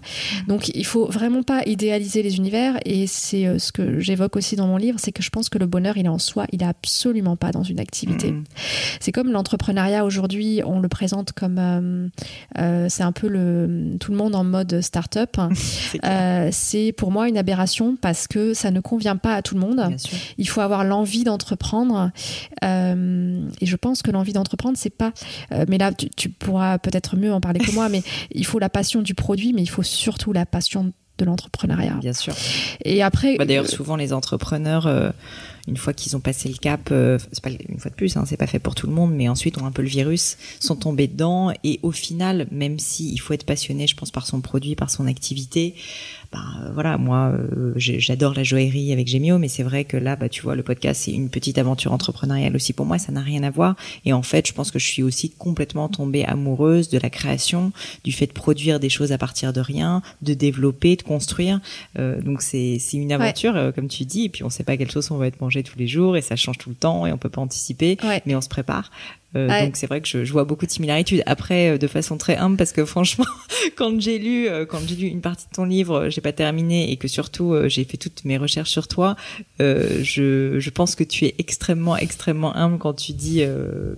[0.49, 4.67] Donc il faut vraiment pas idéaliser les univers et c'est ce que j'évoque aussi dans
[4.67, 6.67] mon livre, c'est que je pense que le bonheur il est en soi, il est
[6.67, 8.31] absolument pas dans une activité.
[8.33, 8.45] Mm.
[9.01, 12.09] C'est comme l'entrepreneuriat aujourd'hui, on le présente comme euh,
[12.59, 15.37] euh, c'est un peu le tout le monde en mode start-up.
[16.05, 19.61] Euh, c'est pour moi une aberration parce que ça ne convient pas à tout le
[19.61, 19.81] monde.
[20.39, 22.11] Il faut avoir l'envie d'entreprendre
[22.63, 25.13] et je pense que l'envie d'entreprendre c'est pas.
[25.69, 28.69] mais là, tu, tu pourras peut-être mieux en parler que moi, mais il faut la
[28.69, 31.95] passion du produit, mais il faut surtout la passion de l'entrepreneuriat.
[32.01, 32.35] Bien sûr.
[32.85, 33.37] Et après.
[33.37, 34.87] Bah, d'ailleurs, souvent les entrepreneurs
[35.69, 38.25] une fois qu'ils ont passé le cap, euh, c'est pas une fois de plus, hein,
[38.27, 40.77] c'est pas fait pour tout le monde, mais ensuite ont un peu le virus, sont
[40.77, 44.41] tombés dedans et au final, même si il faut être passionné, je pense par son
[44.41, 45.75] produit, par son activité,
[46.33, 50.15] bah, euh, voilà, moi, euh, j'adore la joaillerie avec Gemio, mais c'est vrai que là,
[50.15, 53.21] bah, tu vois, le podcast, c'est une petite aventure entrepreneuriale aussi pour moi, ça n'a
[53.21, 53.75] rien à voir.
[54.05, 57.73] Et en fait, je pense que je suis aussi complètement tombée amoureuse de la création,
[58.05, 61.61] du fait de produire des choses à partir de rien, de développer, de construire.
[61.99, 65.11] Euh, donc c'est une aventure, comme tu dis, et puis on sait pas quelle chose
[65.11, 67.19] on va être mangé tous les jours, et ça change tout le temps, et on
[67.19, 68.91] peut pas anticiper, mais on se prépare.
[69.37, 71.23] Euh, donc c'est vrai que je, je, vois beaucoup de similarités.
[71.27, 73.27] Après, euh, de façon très humble, parce que franchement,
[73.77, 76.91] quand j'ai lu, euh, quand j'ai lu une partie de ton livre, j'ai pas terminé
[76.91, 79.17] et que surtout j'ai fait toutes mes recherches sur toi,
[79.59, 83.45] je, je pense que tu es extrêmement, extrêmement humble quand tu dis,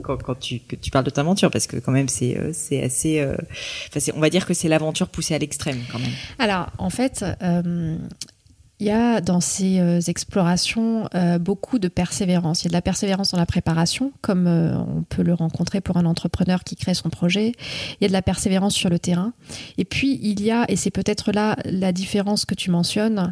[0.02, 2.82] quand, quand tu que tu parles de ta aventure, parce que quand même c'est c'est
[2.82, 3.24] assez,
[3.88, 6.12] enfin on va dire que c'est l'aventure poussée à l'extrême quand même.
[6.38, 7.24] Alors en fait,
[8.82, 12.62] il y a dans ces euh, explorations euh, beaucoup de persévérance.
[12.62, 15.80] Il y a de la persévérance dans la préparation, comme euh, on peut le rencontrer
[15.80, 17.52] pour un entrepreneur qui crée son projet.
[17.92, 19.34] Il y a de la persévérance sur le terrain.
[19.78, 23.30] Et puis, il y a, et c'est peut-être là la différence que tu mentionnes,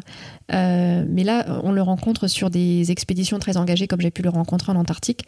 [0.49, 4.73] mais là, on le rencontre sur des expéditions très engagées, comme j'ai pu le rencontrer
[4.73, 5.25] en Antarctique.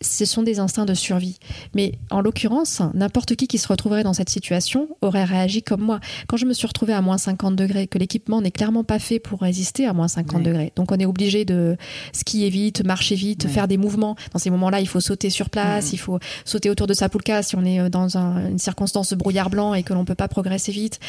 [0.00, 1.38] Ce sont des instincts de survie.
[1.76, 6.00] Mais en l'occurrence, n'importe qui qui se retrouverait dans cette situation aurait réagi comme moi.
[6.26, 9.20] Quand je me suis retrouvée à moins 50 degrés, que l'équipement n'est clairement pas fait
[9.20, 10.72] pour résister résister à moins 50 degrés.
[10.76, 11.76] Donc on est obligé de
[12.12, 14.14] skier vite, marcher vite, faire des mouvements.
[14.32, 17.42] Dans ces moments-là, il faut sauter sur place, il faut sauter autour de sa poulka
[17.42, 20.28] si on est euh, dans une circonstance de brouillard blanc et que l'on peut pas
[20.28, 21.00] progresser vite.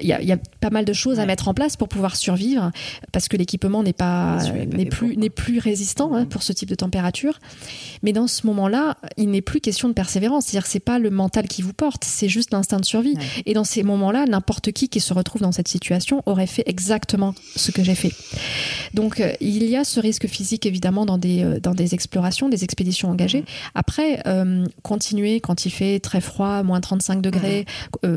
[0.00, 2.72] Il y a, pas mal de choses à mettre en place pour pouvoir survivre
[3.12, 4.38] parce que l'équipement n'est pas
[4.74, 7.38] n'est plus n'est plus résistant hein, pour ce type de température.
[8.02, 10.46] Mais dans ce moment-là, il n'est plus question de persévérance.
[10.46, 13.14] C'est-à-dire que c'est pas le mental qui vous porte, c'est juste l'instinct de survie.
[13.46, 17.34] Et dans ces moments-là, n'importe qui qui se retrouve dans cette situation aurait fait exactement
[17.56, 18.12] ce que j'ai fait.
[18.94, 22.48] Donc euh, il y a ce risque physique évidemment dans des euh, dans des explorations,
[22.48, 23.44] des expéditions engagées.
[23.74, 27.64] Après, euh, continuer quand il fait très froid, moins 35 degrés,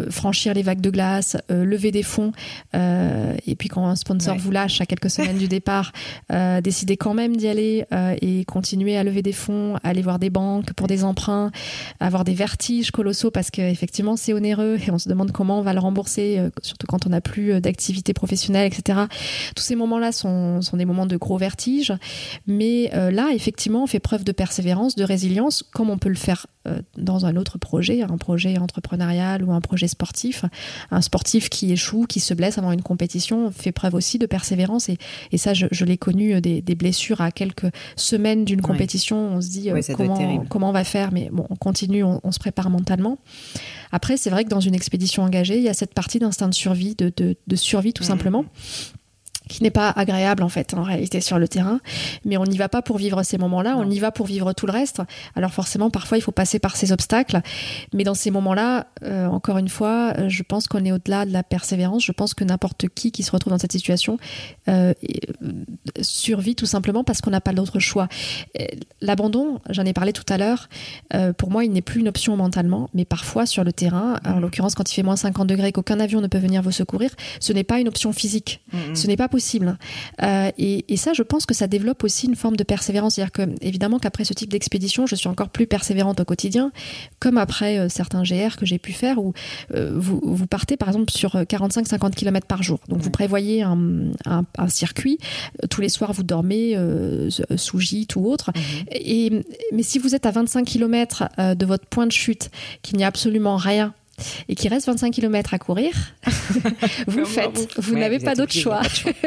[0.10, 2.32] franchir les vagues de glace, lever des fonds,
[2.74, 5.92] et puis quand un sponsor vous lâche à quelques semaines du départ,
[6.64, 7.86] décider quand même d'y aller
[8.22, 11.52] et continuer à lever des fonds, aller voir des banques pour des emprunts,
[12.00, 15.74] avoir des vertiges colossaux parce qu'effectivement c'est onéreux et on se demande comment on va
[15.74, 19.00] le rembourser, surtout quand on n'a plus d'activité professionnelle, etc.
[19.56, 21.94] Tous ces moments-là sont, sont des moments de gros vertige.
[22.48, 26.16] Mais euh, là, effectivement, on fait preuve de persévérance, de résilience, comme on peut le
[26.16, 30.46] faire euh, dans un autre projet, un projet entrepreneurial ou un projet sportif.
[30.92, 34.90] Un sportif qui échoue, qui se blesse avant une compétition, fait preuve aussi de persévérance.
[34.90, 34.98] Et,
[35.32, 39.18] et ça, je, l'ai connu, euh, des, blessures à quelques semaines d'une compétition.
[39.36, 42.70] On se dit comment, comment on va faire, mais bon, on continue, on, se prépare
[42.70, 43.20] mentalement.
[43.92, 46.54] Après, c'est vrai que dans une expédition engagée, il y a cette partie d'instinct de
[46.54, 48.08] survie, de, de, survie tout mmh.
[48.08, 48.46] simplement
[49.48, 51.80] qui n'est pas agréable en fait en réalité sur le terrain.
[52.26, 54.66] Mais on n'y va pas pour vivre ces moments-là on y va pour vivre tout
[54.66, 55.02] le reste.
[55.36, 57.42] Alors forcément parfois il faut passer par ces obstacles.
[57.94, 61.32] Mais dans ces moments-là euh, encore une fois euh, je pense qu'on est au-delà de
[61.32, 62.04] la persévérance.
[62.04, 64.18] Je pense que n'importe qui qui se retrouve dans cette situation
[64.68, 64.94] euh,
[66.04, 68.08] survit tout simplement parce qu'on n'a pas d'autre choix
[69.02, 70.70] l'abandon j'en ai parlé tout à l'heure
[71.38, 74.76] pour moi il n'est plus une option mentalement mais parfois sur le terrain en l'occurrence
[74.76, 77.64] quand il fait moins 50 degrés qu'aucun avion ne peut venir vous secourir ce n'est
[77.64, 78.96] pas une option physique mm-hmm.
[78.96, 79.78] ce n'est pas possible.
[80.22, 83.16] Euh, et, ça, je pense que ça développe aussi une forme de persévérance.
[83.16, 86.72] C'est-à-dire que, évidemment, qu'après ce type d'expédition, je suis encore plus persévérante au quotidien,
[87.20, 89.34] comme après euh, certains GR que j'ai pu faire où
[89.74, 92.80] euh, vous, vous, partez, par exemple, sur 45-50 km par jour.
[92.88, 95.18] Donc, vous prévoyez un, un, circuit.
[95.70, 96.78] Tous les soirs, vous dormez
[97.56, 98.52] sous gîte ou autre.
[98.56, 98.62] Mhm.
[98.92, 102.50] Et, mais si vous êtes à 25 km de votre point de chute,
[102.82, 103.94] qu'il n'y a absolument rien
[104.48, 105.94] et qu'il reste 25 km à courir,
[107.08, 108.82] vous faites, vous n'avez pas d'autre choix.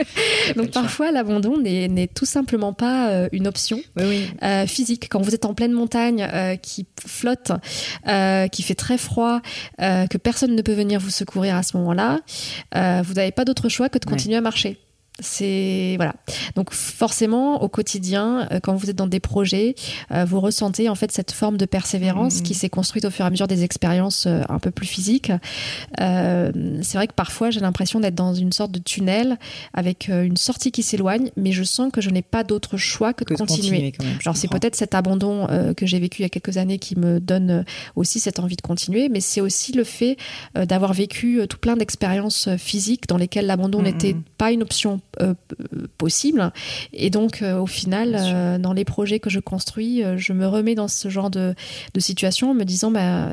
[0.56, 5.08] Donc parfois l'abandon n'est tout simplement pas euh, une option euh, physique.
[5.10, 7.52] Quand vous êtes en pleine montagne euh, qui flotte,
[8.52, 9.40] qui fait très froid,
[9.78, 12.20] que personne ne peut venir vous secourir à ce moment-là,
[12.74, 14.78] vous n'avez pas d'autre choix que de continuer à marcher.
[15.20, 16.14] C'est voilà.
[16.56, 19.74] Donc forcément au quotidien, euh, quand vous êtes dans des projets,
[20.12, 22.56] euh, vous ressentez en fait cette forme de persévérance qui mmh.
[22.56, 25.32] s'est construite au fur et à mesure des expériences euh, un peu plus physiques.
[25.98, 29.38] c'est vrai que parfois j'ai l'impression d'être dans une sorte de tunnel
[29.72, 33.24] avec une sortie qui s'éloigne, mais je sens que je n'ai pas d'autre choix que
[33.24, 33.92] de continuer.
[34.24, 35.46] Alors c'est peut-être cet abandon
[35.76, 37.64] que j'ai vécu il y a quelques années qui me donne
[37.94, 40.16] aussi cette envie de continuer, mais c'est aussi le fait
[40.54, 44.22] d'avoir vécu tout plein d'expériences physiques dans lesquelles l'abandon mmh, n'était mmh.
[44.36, 45.34] pas une option euh,
[45.98, 46.52] possible.
[46.92, 50.74] Et donc, euh, au final, euh, dans les projets que je construis, je me remets
[50.74, 51.54] dans ce genre de,
[51.94, 53.30] de situation en me disant, bah,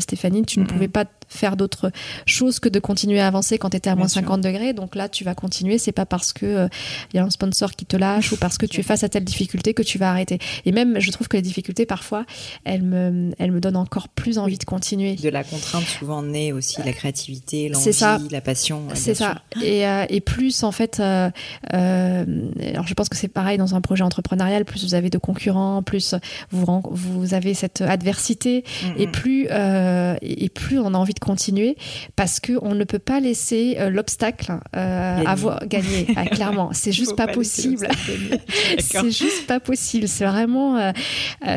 [0.00, 1.92] Stéphanie, tu ne pouvais pas faire d'autres
[2.26, 4.72] choses que de continuer à avancer quand tu étais à moins 50 degrés.
[4.72, 5.78] Donc là, tu vas continuer.
[5.78, 6.68] C'est pas parce que
[7.12, 9.08] il y a un sponsor qui te lâche ou parce que tu es face à
[9.08, 10.38] telle difficulté que tu vas arrêter.
[10.64, 12.24] Et même, je trouve que les difficultés, parfois,
[12.64, 15.14] elles me, elles me donnent encore plus envie de continuer.
[15.16, 18.84] De la contrainte, souvent naît aussi la créativité, l'envie, la passion.
[18.94, 19.42] C'est ça.
[19.62, 21.30] Et, et plus en fait, euh,
[21.74, 22.24] euh,
[22.72, 25.82] alors je pense que c'est pareil dans un projet entrepreneurial, plus vous avez de concurrents,
[25.82, 26.14] plus
[26.50, 28.64] vous, vous avez cette adversité,
[28.96, 31.76] et plus euh, et plus on a envie de continuer
[32.16, 36.06] parce que on ne peut pas laisser l'obstacle avoir gagné.
[36.16, 37.88] Ah, clairement, c'est juste pas, possible.
[38.78, 40.08] c'est juste pas possible.
[40.08, 40.92] C'est vraiment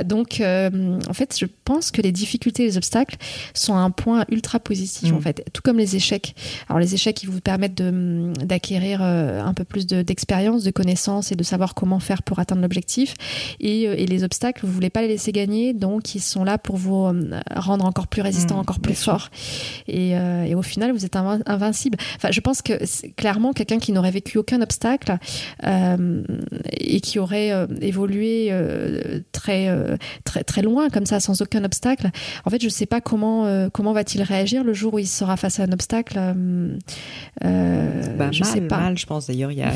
[0.05, 3.17] donc en fait, je pense que les difficultés, les obstacles
[3.53, 5.21] sont un point ultra positif en mm.
[5.21, 6.35] fait, tout comme les échecs.
[6.67, 11.35] Alors les échecs, ils vous permettent d'acquérir euh, un peu plus d'expérience, de, connaissances et
[11.35, 13.15] de savoir comment faire pour atteindre l'objectif.
[13.59, 16.57] Et, euh, et, les obstacles, vous voulez pas les laisser gagner, donc ils sont là
[16.57, 19.29] pour vous euh, rendre encore plus résistant, mmh, encore plus fort.
[19.87, 21.97] Et, et, au final, vous êtes invincible.
[22.15, 22.73] Enfin, je pense que
[23.15, 25.17] clairement, quelqu'un qui n'aurait vécu aucun obstacle
[25.63, 27.51] et qui aurait
[27.81, 28.53] évolué
[29.31, 29.69] très,
[30.23, 32.09] très, très loin comme ça, sans aucun obstacle,
[32.45, 35.59] en fait, je sais pas comment, comment va-t-il réagir le jour où il sera face
[35.59, 36.19] à un obstacle.
[38.25, 38.93] Bah, je sais pas.
[38.95, 39.27] je pense.
[39.27, 39.73] D'ailleurs, il y a,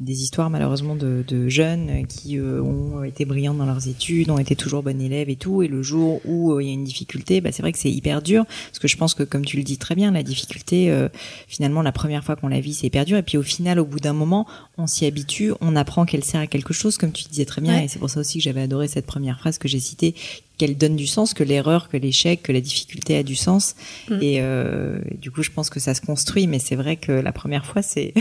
[0.00, 4.38] des histoires malheureusement de, de jeunes qui euh, ont été brillants dans leurs études, ont
[4.38, 6.84] été toujours bons élèves et tout, et le jour où euh, il y a une
[6.84, 9.58] difficulté, bah, c'est vrai que c'est hyper dur, parce que je pense que comme tu
[9.58, 11.08] le dis très bien, la difficulté, euh,
[11.48, 13.84] finalement la première fois qu'on la vit, c'est hyper dur, et puis au final, au
[13.84, 14.46] bout d'un moment,
[14.78, 17.82] on s'y habitue, on apprend qu'elle sert à quelque chose, comme tu disais très bien,
[17.82, 20.14] et c'est pour ça aussi que j'avais adoré cette première phrase que j'ai citée,
[20.60, 23.76] qu'elle donne du sens, que l'erreur, que l'échec, que la difficulté a du sens.
[24.10, 24.18] Mm.
[24.20, 27.32] Et euh, du coup, je pense que ça se construit, mais c'est vrai que la
[27.32, 28.12] première fois, c'est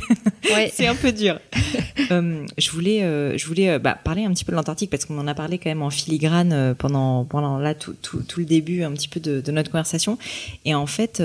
[0.71, 1.37] c'est un peu dur.
[2.11, 5.19] euh, je voulais, euh, je voulais bah, parler un petit peu de l'Antarctique parce qu'on
[5.19, 8.83] en a parlé quand même en filigrane pendant pendant là tout, tout, tout, le début
[8.83, 10.17] un petit peu de, de notre conversation.
[10.63, 11.21] Et en fait,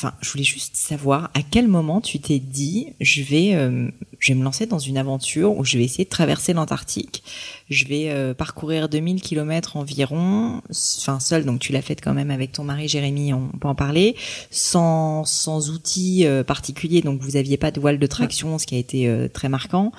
[0.00, 3.90] Enfin, je voulais juste savoir à quel moment tu t'es dit je vais euh,
[4.20, 7.24] je vais me lancer dans une aventure où je vais essayer de traverser l'Antarctique.
[7.68, 12.30] Je vais euh, parcourir 2000 kilomètres environ, enfin seul donc tu l'as fait quand même
[12.30, 14.14] avec ton mari Jérémy, on peut en parler,
[14.52, 18.76] sans sans outils euh, particuliers donc vous aviez pas de voile de traction, ce qui
[18.76, 19.90] a été très marquant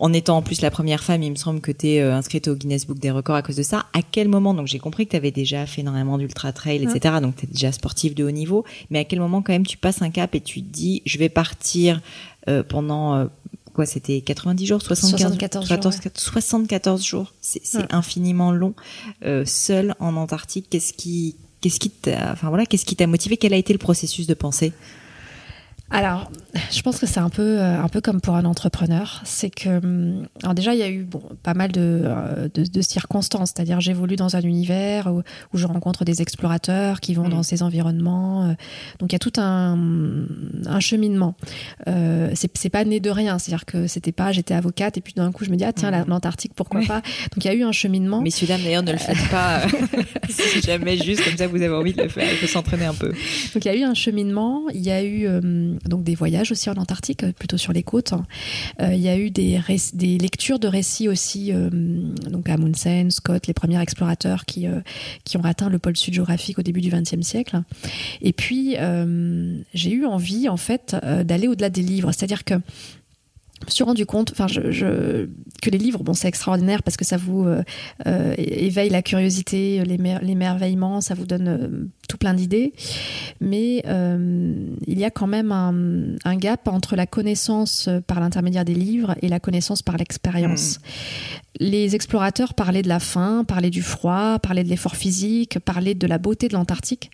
[0.00, 2.46] en étant en plus la première femme, il me semble que tu es euh, inscrite
[2.46, 3.86] au Guinness Book des records à cause de ça.
[3.92, 7.16] À quel moment Donc j'ai compris que tu avais déjà fait énormément d'ultra trail, etc.
[7.20, 8.64] Donc tu es déjà sportif de haut niveau.
[8.90, 11.18] Mais à quel moment quand même tu passes un cap et tu te dis je
[11.18, 12.00] vais partir
[12.48, 13.24] euh, pendant euh,
[13.74, 16.12] quoi C'était 90 jours, 75 74 jours.
[16.14, 17.34] 74 jours.
[17.40, 17.60] C'est
[17.92, 18.74] infiniment long.
[19.44, 23.52] seul en Antarctique, qu'est-ce qui qu'est-ce qui t'a enfin voilà qu'est-ce qui t'a motivé Quel
[23.52, 24.72] a été le processus de pensée?
[25.90, 26.30] Alors,
[26.70, 29.22] je pense que c'est un peu, euh, un peu comme pour un entrepreneur.
[29.24, 32.64] C'est que, hum, alors déjà, il y a eu bon, pas mal de, euh, de,
[32.64, 33.52] de circonstances.
[33.54, 35.22] C'est-à-dire, j'évolue dans un univers où,
[35.54, 37.30] où, je rencontre des explorateurs qui vont mm.
[37.30, 38.44] dans ces environnements.
[38.44, 38.52] Euh.
[38.98, 39.78] Donc, il y a tout un,
[40.66, 41.36] un cheminement.
[41.86, 43.38] Euh, c'est pas né de rien.
[43.38, 45.90] C'est-à-dire que c'était pas, j'étais avocate et puis d'un coup, je me dis, ah tiens,
[45.90, 46.04] mm.
[46.06, 47.00] l'Antarctique, pourquoi pas?
[47.32, 48.20] Donc, il y a eu un cheminement.
[48.20, 49.62] Messieurs, dames, d'ailleurs, ne le faites pas
[50.28, 52.30] si jamais juste comme ça vous avez envie de le faire.
[52.30, 53.08] Il faut s'entraîner un peu.
[53.54, 54.64] Donc, il y a eu un cheminement.
[54.74, 55.26] Il y a eu
[55.84, 58.14] donc des voyages aussi en Antarctique, euh, plutôt sur les côtes.
[58.80, 59.60] Euh, il y a eu des,
[59.94, 64.66] des lectures de récits aussi, euh, donc Amundsen, Scott, les premiers explorateurs qui,
[65.24, 67.62] qui ont atteint le pôle sud géographique au début du XXe siècle.
[68.22, 68.76] Et puis,
[69.74, 72.12] j'ai eu envie, en fait, d'aller au-delà des livres.
[72.12, 72.54] C'est-à-dire que
[73.60, 75.28] je me suis rendu compte, enfin, je, je,
[75.62, 77.62] que les livres, bon, c'est extraordinaire parce que ça vous euh,
[78.06, 82.72] euh éveille la curiosité, l'émerveillement, ça vous donne euh, tout plein d'idées.
[83.40, 84.54] Mais euh,
[84.86, 89.16] il y a quand même un, un, gap entre la connaissance par l'intermédiaire des livres
[89.22, 90.78] et la connaissance par l'expérience.
[90.78, 90.82] Mmh.
[91.60, 96.06] Les explorateurs parlaient de la faim, parlaient du froid, parlaient de l'effort physique, parlaient de
[96.06, 97.10] la beauté de l'Antarctique.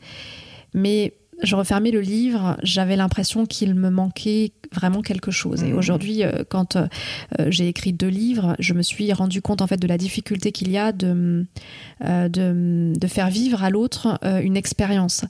[0.74, 5.62] Mais je refermais le livre, j'avais l'impression qu'il me manquait vraiment quelque chose.
[5.62, 5.78] Et mmh.
[5.78, 6.86] aujourd'hui, euh, quand euh,
[7.48, 10.70] j'ai écrit deux livres, je me suis rendu compte en fait de la difficulté qu'il
[10.70, 11.46] y a de,
[12.04, 15.24] euh, de, de, faire vivre à l'autre une expérience.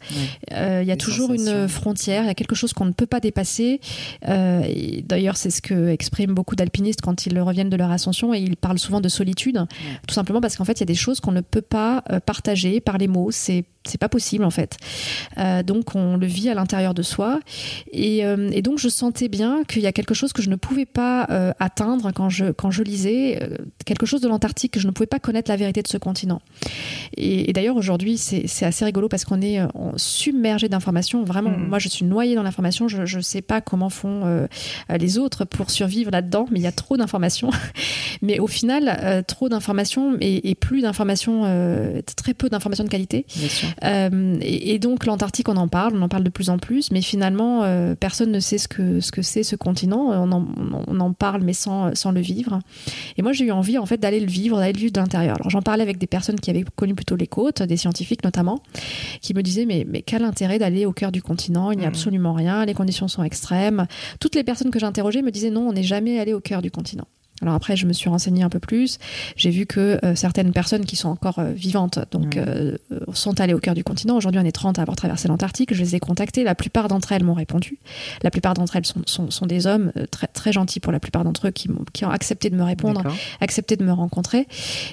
[0.50, 3.20] Il y a toujours une frontière, il y a quelque chose qu'on ne peut pas
[3.20, 3.80] dépasser.
[4.22, 8.56] D'ailleurs, c'est ce que expriment beaucoup d'alpinistes quand ils reviennent de leur ascension et ils
[8.56, 9.66] parlent souvent de solitude,
[10.06, 12.80] tout simplement parce qu'en fait, il y a des choses qu'on ne peut pas partager
[12.80, 13.30] par les mots.
[13.30, 14.76] C'est c'est pas possible en fait.
[15.38, 17.40] Euh, donc on le vit à l'intérieur de soi
[17.92, 20.56] et, euh, et, donc je sentais bien qu'il y a quelque chose que je ne
[20.56, 23.38] pouvais pas euh, atteindre quand je quand je lisais
[23.84, 26.40] quelque chose de l'Antarctique que je ne pouvais pas connaître la vérité de ce continent.
[27.16, 29.60] Et, et d'ailleurs aujourd'hui c'est assez rigolo parce qu'on est
[29.96, 31.24] submergé d'informations.
[31.24, 31.68] Vraiment, mmh.
[31.68, 32.88] moi je suis noyée dans l'information.
[32.88, 34.46] Je je sais pas comment font
[34.88, 37.50] les autres pour survivre là-dedans, mais il y a trop d'informations.
[38.22, 41.42] mais au final, trop d'informations et, et, plus d'informations,
[42.16, 43.26] très peu d'informations de qualité.
[43.36, 43.68] Bien sûr.
[43.82, 46.90] Euh, et, et, donc l'Antarctique, on en parle, on en parle de plus en plus,
[46.90, 50.10] mais finalement, euh, personne ne sait ce que ce que c'est ce continent.
[50.10, 50.46] On en,
[50.86, 52.60] on en, parle, mais sans sans le vivre.
[53.16, 55.36] Et moi, j'ai eu envie en fait d'aller le vivre, d'aller le vivre de l'intérieur.
[55.40, 58.62] Alors j'en parlais avec des personnes qui avaient connu plutôt les côtes, des scientifiques notamment,
[59.20, 61.70] qui me disaient mais mais quel intérêt d'aller au cœur du continent?
[61.70, 61.90] Il n'y a mmh.
[61.90, 63.86] absolument rien, les conditions sont extrêmes.
[64.20, 66.70] Toutes les personnes que j'interrogeais me disaient non, on n'est jamais allé au cœur du
[66.70, 67.06] continent.
[67.44, 68.98] Alors après, je me suis renseignée un peu plus.
[69.36, 72.78] J'ai vu que euh, certaines personnes qui sont encore euh, vivantes donc, euh,
[73.12, 74.16] sont allées au cœur du continent.
[74.16, 75.74] Aujourd'hui, on est 30 à avoir traversé l'Antarctique.
[75.74, 76.42] Je les ai contactées.
[76.42, 77.78] La plupart d'entre elles m'ont répondu.
[78.22, 81.22] La plupart d'entre elles sont, sont, sont, des hommes très, très gentils pour la plupart
[81.22, 83.02] d'entre eux qui, qui, ont accepté de me répondre,
[83.42, 84.48] accepté de me rencontrer.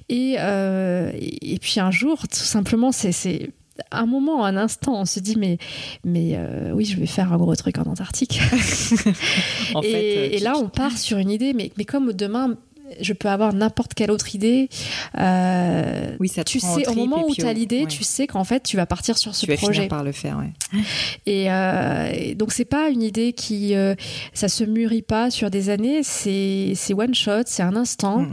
[0.09, 3.51] Et, et puis un jour, tout simplement, c'est
[3.91, 5.57] un moment, un instant, on se dit mais,
[6.03, 8.41] mais euh, oui, je vais faire un gros truc en Antarctique.
[9.75, 12.57] en et, fait, euh, et là, on part sur une idée, mais, mais comme demain,
[12.99, 14.69] je peux avoir n'importe quelle autre idée.
[15.17, 18.43] Euh, oui, ça te tu sais, au moment où tu as l'idée, tu sais qu'en
[18.43, 19.83] fait, tu vas partir sur ce tu projet.
[19.83, 20.81] Tu vas par le faire, ouais.
[21.25, 23.95] Et, euh, et donc, c'est pas une idée qui, euh,
[24.33, 26.03] ça se mûrit pas sur des années.
[26.03, 28.23] C'est, c'est one shot, c'est un instant.
[28.23, 28.27] Mm-hmm.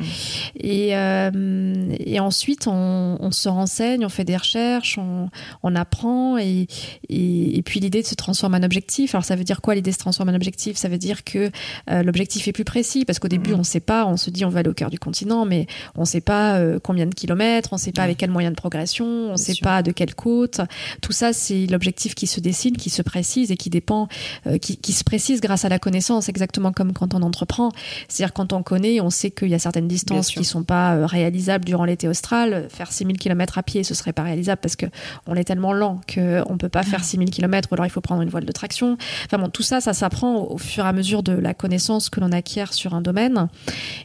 [0.61, 5.29] Et, euh, et ensuite, on, on, se renseigne, on fait des recherches, on,
[5.63, 6.67] on apprend, et,
[7.09, 9.15] et, puis l'idée se transforme en objectif.
[9.15, 10.77] Alors, ça veut dire quoi l'idée se transforme en objectif?
[10.77, 11.51] Ça veut dire que
[11.91, 13.61] euh, l'objectif est plus précis, parce qu'au début, mm-hmm.
[13.61, 16.01] on sait pas, on se dit on va aller au cœur du continent, mais on
[16.01, 18.57] ne sait pas euh, combien de kilomètres, on ne sait pas avec quel moyen de
[18.57, 20.61] progression, on ne sait pas de quelle côte.
[21.01, 24.09] Tout ça, c'est l'objectif qui se dessine, qui se précise et qui dépend,
[24.47, 27.71] euh, qui, qui, se précise grâce à la connaissance, exactement comme quand on entreprend.
[28.09, 31.07] C'est-à-dire quand on connaît, on sait qu'il y a certaines distances qui sont pas euh,
[31.07, 32.69] réalisables durant l'été austral.
[32.71, 34.87] Faire 6000 km à pied, ce serait pas réalisable parce que
[35.27, 38.23] on est tellement lent qu'on peut pas faire 6000 km ou alors il faut prendre
[38.23, 38.97] une voile de traction.
[39.27, 42.21] Enfin bon, tout ça, ça s'apprend au fur et à mesure de la connaissance que
[42.21, 43.49] l'on acquiert sur un domaine.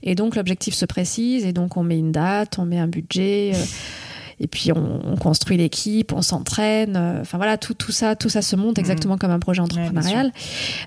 [0.01, 3.51] Et donc l'objectif se précise et donc on met une date, on met un budget.
[3.55, 3.63] Euh,
[4.39, 6.95] et puis on, construit l'équipe, on s'entraîne.
[6.97, 10.31] Euh, enfin voilà, tout, tout ça, tout ça se monte exactement comme un projet entrepreneurial.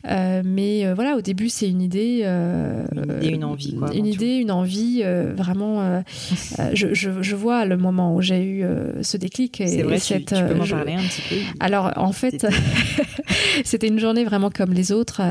[0.08, 4.06] Euh, mais euh, voilà, au début c'est une idée, une idée, une envie, quoi, une
[4.06, 5.02] idée, une envie.
[5.02, 6.02] vraiment,
[6.74, 8.64] je, je, je, vois le moment où j'ai eu
[9.00, 9.62] ce déclic.
[9.64, 11.36] C'est vrai, cette, tu, tu peux m'en parler un petit peu.
[11.60, 12.46] Alors en fait,
[13.64, 15.22] c'était une journée vraiment comme les autres,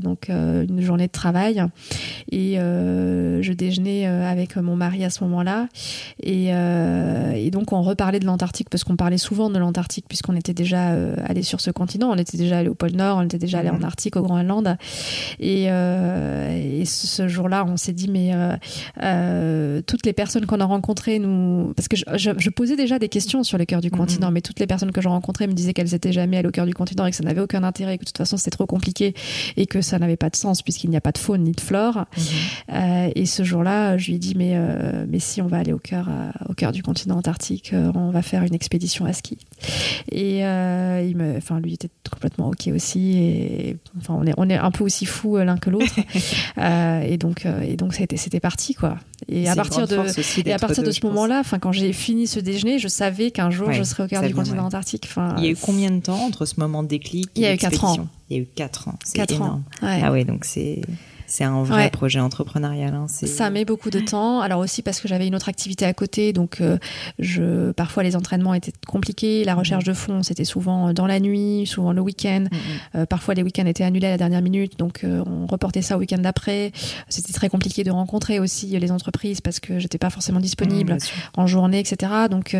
[0.00, 1.62] donc une journée de travail.
[2.30, 5.68] Et je déjeunais avec mon mari à ce moment-là,
[6.22, 10.54] et, et donc on reparlait de l'Antarctique parce qu'on parlait souvent de l'Antarctique puisqu'on était
[10.54, 13.38] déjà euh, allé sur ce continent, on était déjà allé au pôle Nord, on était
[13.38, 14.76] déjà allé en Arctique, au Groenland.
[15.38, 18.56] Et, euh, et ce jour-là, on s'est dit mais euh,
[19.02, 22.98] euh, toutes les personnes qu'on a rencontrées, nous, parce que je, je, je, posais déjà
[22.98, 23.96] des questions sur le cœur du mm-hmm.
[23.96, 26.52] continent, mais toutes les personnes que j'ai rencontrées me disaient qu'elles étaient jamais allées au
[26.52, 28.50] cœur du continent et que ça n'avait aucun intérêt, et que de toute façon c'était
[28.50, 29.14] trop compliqué
[29.56, 31.60] et que ça n'avait pas de sens puisqu'il n'y a pas de faune ni de
[31.60, 32.06] flore.
[32.16, 33.12] Mm-hmm.
[33.14, 34.56] et ce jour-là, je lui ai dit mais
[35.08, 36.08] mais si on va aller au cœur
[36.48, 39.38] au cœur du continent antarctique on va faire une expédition à ski.
[40.10, 43.18] Et euh, il me, enfin, lui était complètement ok aussi.
[43.18, 45.94] Et enfin, on est, on est un peu aussi fous euh, l'un que l'autre.
[46.58, 48.96] euh, et donc, euh, et donc, c'était, c'était parti quoi.
[49.28, 49.96] Et à partir de,
[50.48, 53.50] et à partir de ce moment-là, enfin, quand j'ai fini ce déjeuner, je savais qu'un
[53.50, 55.06] jour je serais au cœur du continent antarctique.
[55.06, 57.54] Enfin, il y a eu combien de temps entre ce moment de déclic Il y
[57.54, 58.08] a eu quatre ans.
[58.28, 58.98] Il y a eu quatre ans.
[59.12, 59.62] Quatre ans.
[59.82, 60.82] Ah ouais, donc c'est
[61.30, 62.92] c'est un vrai projet entrepreneurial.
[62.92, 64.40] Hein, ça met beaucoup de temps.
[64.40, 66.76] Alors aussi parce que j'avais une autre activité à côté, donc euh,
[67.20, 69.44] je parfois les entraînements étaient compliqués.
[69.44, 72.46] La recherche de fonds, c'était souvent euh, dans la nuit, souvent le week-end.
[72.96, 76.00] Euh, parfois les week-ends étaient annulés à la dernière minute, donc on reportait ça au
[76.00, 76.72] week-end d'après.
[77.08, 80.98] C'était très compliqué de rencontrer aussi les entreprises parce que j'étais pas forcément disponible mm,
[81.36, 82.12] en journée, etc.
[82.28, 82.56] Donc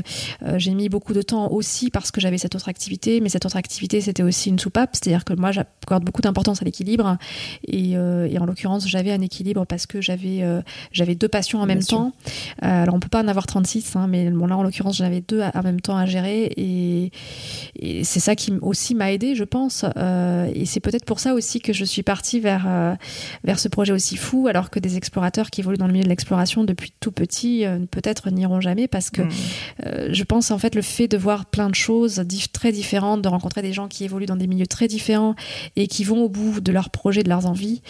[0.56, 3.56] j'ai mis beaucoup de temps aussi parce que j'avais cette autre activité, mais cette autre
[3.56, 7.18] activité c'était aussi une soupape, c'est-à-dire que moi j'accorde beaucoup d'importance à l'équilibre
[7.66, 10.60] et, et en l'occurrence j'avais un équilibre parce que j'avais euh,
[10.92, 12.12] j'avais deux passions en même temps.
[12.62, 15.20] Euh, alors, on peut pas en avoir 36, hein, mais bon, là, en l'occurrence, j'avais
[15.20, 16.52] deux en même temps à gérer.
[16.56, 17.10] Et,
[17.76, 19.84] et c'est ça qui aussi m'a aidé, je pense.
[19.96, 22.96] Euh, et c'est peut-être pour ça aussi que je suis partie vers,
[23.44, 26.08] vers ce projet aussi fou, alors que des explorateurs qui évoluent dans le milieu de
[26.08, 30.12] l'exploration depuis tout petit, peut-être n'iront jamais parce que mmh.
[30.12, 33.62] je pense, en fait, le fait de voir plein de choses très différentes, de rencontrer
[33.62, 35.34] des gens qui évoluent dans des milieux très différents
[35.76, 37.82] et qui vont au bout de leurs projets, de leurs envies,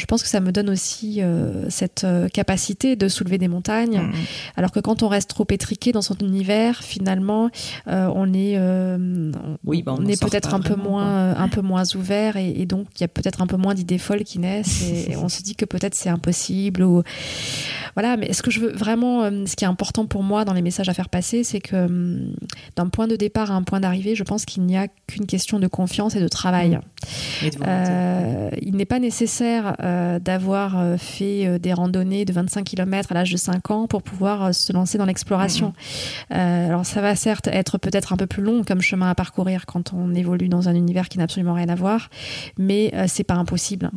[0.00, 4.00] je pense que ça me donne aussi euh, cette euh, capacité de soulever des montagnes.
[4.00, 4.12] Mmh.
[4.56, 7.50] Alors que quand on reste trop étriqué dans son univers, finalement,
[7.86, 8.58] euh, on est,
[9.64, 13.02] oui, bah, on, est peut-être un peu moins, un peu moins ouvert et, donc il
[13.02, 15.66] y a peut-être un peu moins d'idées folles qui naissent et, on se dit que
[15.66, 17.02] peut-être c'est impossible ou
[17.94, 18.16] voilà.
[18.16, 20.88] Mais ce que je veux vraiment, ce qui est important pour moi dans les messages
[20.88, 22.30] à faire passer, c'est que
[22.76, 25.58] d'un point de départ à un point d'arrivée, je pense qu'il n'y a qu'une question
[25.58, 26.80] de confiance et de travail.
[27.42, 28.50] Mmh.
[28.62, 33.14] il n'est pas nécessaire euh, d'avoir euh, fait euh, des randonnées de 25 km à
[33.14, 35.72] l'âge de 5 ans pour pouvoir se lancer dans l'exploration.
[36.30, 36.34] Mmh.
[36.34, 39.92] alors ça va certes être peut-être un peu plus long comme chemin à parcourir quand
[39.92, 42.10] on évolue dans un univers qui n'a absolument rien à voir,
[42.58, 43.90] mais c'est pas impossible.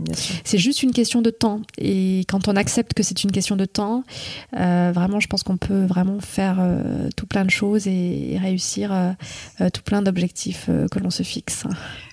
[0.44, 1.62] C'est juste une question de temps.
[1.78, 4.04] Et quand on accepte que c'est une question de temps,
[4.52, 6.60] vraiment, je pense qu'on peut vraiment faire
[7.16, 9.16] tout plein de choses et, réussir
[9.74, 11.66] tout plein d'objectifs que l'on se fixe.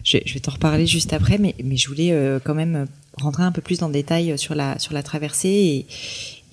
[0.04, 2.86] Je, je vais t'en reparler juste après, mais, mais je voulais quand même
[3.22, 5.86] rentrer un peu plus dans le détail euh, sur la sur la traversée et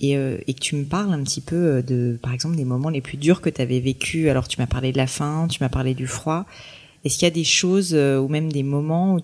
[0.00, 2.64] et, euh, et que tu me parles un petit peu euh, de par exemple des
[2.64, 4.30] moments les plus durs que tu avais vécu.
[4.30, 6.46] Alors tu m'as parlé de la faim tu m'as parlé du froid.
[7.04, 9.20] Est-ce qu'il y a des choses ou même des moments où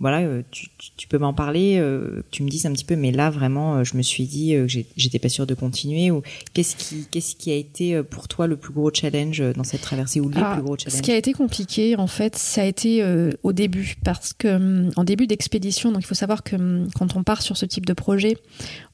[0.00, 0.66] voilà, euh, tu,
[0.96, 3.84] tu, peux m'en parler, euh, tu me dises un petit peu, mais là vraiment, euh,
[3.84, 4.66] je me suis dit que
[4.96, 6.10] j'étais pas sûre de continuer.
[6.10, 6.22] Ou
[6.52, 10.20] qu'est-ce qui, qu'est-ce qui a été pour toi le plus gros challenge dans cette traversée
[10.20, 12.64] ou les ah, plus gros challenges Ce qui a été compliqué, en fait, ça a
[12.64, 13.04] été
[13.42, 17.16] au début, parce que hum, en début d'expédition, donc il faut savoir que hum, quand
[17.16, 18.36] on part sur ce type de projet,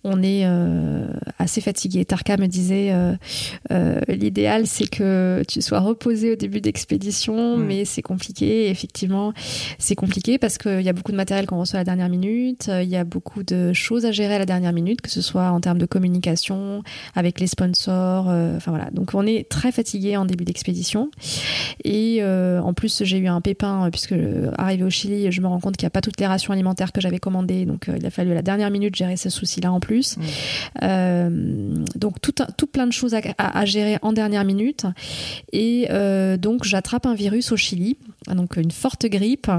[0.04, 0.46] on est
[1.38, 2.04] assez fatigué.
[2.04, 2.92] Tarka me disait,
[4.08, 7.64] l'idéal c'est que tu sois reposé au début d'expédition, mmh.
[7.64, 8.70] mais c'est compliqué.
[8.70, 9.32] effectivement,
[9.78, 12.68] c'est compliqué parce qu'il y a beaucoup de matériel qu'on reçoit à la dernière minute,
[12.68, 15.22] euh, il y a beaucoup de choses à gérer à la dernière minute, que ce
[15.22, 16.82] soit en termes de communication,
[17.14, 18.90] avec les sponsors, euh, enfin voilà.
[18.90, 21.10] Donc on est très fatigué en début d'expédition.
[21.84, 24.14] Et euh, en plus, j'ai eu un pépin, puisque
[24.56, 26.92] arrivé au Chili, je me rends compte qu'il n'y a pas toutes les rations alimentaires
[26.92, 29.80] que j'avais commandées, donc il a fallu à la dernière minute gérer ce souci-là en
[29.80, 29.89] plus.
[30.80, 34.86] Donc tout, tout plein de choses à, à, gérer en dernière minute.
[35.52, 35.88] Et
[36.38, 39.50] donc j'attrape un virus au Chili, donc une forte grippe.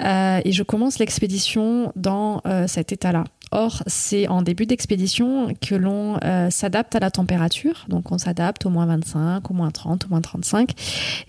[0.00, 3.24] Euh, et je commence l'expédition dans euh, cet état-là.
[3.56, 7.84] Or, c'est en début d'expédition que l'on euh, s'adapte à la température.
[7.88, 10.72] Donc, on s'adapte au moins 25, au moins 30, au moins 35.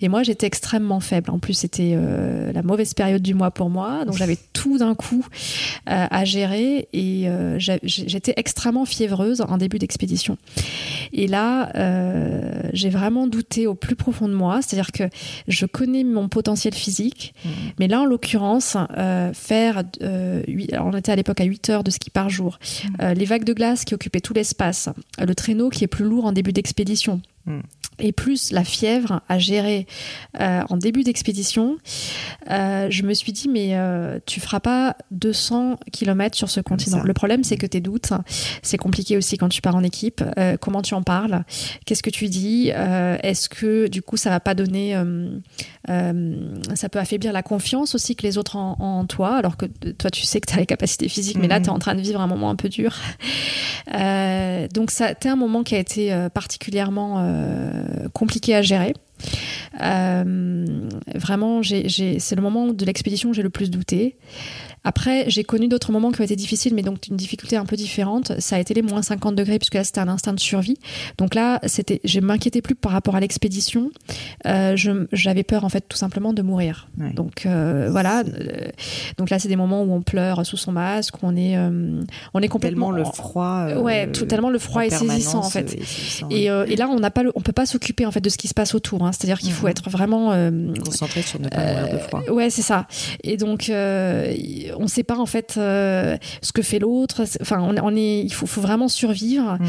[0.00, 1.30] Et moi, j'étais extrêmement faible.
[1.30, 4.04] En plus, c'était euh, la mauvaise période du mois pour moi.
[4.04, 5.24] Donc, j'avais tout d'un coup
[5.88, 10.36] euh, à gérer et j'étais extrêmement fiévreuse en début d'expédition.
[11.12, 11.70] Et là,
[12.72, 14.62] j'ai vraiment douté au plus profond de moi.
[14.62, 15.04] C'est-à-dire que
[15.46, 17.34] je connais mon potentiel physique.
[17.44, 17.48] Mmh.
[17.78, 18.76] Mais là, en l'occurrence,
[19.32, 19.84] faire...
[20.02, 22.58] on était à l'époque à 8 heures de ski par jour,
[23.02, 24.88] euh, les vagues de glace qui occupaient tout l'espace,
[25.18, 27.20] le traîneau qui est plus lourd en début d'expédition.
[27.46, 27.60] Mm
[27.98, 29.86] et plus la fièvre à gérer
[30.40, 31.76] euh, en début d'expédition,
[32.50, 37.02] euh, je me suis dit mais euh, tu feras pas 200 km sur ce continent.
[37.02, 38.12] Le problème c'est que tes doutes,
[38.62, 40.22] c'est compliqué aussi quand tu pars en équipe.
[40.60, 41.44] comment tu en parles?
[41.84, 42.68] Qu'est-ce que tu dis?
[42.68, 44.96] Est-ce que du coup ça va pas donner,
[45.86, 50.10] ça peut affaiblir la confiance aussi que les autres en, en toi, alors que toi
[50.10, 51.64] tu sais que tu as les capacités physiques, mais là mhm.
[51.64, 52.94] tu es en train de vivre un moment un peu dur.
[53.86, 57.35] donc ça, c'était un moment qui a été particulièrement
[58.12, 58.94] compliqué à gérer.
[59.80, 64.16] Euh, vraiment, c'est le moment de l'expédition où j'ai le plus douté.
[64.86, 67.74] Après, j'ai connu d'autres moments qui ont été difficiles, mais donc une difficulté un peu
[67.74, 68.38] différente.
[68.38, 70.78] Ça a été les moins 50 degrés, puisque là, c'était un instinct de survie.
[71.18, 73.90] Donc là, c'était, je m'inquiétais plus par rapport à l'expédition.
[74.46, 74.76] Euh,
[75.10, 76.88] j'avais peur, en fait, tout simplement de mourir.
[77.14, 78.22] Donc euh, voilà.
[79.18, 82.00] Donc là, c'est des moments où on pleure sous son masque, où on est, euh,
[82.32, 82.92] on est complètement.
[82.92, 83.66] Tellement le froid.
[83.82, 85.76] ouais, tellement le froid est saisissant, en fait.
[86.30, 88.46] Et, et, là, on n'a pas, on peut pas s'occuper en fait de ce qui
[88.46, 89.04] se passe autour.
[89.04, 89.10] Hein.
[89.10, 89.72] C'est-à-dire qu'il faut mhm.
[89.72, 90.32] être vraiment
[90.84, 92.22] concentré sur ne pas mourir de froid.
[92.30, 92.86] Ouais, c'est ça.
[93.24, 93.68] Et donc
[94.78, 97.24] on ne sait pas en fait euh, ce que fait l'autre.
[97.40, 99.58] Enfin, on, est, il faut, vraiment survivre.
[99.58, 99.66] Mm.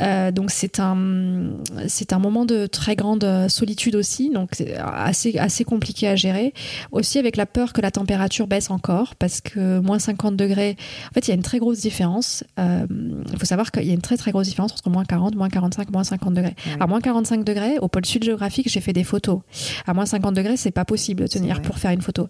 [0.00, 1.50] Euh, donc c'est un,
[1.88, 6.52] c'est un moment de très grande solitude aussi, donc c'est assez, assez compliqué à gérer.
[6.92, 10.76] Aussi avec la peur que la température baisse encore, parce que moins 50 degrés,
[11.10, 12.44] en fait, il y a une très grosse différence.
[12.58, 12.86] Euh,
[13.32, 15.48] il faut savoir qu'il y a une très très grosse différence entre moins 40, moins
[15.48, 16.54] 45, moins 50 degrés.
[16.78, 19.40] À moins 45 degrés, au pôle sud géographique, j'ai fait des photos.
[19.86, 22.28] À moins 50 degrés, c'est pas possible de tenir pour faire une photo.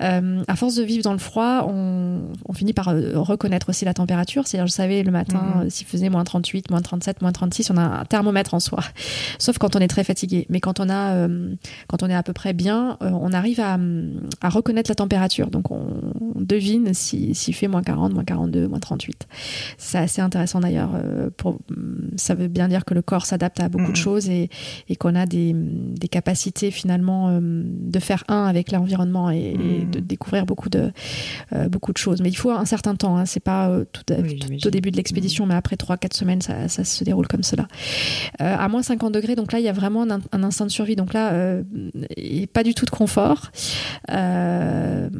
[0.00, 4.46] à force de vivre dans le froid, on, finit par euh, reconnaître aussi la température.
[4.46, 5.62] C'est-à-dire, je savais le matin, mhm.
[5.62, 8.80] euh, s'il faisait moins 38, moins 37, moins 36, on a un thermomètre en soi.
[9.38, 10.46] Sauf quand on est très fatigué.
[10.48, 11.54] Mais quand on a, euh,
[11.88, 13.78] quand on est à peu près bien, on arrive à,
[14.48, 15.48] reconnaître la température.
[15.48, 15.86] Donc, on,
[16.36, 19.26] devine s'il fait moins 40, moins 42, moins 38.
[19.78, 20.90] C'est assez intéressant d'ailleurs.
[21.36, 21.58] pour,
[22.16, 23.96] ça veut bien dire que le corps s'adapte à beaucoup de mhm.
[23.96, 24.48] choses et,
[24.98, 25.54] qu'on a des,
[26.10, 29.90] capacités finalement de faire un avec l'environnement et, mhm.
[29.90, 30.92] de découvrir beaucoup de,
[31.68, 32.20] beaucoup de choses.
[32.20, 33.16] Mais il faut un certain temps.
[33.16, 33.26] Hein.
[33.26, 34.02] C'est pas euh, tout,
[34.66, 37.66] au début de l'expédition, mais après 3-4 semaines, ça, se déroule comme cela.
[38.40, 40.96] Euh, à moins 50 degrés, donc là, il y a vraiment un, instinct de survie.
[40.96, 41.62] Donc là, euh,
[42.52, 43.50] pas du tout de confort.
[44.08, 45.10] voilà,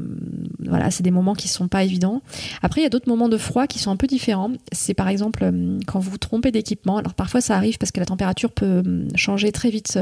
[0.90, 2.22] c'est des moments qui sont pas évidents.
[2.62, 4.50] Après, il y a d'autres moments de froid qui sont un peu différents.
[4.72, 5.50] C'est par exemple
[5.86, 6.98] quand vous vous trompez d'équipement.
[6.98, 8.82] Alors parfois, ça arrive parce que la température peut
[9.14, 9.98] changer très vite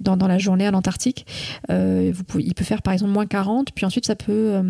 [0.00, 1.26] dans, dans la journée à l'Antarctique.
[1.68, 4.62] il peut faire par exemple moins 40, puis ensuite ça peut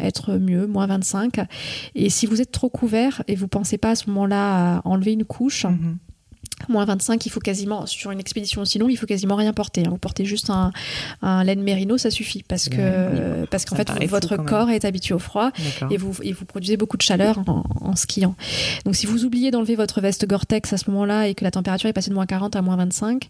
[0.00, 1.40] être mieux, moins 25.
[1.94, 5.12] Et si vous êtes trop couvert et vous pensez pas à ce moment-là à enlever
[5.12, 5.98] une couche, mhm
[6.68, 9.82] moins 25, il faut quasiment, sur une expédition aussi longue, il faut quasiment rien porter.
[9.86, 9.90] Hein.
[9.90, 10.72] Vous portez juste un,
[11.22, 12.42] un laine mérino, ça suffit.
[12.42, 15.50] Parce que, parce qu'en fait, votre corps est habitué au froid
[15.90, 18.34] et vous, et vous produisez beaucoup de chaleur en, skiant.
[18.84, 21.88] Donc, si vous oubliez d'enlever votre veste Gore-Tex à ce moment-là et que la température
[21.88, 23.28] est passée de moins 40 à moins 25,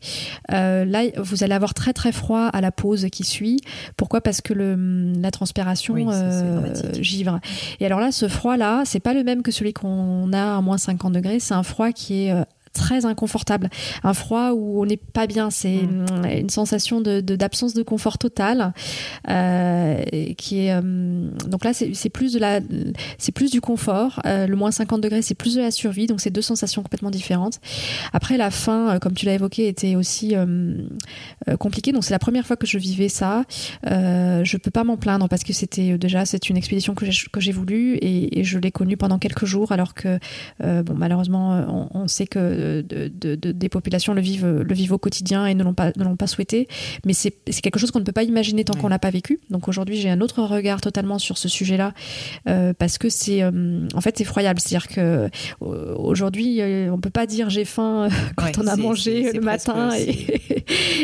[0.52, 3.60] euh, là, vous allez avoir très très froid à la pause qui suit.
[3.96, 4.20] Pourquoi?
[4.20, 7.40] Parce que le, la transpiration euh, givre.
[7.80, 10.78] Et alors là, ce froid-là, c'est pas le même que celui qu'on a à moins
[10.78, 11.40] 50 degrés.
[11.40, 13.68] C'est un froid qui est euh, très inconfortable,
[14.04, 15.50] un froid où on n'est pas bien.
[15.50, 16.26] C'est Mm.
[16.40, 18.72] une sensation de d'absence de, confort total,
[19.28, 20.02] euh,
[20.36, 22.60] qui est euh, donc là c'est plus de la
[23.18, 24.20] c'est plus du confort.
[24.26, 27.10] Euh, le moins 50 degrés c'est plus de la survie, donc c'est deux sensations complètement
[27.10, 27.60] différentes.
[28.12, 30.34] Après la euh, comme tu l'as évoqué, était aussi
[31.58, 31.92] compliquée.
[31.92, 33.44] Donc c'est la première fois que je vivais ça.
[33.84, 37.94] Je peux pas m'en plaindre parce que c'était déjà c'est une expédition que j'ai voulu
[37.96, 40.18] et, et je l'ai connue pendant quelques jours alors que
[40.60, 44.92] bon malheureusement on, on sait que de, de- de- des populations le vivent le vivent
[44.92, 46.68] au quotidien et ne l'ont pas ne l'ont pas souhaité.
[47.04, 48.80] Mais c'est c'est quelque chose qu'on ne peut pas imaginer tant Ouais.
[48.80, 49.40] qu'on l'a pas vécu.
[49.50, 51.92] Donc aujourd'hui j'ai un autre regard totalement sur ce sujet là
[52.78, 54.60] parce que c'est euh, en fait effroyable.
[54.60, 55.28] C'est à dire que
[55.62, 58.80] euh, aujourd'hui euh, on peut pas dire j'ai faim euh, quand Ouais, on a c'est-
[58.82, 60.26] mangé c'est- c'est le matin et,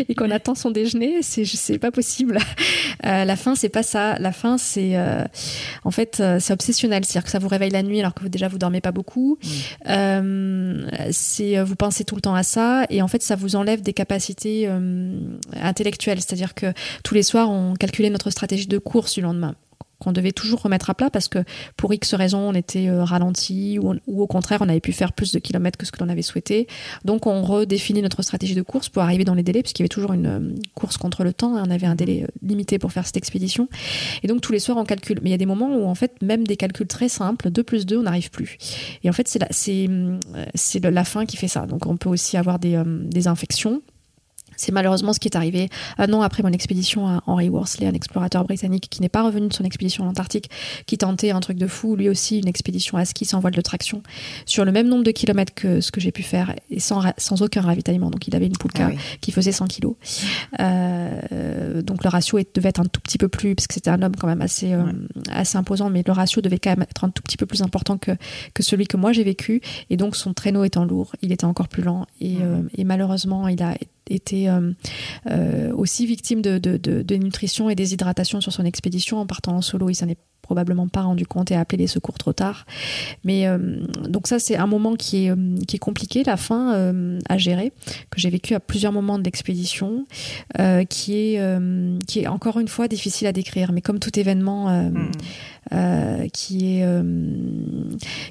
[0.09, 2.39] et qu'on attend son déjeuner c'est c'est pas possible.
[3.05, 4.19] Euh, la faim c'est pas ça.
[4.19, 5.25] La faim c'est euh,
[5.85, 7.05] en fait euh, c'est obsessionnel.
[7.05, 8.81] C'est à dire que ça vous réveille la nuit alors que vous, déjà vous dormez
[8.81, 9.39] pas beaucoup.
[9.43, 9.49] Mm.
[9.91, 10.87] euh,
[11.55, 12.87] euh, vous pensez tout le temps à ça.
[12.91, 15.19] Et en fait ça vous enlève des capacités euh,
[15.53, 16.21] intellectuelles.
[16.21, 16.73] C'est-à-dire que
[17.05, 19.55] tous les soirs on calculait notre stratégie de course du lendemain
[19.99, 21.39] qu'on devait toujours remettre à plat parce que
[21.77, 25.13] pour X raisons on était euh, ralenti ou, ou au contraire on avait pu faire
[25.13, 26.67] plus de kilomètres que ce que l'on avait souhaité.
[27.05, 29.89] Donc on redéfinit notre stratégie de course pour arriver dans les délais puisqu'il y avait
[29.89, 32.93] toujours une euh, course contre le temps et on avait un délai euh, limité pour
[32.93, 33.69] faire cette expédition.
[34.23, 35.21] Et donc tous les soirs on calcule.
[35.23, 37.63] Mais il y a des moments où en fait même des calculs très simples 2
[37.63, 38.59] plus 2 on n'arrive plus.
[39.03, 39.89] Et en fait c'est la, c'est,
[40.83, 41.67] la faim qui fait ça.
[41.67, 43.83] Donc on peut aussi avoir des, des infections
[44.57, 47.93] c'est malheureusement ce qui est arrivé un an après mon expédition à Henry Worsley, un
[47.95, 50.51] explorateur britannique qui n'est pas revenu de son expédition en Antarctique,
[50.87, 53.61] qui tentait un truc de fou, lui aussi une expédition à ski sans voile de
[53.61, 54.03] traction,
[54.45, 57.03] sur le même nombre de kilomètres que ce que j'ai pu faire et sans,
[57.43, 58.11] aucun ravitaillement.
[58.11, 58.99] Donc il avait une poulka Ah oui.
[59.21, 59.95] qui faisait 100 kilos.
[60.61, 64.03] Euh, donc le ratio devait être un tout petit peu plus, parce que c'était un
[64.03, 64.93] homme quand même assez, euh, Ouais.
[65.31, 67.99] assez imposant, mais le ratio devait quand même être un tout petit peu plus important
[67.99, 68.13] que,
[68.55, 69.61] que celui que moi j'ai vécu.
[69.91, 72.07] Et donc son traîneau étant lourd, il était encore plus lent.
[72.21, 73.75] Et, euh, et malheureusement, il a
[74.09, 74.73] été euh,
[75.31, 79.19] euh, aussi victime de, de nutrition et déshydratation sur son expédition.
[79.19, 81.87] En partant en solo, il s'en est probablement pas rendu compte et a appelé les
[81.89, 82.67] secours trop tard.
[83.25, 83.59] Mais euh,
[84.09, 85.37] donc ça, c'est un moment qui est, euh,
[85.67, 87.73] qui est compliqué, la fin euh, à gérer,
[88.11, 90.07] que j'ai vécu à plusieurs moments de l'expédition,
[90.61, 91.41] euh, qui, est,
[92.07, 93.73] qui est encore une fois difficile à décrire.
[93.73, 95.11] Mais comme tout événement euh, Mm.
[95.73, 96.87] euh, qui est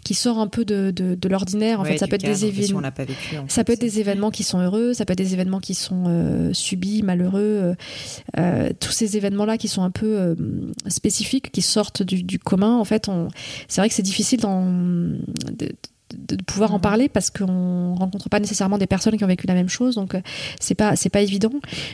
[0.06, 2.34] qui sort un peu de, de, de l'ordinaire, en Ouais, fait, ça peut être des
[2.36, 3.38] si pas vécu.
[3.38, 5.60] en Ça fait, peut être des événements qui sont heureux, ça peut être des événements
[5.60, 7.76] qui sont subis, malheureux,
[8.80, 10.36] tous ces événements-là qui sont un peu
[10.88, 12.78] spécifiques, qui sortent du, commun.
[12.78, 13.10] En fait,
[13.68, 15.72] c'est vrai que c'est difficile de,
[16.18, 16.82] de, de pouvoir en Mhm.
[16.82, 20.16] parler parce qu'on rencontre pas nécessairement des personnes qui ont vécu la même chose, donc
[20.16, 20.22] euh,
[20.60, 21.52] c'est pas c'est pas évident.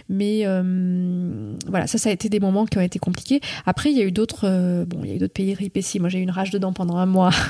[0.10, 3.42] Mais euh, voilà, ça, ça a été des moments qui ont été compliqués.
[3.66, 6.00] Après, il y a eu d'autres, euh, bon, il y a eu d'autres péripéties.
[6.00, 7.32] Moi, j'ai eu une rage dedans pendant un mois.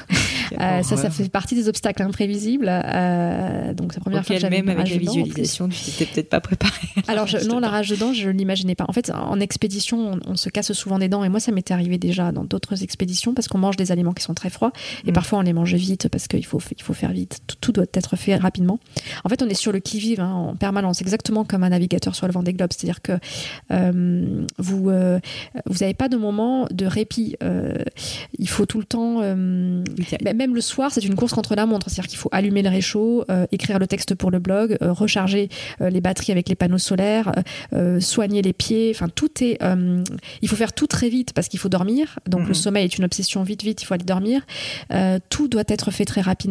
[0.60, 2.68] Euh, ça, ça fait partie des obstacles imprévisibles.
[2.70, 5.80] Euh, donc, c'est la première fois que j'avais même une avec rage la visualisation, tu
[5.80, 6.74] t'étais peut-être pas préparé.
[7.08, 8.84] Alors je, non, la rage dedans, je l'imaginais pas.
[8.90, 11.74] En fait, en expédition, on, on se casse souvent des dents, et moi, ça m'était
[11.74, 14.74] arrivé déjà dans d'autres expéditions parce qu'on mange des aliments qui sont très froids,
[15.06, 15.14] et Mm.
[15.14, 17.40] parfois on les mange vite parce qu'il faut, il faut faire vite.
[17.48, 18.80] Tout, tout doit être fait rapidement.
[19.24, 22.28] En fait, on est sur le qui-vive hein, en permanence, exactement comme un navigateur sur
[22.28, 22.72] le vent des globes.
[22.72, 23.14] C'est-à-dire que
[23.72, 25.20] euh, vous, euh,
[25.66, 27.36] vous n'avez pas de moment de répit.
[27.44, 27.76] Euh,
[28.38, 29.22] il faut tout le temps.
[29.22, 31.90] mais même le soir, c'est une course contre la montre.
[31.90, 35.50] C'est-à-dire qu'il faut allumer le réchaud, écrire le texte pour le blog, recharger
[35.80, 37.32] les batteries avec les panneaux solaires,
[38.00, 38.92] soigner les pieds.
[38.94, 39.60] Enfin, tout est.
[40.42, 42.20] il faut faire tout très vite parce qu'il faut dormir.
[42.28, 42.48] Donc Mhm.
[42.48, 43.44] le sommeil est une obsession.
[43.44, 44.42] Vite, vite, il faut aller dormir.
[45.30, 46.51] Tout doit être fait très rapidement.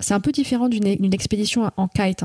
[0.00, 2.24] C'est un peu différent d'une d'une expédition en kite.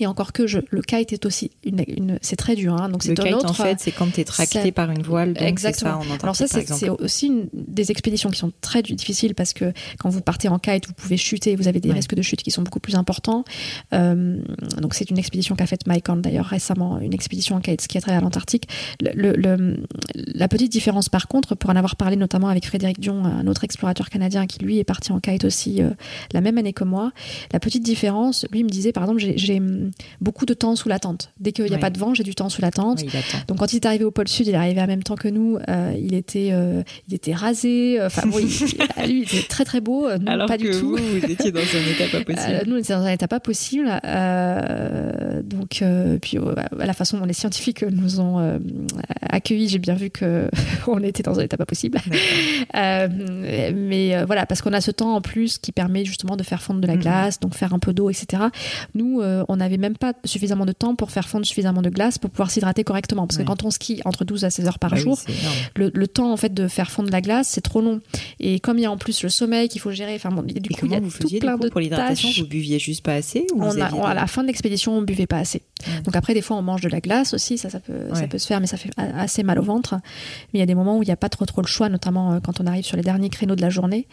[0.00, 2.74] Et encore que je, le kite est aussi une, une- c'est très dur.
[2.74, 3.50] Hein, donc Le c'est un kite, autre.
[3.50, 5.34] en fait, c'est quand tu es tracté par une voile.
[5.34, 5.90] Donc Exactement.
[5.90, 9.52] Ça, en Antarctique, Alors ça, c'est aussi une, des expéditions qui sont très difficiles parce
[9.52, 11.94] que quand vous partez en kite, vous pouvez chuter, vous avez des Ouais.
[11.96, 13.44] risques de chute qui sont beaucoup plus importants.
[13.92, 14.38] Euh,
[14.80, 17.98] donc c'est une expédition qu'a faite Mike Horn d'ailleurs récemment, une expédition en kite ski
[17.98, 18.68] à travers l'Antarctique.
[19.00, 19.76] Le, le- le-
[20.14, 23.64] la petite différence par contre, pour en avoir parlé notamment avec Frédéric Dion, un autre
[23.64, 25.90] explorateur canadien qui lui est parti en kite aussi euh,
[26.32, 27.12] la même année que moi,
[27.52, 29.34] la petite différence, lui me disait par exemple, j'ai-
[30.20, 31.32] beaucoup de temps sous la tente.
[31.40, 31.78] Dès qu'il n'y a Ouais.
[31.80, 33.02] pas de vent, j'ai du temps sous la tente.
[33.48, 35.28] Donc quand il est arrivé au pôle sud, il est arrivé en même temps que
[35.28, 35.58] nous.
[35.68, 38.00] euh, il était, euh, il était rasé.
[38.00, 38.46] euh, Enfin bon, il,
[39.08, 40.08] lui, il était très très beau.
[40.18, 40.96] Nous, Alors pas que du tout.
[40.96, 42.62] vous, vous étiez dans un état pas possible.
[42.66, 43.88] nous, on était dans un état pas possible.
[45.44, 45.82] Donc,
[46.22, 48.58] puis à la façon dont les scientifiques nous ont
[49.22, 50.48] accueillis, j'ai bien vu que
[50.86, 51.98] on était dans un état pas possible.
[52.72, 56.80] Mais voilà, parce qu'on a ce temps en plus qui permet justement de faire fondre
[56.80, 57.00] de la Mhm.
[57.00, 58.44] glace, donc faire un peu d'eau, etc.
[58.94, 62.18] Nous, on avait n'avait même pas suffisamment de temps pour faire fondre suffisamment de glace
[62.18, 63.26] pour pouvoir s'hydrater correctement.
[63.26, 65.18] Parce que quand on skie entre 12 à 16 heures par Bah oui, jour,
[65.76, 68.00] le, le temps en fait de faire fondre la glace, c'est trop long.
[68.40, 70.54] Et comme il y a en plus le sommeil qu'il faut gérer, enfin bon, du
[70.54, 72.28] Et coup, il y a vous tout plein de pour l'hydratation?
[72.38, 74.96] Vous buviez juste pas assez ou On vous a- on- à la fin de l'expédition,
[74.96, 75.62] on buvait pas assez.
[75.86, 76.00] Ouais.
[76.02, 78.26] Donc après, des fois, on mange de la glace aussi, ça, ça peut, ça Ouais.
[78.28, 79.94] peut se faire, mais ça fait assez mal au ventre.
[80.52, 81.88] Mais il y a des moments où il n'y a pas trop trop le choix,
[81.88, 84.06] notamment euh, quand on arrive sur les derniers créneaux de la journée.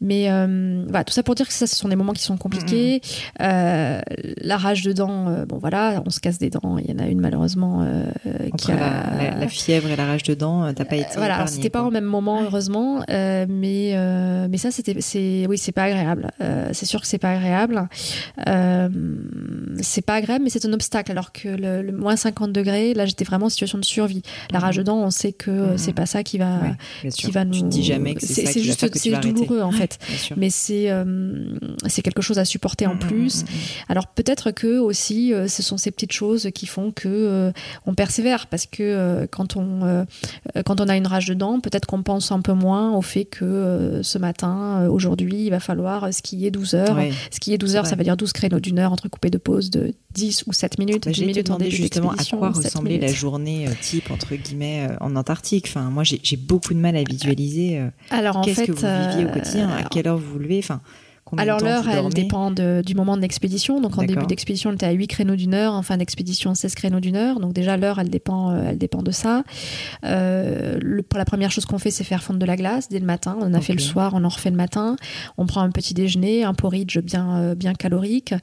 [0.00, 2.36] Mais euh, voilà, tout ça pour dire que ça, ce sont des moments qui sont
[2.36, 3.00] compliqués.
[3.40, 4.00] Euh,
[4.38, 6.76] la rage de dents, euh, bon voilà, on se casse des dents.
[6.78, 8.04] Il y en a une malheureusement euh,
[8.58, 8.76] qui a.
[8.76, 8.90] la,
[9.30, 11.16] la- la fièvre et la rage de dents, euh, t'as pas été.
[11.16, 13.94] Voilà, c'était pas au même moment heureusement, mais
[14.50, 16.30] mais ça c'était c'est oui c'est pas agréable.
[16.72, 17.88] C'est sûr que c'est pas agréable.
[19.80, 21.10] C'est pas agréable, mais c'est un obstacle.
[21.10, 24.22] Alors que le, le moins 50 degrés, là j'étais vraiment en situation de survie.
[24.50, 25.78] La rage de dents, on sait que euh, Mhm.
[25.78, 26.60] c'est pas ça qui va
[27.10, 27.52] qui va nous.
[27.54, 29.18] Tu te dis jamais que c'est ça qui va juste faire que tu c'est vas
[29.18, 29.32] arrêter.
[29.32, 29.98] douloureux en fait.
[30.36, 33.44] Mais c'est euh, c'est quelque chose à supporter en mm, plus.
[33.88, 37.50] Alors peut-être que aussi, euh, ce sont ces petites choses qui font que euh,
[37.86, 40.04] on persévère parce que euh, quand on
[40.66, 43.24] quand on a une rage de dents, peut-être qu'on pense un peu moins au fait
[43.24, 46.96] que ce matin, aujourd'hui, il va falloir skier 12 heures.
[46.96, 47.10] Ouais.
[47.30, 50.44] Skier 12 heures, ça veut dire 12 créneaux d'une heure entrecoupés de pause de 10
[50.46, 51.04] ou 7 minutes.
[51.06, 53.16] Bah, 10 J'ai minutes demandé justement à quoi 7 ressemblait la minutes.
[53.16, 55.66] journée euh, type entre guillemets en Antarctique.
[55.68, 57.80] Enfin, moi j'ai beaucoup de mal à visualiser.
[58.10, 60.80] Alors en fait, que vous viviez au quotidien À quelle heure vous vous levez Enfin,
[61.38, 63.80] Alors l'heure, elle dépend de- du moment de l'expédition.
[63.80, 65.72] Donc en début d'expédition, on était à 8 créneaux d'une heure.
[65.72, 67.40] En fin d'expédition, 16 créneaux d'une heure.
[67.40, 69.42] Donc déjà l'heure, elle dépend, euh, elle dépend de ça.
[70.04, 72.98] Euh, le- pour la première chose qu'on fait, c'est faire fondre de la glace dès
[72.98, 73.36] le matin.
[73.40, 74.96] On en a fait le soir, on en refait le matin.
[75.38, 78.34] On prend un petit déjeuner, un porridge bien, euh, bien calorique.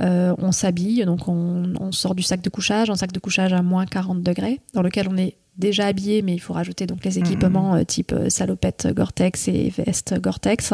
[0.00, 3.52] Euh, on s'habille, donc on, on sort du sac de couchage, un sac de couchage
[3.52, 7.04] à moins 40 degrés, dans lequel on est déjà habillé, mais il faut rajouter donc
[7.04, 10.72] les équipements euh, type euh, salopette Gore-Tex et veste Gore-Tex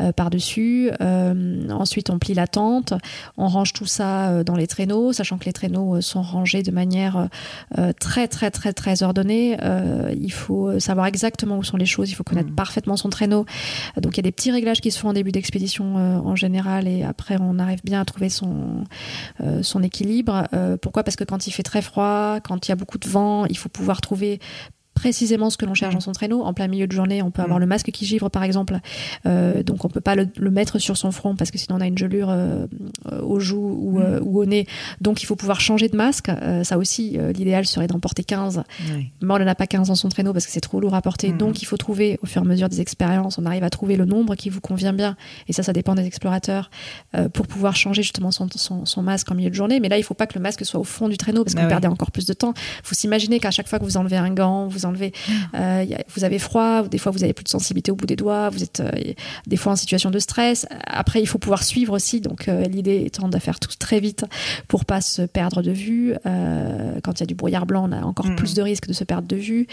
[0.00, 0.90] euh, par-dessus.
[1.70, 2.94] Ensuite, on plie la tente,
[3.36, 7.28] on range tout ça dans les traîneaux, sachant que les traîneaux sont rangés de manière
[7.98, 9.56] très très très très ordonnée.
[10.16, 12.54] Il faut savoir exactement où sont les choses, il faut connaître Mhm.
[12.54, 13.46] parfaitement son traîneau.
[13.96, 16.86] Donc il y a des petits réglages qui se font en début d'expédition en général,
[16.86, 18.84] et après on arrive bien à trouver son
[19.62, 20.46] son équilibre.
[20.82, 21.02] Pourquoi?
[21.04, 23.56] Parce que quand il fait très froid, quand il y a beaucoup de vent, il
[23.56, 24.40] faut pouvoir trouver trouver
[25.00, 26.42] précisément ce que l'on cherche dans son traîneau.
[26.42, 27.62] En plein milieu de journée, on peut avoir Mm.
[27.62, 28.78] le masque qui givre, par exemple.
[29.26, 31.80] Euh, donc, on peut pas le, le mettre sur son front parce que sinon, on
[31.80, 32.66] a une gelure euh,
[33.22, 34.02] aux joues ou, Mm.
[34.02, 34.66] euh, ou au nez.
[35.00, 36.28] Donc, il faut pouvoir changer de masque.
[36.28, 38.58] Euh, ça aussi, l'idéal serait d'en porter 15.
[38.58, 39.10] Ouais.
[39.22, 41.00] Mais on n'en a pas 15 dans son traîneau parce que c'est trop lourd à
[41.02, 41.30] porter.
[41.30, 41.38] Mhm.
[41.38, 43.96] Donc, il faut trouver, au fur et à mesure des expériences, on arrive à trouver
[43.96, 45.16] le nombre qui vous convient bien.
[45.48, 46.70] Et ça, ça dépend des explorateurs
[47.32, 49.80] pour pouvoir changer justement son, son, son masque en milieu de journée.
[49.80, 51.60] Mais là, il faut pas que le masque soit au fond du traîneau parce que
[51.60, 51.72] Ah vous ouais.
[51.72, 52.52] perdez encore plus de temps.
[52.82, 54.89] faut s'imaginer qu'à chaque fois que vous enlevez un gant, vous enlevez,
[55.54, 57.96] euh, y a- vous avez froid, ou des fois vous avez plus de sensibilité au
[57.96, 58.90] bout des doigts, vous êtes euh,
[59.46, 60.66] des fois en situation de stress.
[60.86, 62.20] Après, il faut pouvoir suivre aussi.
[62.20, 64.24] Donc, euh, l'idée étant de faire tout très vite
[64.68, 66.14] pour pas se perdre de vue.
[67.02, 68.36] Quand il y a du brouillard blanc, on a encore Mhm.
[68.36, 69.66] plus de risques de se perdre de vue.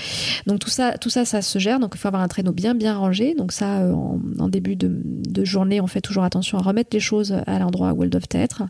[0.45, 1.80] Donc tout ça, tout ça, ça se gère.
[1.80, 3.35] Donc il faut avoir un traîneau bien bien rangé.
[3.35, 6.99] Donc ça, en, en début de, de journée, on fait toujours attention à remettre les
[6.99, 8.64] choses à l'endroit où elles doivent être.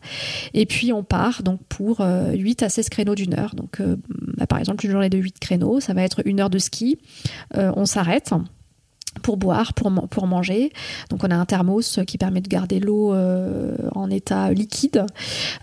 [0.53, 3.55] Et puis on part donc pour euh, 8 à 16 créneaux d'une heure.
[3.55, 3.79] Donc
[4.37, 6.99] bah, par exemple une journée de 8 créneaux, ça va être une heure de ski.
[7.55, 8.33] Euh, on s'arrête
[9.21, 10.71] pour boire, pour, pour manger.
[11.09, 15.05] Donc on a un thermos qui permet de garder l'eau euh, en état liquide.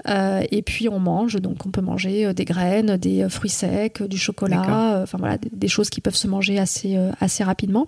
[0.08, 3.50] Euh, et puis on mange, donc on peut manger euh, des graines, des euh, fruits
[3.50, 7.10] secs, du chocolat, euh, enfin voilà, des, des choses qui peuvent se manger assez, euh,
[7.20, 7.86] assez rapidement.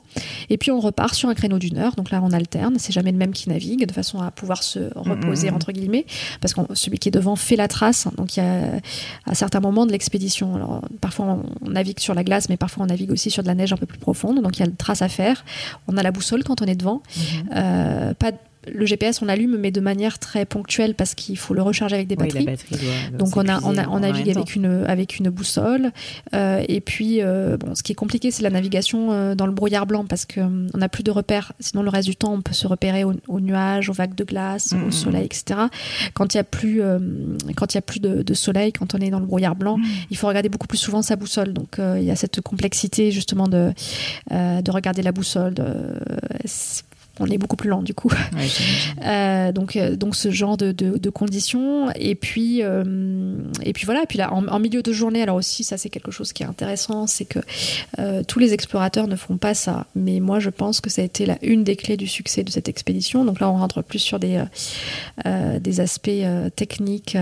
[0.51, 1.95] Et puis on repart sur un créneau d'une heure.
[1.97, 4.91] Donc là on alterne, c'est jamais le même qui navigue, de façon à pouvoir se
[4.97, 6.07] reposer entre guillemets,
[6.41, 8.09] parce que celui qui est devant fait la trace.
[8.17, 8.81] Donc il y a
[9.27, 10.55] à certains moments de l'expédition.
[10.55, 13.49] Alors parfois on, on navigue sur la glace, mais parfois on navigue aussi sur de
[13.49, 14.43] la neige un peu plus profonde.
[14.43, 15.45] Donc il y a une trace à faire.
[15.89, 17.03] On a la boussole quand on est devant.
[17.17, 17.49] Mhm.
[17.55, 18.33] Euh, pas
[18.73, 22.09] le GPS on l'allume mais de manière très ponctuelle parce qu'il faut le recharger avec
[22.09, 22.45] des batteries.
[22.45, 23.19] la batterie doit.
[23.19, 25.93] Donc on a on, a, s'épuiser on en navigue avec une avec une boussole
[26.35, 29.53] Euh, et puis euh, bon ce qui est compliqué c'est la navigation euh, dans le
[29.53, 32.33] brouillard blanc parce que euh, on n'a plus de repères sinon le reste du temps
[32.33, 34.89] on peut se repérer aux, aux nuages aux vagues de glace Mhm.
[34.89, 35.61] au soleil etc
[36.15, 36.81] quand il y a plus
[37.57, 39.79] quand il y a plus de, de soleil quand on est dans le brouillard blanc
[40.11, 43.49] il faut regarder beaucoup plus souvent sa boussole donc il y a cette complexité justement
[43.49, 43.73] de
[44.31, 45.65] de regarder la boussole de,
[47.21, 48.11] on est beaucoup plus lent du coup.
[48.11, 48.49] Ouais,
[49.07, 51.91] euh, donc, euh, donc ce genre de, de, de conditions.
[51.97, 54.03] Et puis, euh, et puis voilà.
[54.03, 56.43] Et puis là, en, en milieu de journée, alors aussi, ça c'est quelque chose qui
[56.43, 57.39] est intéressant, c'est que
[57.99, 59.87] euh, tous les explorateurs ne font pas ça.
[59.95, 62.51] Mais moi, je pense que ça a été la une des clés du succès de
[62.51, 63.25] cette expédition.
[63.25, 64.43] Donc là, on rentre plus sur des,
[65.61, 66.11] des aspects
[66.55, 67.17] techniques.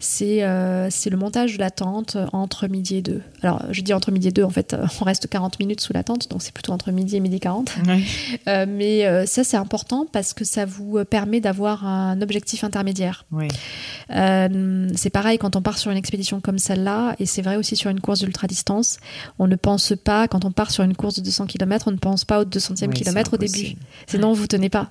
[0.00, 0.44] C'est
[0.90, 3.22] c'est le montage de la tente entre midi et deux.
[3.42, 6.02] Alors, je dis entre midi et deux, en fait, on reste 40 minutes sous la
[6.02, 7.76] tente, donc c'est plutôt entre midi et midi 40.
[7.86, 8.02] Ouais.
[8.48, 13.24] Euh, mais ça, c'est important parce que ça vous permet d'avoir un objectif intermédiaire.
[13.30, 13.46] Oui.
[14.10, 17.76] Euh, c'est pareil quand on part sur une expédition comme celle-là, et c'est vrai aussi
[17.76, 18.98] sur une course d'ultra-distance,
[19.38, 21.96] on ne pense pas, quand on part sur une course de 200 km, on ne
[21.98, 23.76] pense pas au 200e Ouais, kilomètre au début.
[24.06, 24.88] Sinon, vous tenez pas.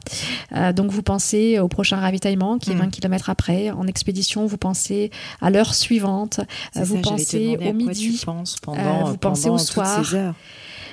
[0.55, 2.79] Euh, donc, vous pensez au prochain ravitaillement qui est Mm.
[2.79, 3.71] 20 km après.
[3.71, 5.11] En expédition, vous pensez
[5.41, 6.39] à l'heure suivante.
[6.39, 6.43] Euh,
[6.73, 8.17] ça, vous pensez au midi.
[8.19, 10.05] Tu penses pendant, Euh, vous euh, pensez au soir.
[10.05, 10.35] ces heures.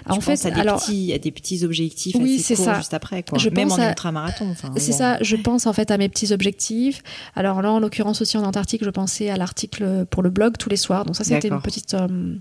[0.09, 2.75] En fait, à des, alors, petits, à des petits objectifs Oui, assez c'est courts ça.
[2.79, 3.23] juste après.
[3.23, 3.39] Quoi.
[3.39, 4.49] Je Même pense en à- ultramarathon.
[4.51, 4.99] enfin, C'est bon.
[4.99, 7.03] ça, je pense en fait à mes petits objectifs.
[7.35, 10.69] Alors là, en l'occurrence aussi en Antarctique, je pensais à l'article pour le blog tous
[10.69, 11.05] les soirs.
[11.05, 12.35] Donc ça, c'était une petite, euh,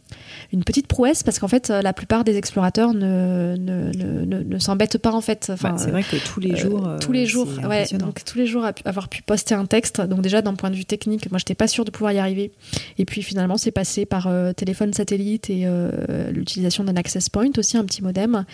[0.52, 4.44] une petite prouesse parce qu'en fait, euh, la plupart des explorateurs ne, ne, ne, ne-
[4.44, 5.52] ne s'embêtent pas en fait.
[5.62, 6.88] Bah, c'est vrai que tous les euh, jours.
[6.88, 7.86] euh, tous les jours, c'est ouais.
[7.98, 10.02] Donc tous les jours avoir pu poster un texte.
[10.02, 12.52] Donc déjà d'un point de vue technique, moi j'étais pas sûre de pouvoir y arriver.
[12.98, 17.52] Et puis finalement c'est passé par euh, téléphone satellite et euh, l'utilisation d'un access point
[17.58, 18.46] aussi, un petit modem.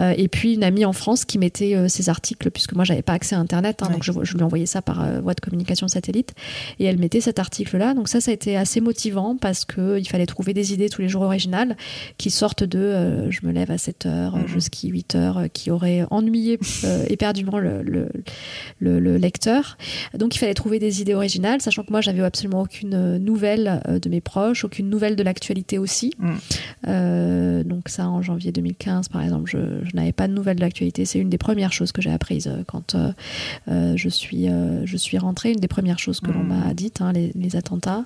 [0.00, 3.02] Euh, et puis une amie en France qui mettait euh, ses articles puisque moi j'avais
[3.02, 3.92] pas accès à Internet, hein, Ouais.
[3.94, 6.34] donc je, je lui envoyais ça par euh, voie de communication satellite.
[6.78, 7.94] Et elle mettait cet article-là.
[7.94, 11.02] Donc ça, ça a été assez motivant parce que il fallait trouver des idées tous
[11.02, 11.76] les jours originales
[12.18, 14.44] qui sortent de je me lève à 7 heures, Mhm.
[14.48, 16.58] je skie 8 heures, qui auraient ennuyé
[17.08, 18.08] éperdument le, le,
[18.80, 19.76] le- le lecteur.
[20.18, 24.08] Donc il fallait trouver des idées originales, sachant que moi j'avais absolument aucune nouvelle de
[24.08, 26.12] mes proches, aucune nouvelle de l'actualité aussi.
[26.86, 30.60] Euh, donc ça en janvier 2015 par exemple, je, je n'avais pas de nouvelles de
[30.60, 31.04] l'actualité.
[31.04, 33.12] C'est une des premières choses que j'ai apprises euh, quand euh,
[33.68, 35.52] euh, je suis euh, je suis rentrée.
[35.52, 36.48] Une des premières choses que l'on Mm.
[36.48, 38.04] m'a dites, hein, les, les attentats.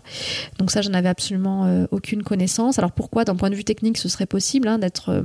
[0.59, 2.79] Donc ça, je n'avais absolument aucune connaissance.
[2.79, 5.25] Alors pourquoi, d'un point de vue technique, ce serait possible hein, d'être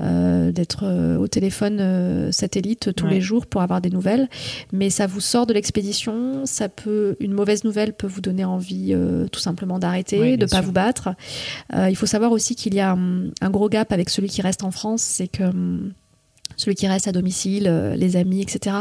[0.00, 3.10] euh, d'être euh, au téléphone euh, satellite tous Ouais.
[3.14, 4.28] les jours pour avoir des nouvelles,
[4.72, 6.46] mais ça vous sort de l'expédition.
[6.46, 10.46] Ça peut une mauvaise nouvelle peut vous donner envie euh, tout simplement d'arrêter, Ouais, de
[10.46, 10.64] pas sûr.
[10.64, 11.10] vous battre.
[11.74, 14.42] Euh, il faut savoir aussi qu'il y a hum, un gros gap avec celui qui
[14.42, 15.92] reste en France, c'est que hum,
[16.56, 18.76] celui qui reste à domicile, euh, les amis, etc.,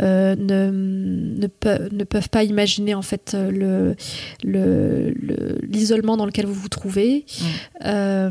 [0.00, 0.70] euh, ne,
[1.40, 3.96] ne, pe- ne peuvent pas imaginer en fait euh, le
[4.44, 7.24] le- le- l'isolement dans lequel vous vous trouvez,
[7.84, 8.30] euh,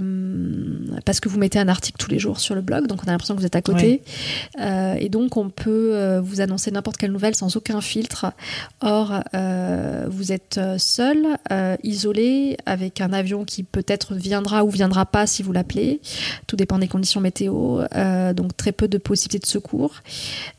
[1.05, 3.11] parce que vous mettez un article tous les jours sur le blog, donc on a
[3.11, 4.01] l'impression que vous êtes à côté,
[4.99, 8.25] et donc on peut vous annoncer n'importe quelle nouvelle sans aucun filtre.
[8.81, 9.21] Or,
[10.09, 11.25] vous êtes seul,
[11.83, 16.01] isolé, avec un avion qui peut-être viendra ou viendra pas si vous l'appelez.
[16.47, 17.81] Tout dépend des conditions météo,
[18.35, 19.95] donc très peu de possibilités de secours.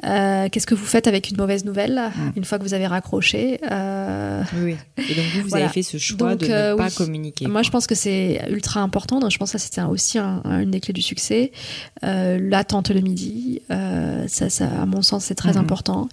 [0.05, 2.33] Euh, Qu'est-ce que vous faites avec une mauvaise nouvelle Mm.
[2.37, 5.05] une fois que vous avez raccroché euh, Oui, oui.
[5.11, 5.65] Et donc vous, vous Voilà.
[5.67, 6.95] avez fait ce choix Donc, de ne euh, pas oui.
[6.95, 7.47] communiquer.
[7.47, 7.63] Moi, quoi.
[7.63, 9.21] je pense que c'est ultra important.
[9.21, 11.53] Donc, je pense que ça, c'était aussi un- un- une des clés du succès.
[12.03, 13.61] L'attente le midi,
[14.29, 15.59] ça, ça, à mon sens, c'est très Mhm.
[15.59, 16.09] important.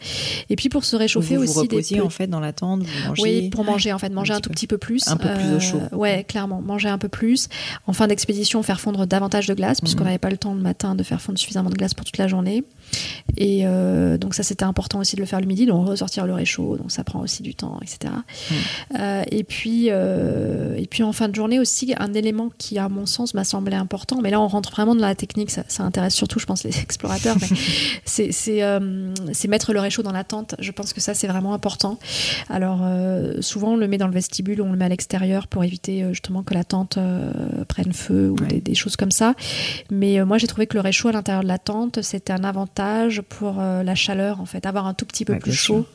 [0.49, 2.53] Et puis, pour se réchauffer vous vous aussi des reposiez pe- en fait dans la
[2.53, 3.21] tente, vous mangez.
[3.21, 4.53] oui, pour manger en fait, manger un, petit tout peu.
[4.55, 5.81] petit peu plus, Un peu plus au chaud.
[5.91, 7.47] Ouais, clairement, manger un peu plus.
[7.87, 10.05] En fin d'expédition, faire fondre davantage de glace puisqu'on Mhm.
[10.05, 12.27] n'avait pas le temps le matin de faire fondre suffisamment de glace pour toute la
[12.27, 12.63] journée.
[13.35, 16.33] Et euh, donc ça, c'était important aussi de le faire le midi, donc ressortir le
[16.33, 18.13] réchaud, donc ça prend aussi du temps, etc.
[18.97, 22.87] Euh, et puis, euh, et puis en fin de journée aussi, un élément qui, à
[22.89, 24.21] mon sens, m'a semblé important.
[24.21, 25.51] Mais là, on rentre vraiment dans la technique.
[25.51, 27.35] Ça, ça intéresse surtout, je pense, les explorateurs.
[28.05, 28.61] c'est c'est,
[29.33, 30.55] c'est mettre le réchaud dans la tente.
[30.59, 31.99] Je pense que ça, c'est vraiment important.
[32.49, 32.79] Alors,
[33.41, 36.43] souvent, on le met dans le vestibule on le met à l'extérieur pour éviter justement
[36.43, 36.97] que la tente
[37.67, 38.47] prenne feu ou Ouais.
[38.47, 39.33] des, des choses comme ça.
[39.89, 43.21] Mais moi, j'ai trouvé que le réchaud à l'intérieur de la tente, c'était un avantage
[43.21, 44.65] pour euh, la chaleur, en fait.
[44.65, 45.85] Avoir un tout petit peu Ouais, plus chaud,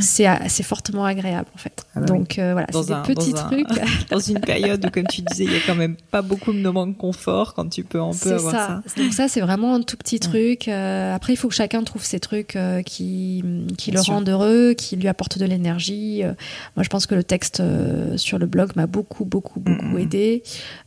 [0.00, 1.84] c'est c'est fortement agréable, en fait.
[1.94, 3.68] Ah bah Donc, euh, voilà, c'est des petits dans un- trucs.
[4.10, 6.58] Dans une période où, comme tu disais, il y a quand même pas beaucoup de
[6.60, 8.82] moments de confort quand tu peux un peu C'est avoir ça.
[8.86, 9.02] ça.
[9.02, 10.68] Donc ça, c'est vraiment un tout petit truc.
[10.68, 13.44] Euh, après, il faut que chacun trouve ses trucs euh, qui,
[13.76, 14.14] qui Bien le sûr.
[14.14, 16.22] rendent heureux, qui lui apportent de l'énergie.
[16.24, 16.32] Euh,
[16.76, 20.42] moi, je pense que le texte euh, sur le blog m'a beaucoup, beaucoup, beaucoup aidé.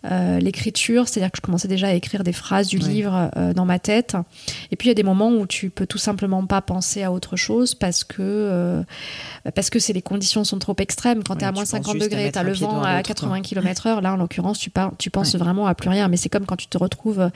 [0.09, 2.87] Euh, L'écriture, c'est-à-dire que je commençais déjà à écrire des phrases du Ouais.
[2.87, 4.15] livre euh, dans ma tête.
[4.71, 7.11] Et puis, il y a des moments où tu peux tout simplement pas penser à
[7.11, 8.83] autre chose parce que euh,
[9.55, 11.23] parce que c'est les conditions sont trop extrêmes.
[11.23, 12.81] Quand Ouais, tu es à moins penses 50 juste à degrés, tu as le vent
[12.83, 14.01] à l'autre, 80 km heure.
[14.01, 15.39] Là, en l'occurrence, tu, tu penses Ouais.
[15.39, 16.07] vraiment à plus rien.
[16.07, 17.29] Mais c'est comme quand tu te retrouves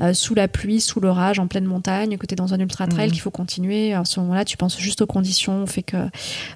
[0.00, 2.86] euh, sous la pluie, sous l'orage, en pleine montagne, que tu es dans un ultra
[2.86, 3.12] trail, Mhm.
[3.12, 3.92] qu'il faut continuer.
[3.94, 5.96] À ce moment-là, tu penses juste aux conditions, fait que,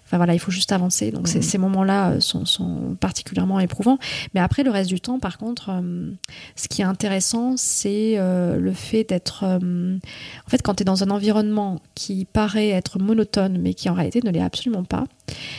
[0.06, 1.10] enfin voilà, il faut juste avancer.
[1.10, 1.42] Donc ces- Mhm.
[1.42, 3.98] ces moments-là euh, sont, sont particulièrement éprouvants.
[4.34, 6.10] Mais après, le reste du temps, par contre, euh,
[6.56, 9.44] ce qui est intéressant, c'est le fait d'être,
[9.84, 9.98] euh,
[10.46, 13.94] en fait, quand tu es dans un environnement qui paraît être monotone, mais qui en
[13.94, 15.04] réalité ne l'est absolument pas.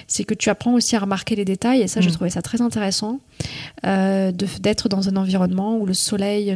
[0.07, 2.13] C'est que tu apprends aussi à remarquer les détails, et ça, je mm.
[2.13, 3.19] trouvais ça très intéressant,
[3.85, 6.55] euh, d'être dans un environnement où le soleil,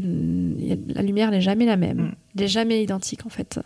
[0.88, 1.98] la lumière n'est jamais la même.
[1.98, 3.60] Mm n'est jamais identique en fait.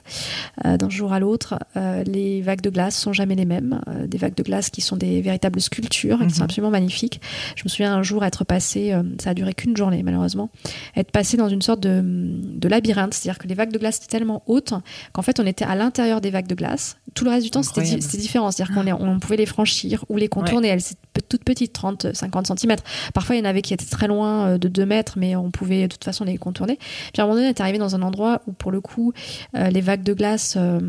[0.65, 3.81] Euh, d'un jour à l'autre, euh, les vagues de glace sont jamais les mêmes.
[3.87, 6.43] Euh, des vagues de glace qui sont des véritables sculptures, qui sont mhm.
[6.43, 7.21] absolument magnifiques.
[7.55, 10.49] Je me souviens un jour être passé, ça a duré qu'une journée malheureusement,
[10.95, 14.17] être passé dans une sorte de, de labyrinthe, c'est-à-dire que les vagues de glace étaient
[14.17, 14.73] tellement hautes
[15.11, 16.97] qu'en fait on était à l'intérieur des vagues de glace.
[17.13, 20.27] Tout le reste du temps c'était différent, c'est-à-dire qu'on on pouvait les franchir ou les
[20.27, 20.69] contourner.
[20.69, 22.75] Elles étaient toutes petites, 30, 50 cm.
[23.13, 25.83] Parfois il y en avait qui étaient très loin de 2 mètres, mais on pouvait
[25.83, 26.77] de toute façon les contourner.
[26.77, 29.13] Puis à un moment donné on est arrivé dans un endroit où pour le coup,
[29.55, 30.79] euh, les vagues de glace euh,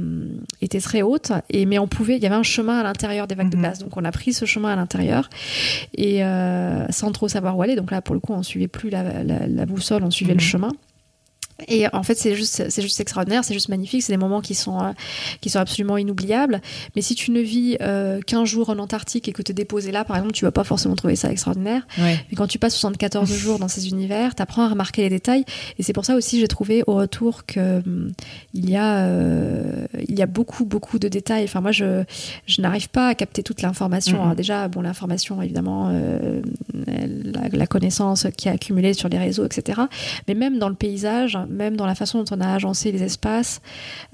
[0.60, 3.34] étaient très hautes, et, mais on pouvait, il y avait un chemin à l'intérieur des
[3.34, 3.62] vagues de mhm.
[3.62, 3.78] glace.
[3.78, 5.28] Donc on a pris ce chemin à l'intérieur,
[5.94, 7.76] et euh, sans trop savoir où aller.
[7.76, 9.02] Donc là, pour le coup, on suivait plus la,
[9.66, 10.40] boussole, on suivait le mhm.
[10.40, 10.72] chemin.
[11.68, 14.02] Et en fait, c'est juste, c'est juste extraordinaire, c'est juste magnifique.
[14.02, 14.93] C'est des moments qui sont, euh,
[15.40, 16.60] qui sont absolument inoubliables.
[16.97, 20.05] Mais si tu ne vis euh, qu'un jour en Antarctique et que te déposer là,
[20.05, 21.86] par exemple, tu vas pas forcément trouver ça extraordinaire.
[21.98, 25.44] Mais quand tu passes 74 jours dans ces univers, tu apprends à remarquer les détails.
[25.78, 28.12] Et c'est pour ça aussi, j'ai trouvé au retour que hum,
[28.52, 31.44] il y a, euh, il y a beaucoup, beaucoup de détails.
[31.44, 32.02] Enfin, moi, je,
[32.47, 34.22] je n'arrive pas à capter toute l'information.
[34.22, 35.93] Alors déjà, bon, l'information, évidemment,
[36.72, 39.82] la, la, connaissance qui est accumulée sur les réseaux, etc.
[40.28, 43.60] Mais même dans le paysage même dans la façon dont on a agencé les espaces.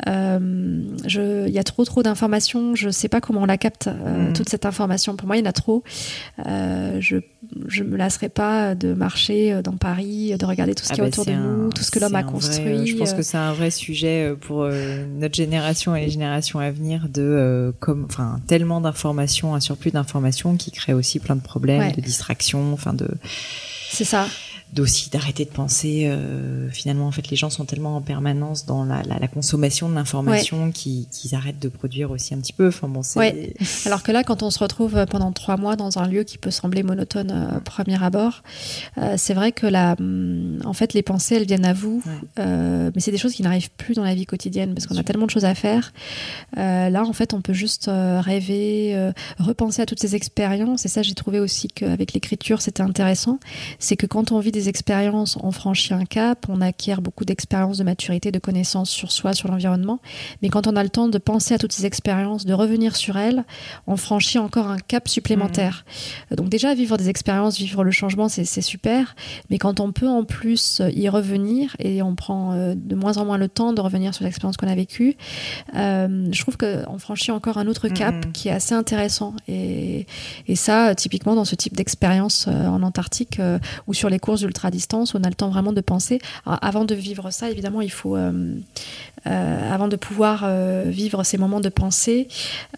[0.07, 3.89] Euh, il y a trop trop d'informations, je ne sais pas comment on la capte,
[3.89, 4.33] euh, mm.
[4.33, 5.17] toute cette information.
[5.17, 5.83] Pour moi, il y en a trop.
[6.47, 7.17] Euh, je
[7.83, 11.07] ne me lasserai pas de marcher dans Paris, de regarder tout ce ah qu'il y
[11.07, 12.87] a bah, autour de nous, tout ce que l'homme a construit.
[12.87, 14.69] je pense que c'est un vrai sujet pour
[15.19, 20.57] notre génération et les générations à venir de comme, enfin, tellement d'informations, un surplus d'informations
[20.57, 23.09] qui crée aussi plein de problèmes, de distractions, enfin de.
[23.91, 24.27] C'est ça
[24.73, 28.85] d'aussi d'arrêter de penser euh, finalement en fait les gens sont tellement en permanence dans
[28.85, 32.69] la, la, la consommation de l'information qu'ils arrêtent de produire aussi un petit peu.
[32.69, 33.55] Enfin bon c'est
[33.87, 36.51] alors que là quand on se retrouve pendant trois mois dans un lieu qui peut
[36.51, 38.43] sembler monotone euh, premier abord
[38.99, 42.03] euh, c'est vrai que la hum, en fait les pensées elles viennent à vous.
[42.39, 45.03] Euh, mais c'est des choses qui n'arrivent plus dans la vie quotidienne parce qu'on a
[45.03, 45.93] tellement de choses à faire.
[46.57, 50.85] Euh, là en fait on peut juste euh, rêver repenser à toutes ces expériences.
[50.85, 53.39] Et ça j'ai trouvé aussi qu'avec l'écriture c'était intéressant.
[53.79, 57.79] C'est que quand on vit des expériences, on franchit un cap, on acquiert beaucoup d'expériences,
[57.79, 60.01] de maturité, de connaissances sur soi, sur l'environnement.
[60.43, 63.17] Mais quand on a le temps de penser à toutes ces expériences, de revenir sur
[63.17, 63.45] elles,
[63.87, 65.85] on franchit encore un cap supplémentaire.
[66.31, 66.35] Mmh.
[66.37, 69.15] Donc déjà, vivre des expériences, vivre le changement, c'est super.
[69.49, 73.25] Mais quand on peut en plus y revenir, et on prend euh, de moins en
[73.25, 75.17] moins le temps de revenir sur l'expérience qu'on a vécue,
[75.77, 78.33] euh, je trouve qu'on franchit encore un autre cap mmh.
[78.33, 79.35] qui est assez intéressant.
[79.49, 80.07] Et,
[80.47, 83.41] et, ça, typiquement dans ce type d'expérience euh, en Antarctique
[83.87, 86.21] ou sur les courses ultra distance, on a le temps vraiment de penser.
[86.45, 88.55] avant de vivre ça, évidemment, il faut, euh,
[89.27, 92.29] euh, avant de pouvoir euh, vivre ces moments de pensée,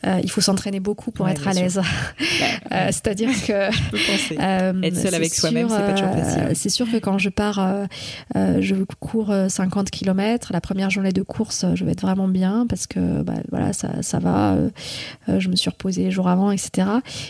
[0.04, 1.80] il faut s'entraîner beaucoup pour être à l'aise.
[2.70, 6.42] C'est-à-dire que être seul avec soi-même, c'est pas toujours facile.
[6.54, 7.86] c'est sûr que quand je pars,
[8.34, 12.86] je cours 50 km, la première journée de course, je vais être vraiment bien parce
[12.86, 14.56] que bah, voilà, ça, ça va.
[15.28, 16.88] je me suis reposée les jours avant, etc.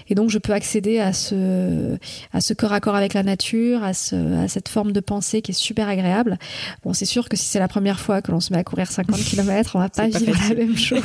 [0.09, 1.99] Et donc, je peux accéder à ce,
[2.33, 5.43] à ce corps à corps avec la nature, à ce, à cette forme de pensée
[5.43, 6.39] qui est super agréable.
[6.85, 8.91] Bon, c'est sûr que si c'est la première fois que l'on se met à courir
[8.91, 11.03] 50 km, on va pas vivre la même chose.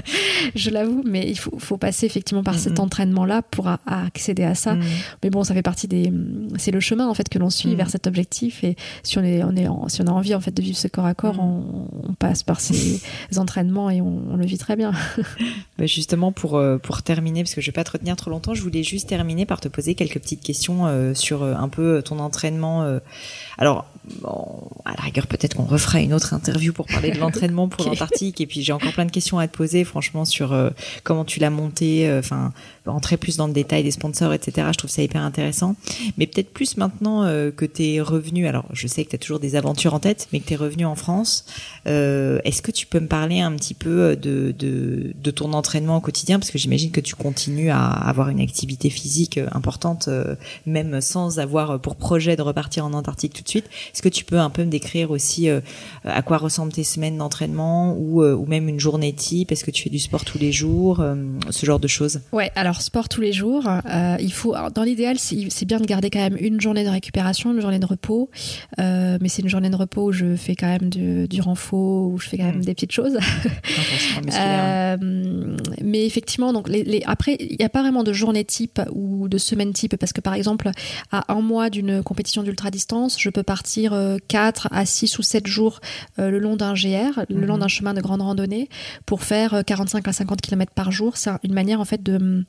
[0.54, 4.76] je l'avoue, mais il faut, faut, passer effectivement par cet entraînement-là pour accéder à ça.
[5.22, 6.12] Mais bon, ça fait partie des,
[6.56, 8.64] c'est le chemin en fait que l'on suit vers cet objectif.
[8.64, 10.88] Et si on est, on est, si on a envie en fait de vivre ce
[10.88, 13.00] corps à corps, on, passe par ces
[13.36, 14.92] entraînements et on, le vit très bien.
[15.80, 18.62] justement pour euh, pour terminer, parce que je vais pas te retenir trop longtemps, je
[18.62, 22.18] voulais juste terminer par te poser quelques petites questions euh, sur euh, un peu ton
[22.18, 22.98] entraînement euh,
[23.58, 23.86] alors,
[24.84, 28.40] à la rigueur, peut-être qu'on refera une autre interview pour parler de l'entraînement pour l'Antarctique.
[28.40, 30.70] Et puis, j'ai encore plein de questions à te poser, franchement, sur euh,
[31.04, 32.08] comment tu l'as monté.
[32.08, 32.52] Euh, enfin,
[32.86, 34.68] rentrer plus dans le détail des sponsors, etc.
[34.70, 35.74] Je trouve ça hyper intéressant.
[36.18, 38.46] Mais peut-être plus maintenant que tu es revenu.
[38.46, 40.56] Alors, je sais que tu as toujours des aventures en tête, mais que tu es
[40.56, 41.46] revenu en France.
[41.84, 46.00] Est-ce que tu peux me parler un petit peu de, de, de ton entraînement au
[46.00, 46.38] quotidien?
[46.38, 50.08] Parce que j'imagine que tu continues à avoir une activité physique importante,
[50.64, 53.66] même sans avoir pour projet de repartir en Antarctique tout de suite.
[53.92, 55.60] Est-ce que tu peux un peu me décrire aussi euh,
[56.04, 59.70] à quoi ressemblent tes semaines d'entraînement ou, euh, ou même une journée type Est-ce que
[59.70, 61.14] tu fais du sport tous les jours euh,
[61.50, 62.20] Ce genre de choses?
[62.32, 63.68] Ouais, alors sport tous les jours.
[64.20, 67.60] il faut, dans l'idéal, c'est bien de garder quand même une journée de récupération, une
[67.60, 68.30] journée de repos.
[68.78, 72.18] mais c'est une journée de repos où je fais quand même du, du renfort, où
[72.18, 72.64] je fais quand même hmm.
[72.64, 73.18] des petites choses.
[75.82, 79.28] mais effectivement, donc les, les après, il n'y a pas vraiment de journée type ou
[79.28, 80.70] de semaine type parce que par exemple,
[81.10, 83.96] à un mois d'une compétition d'ultra distance, je peux partir
[84.28, 85.80] 4 à 6 ou 7 jours
[86.18, 87.60] le long d'un GR, le long mhm.
[87.60, 88.68] d'un chemin de grande randonnée,
[89.04, 91.16] pour faire 45 à 50 km par jour.
[91.16, 92.44] C'est une manière en fait de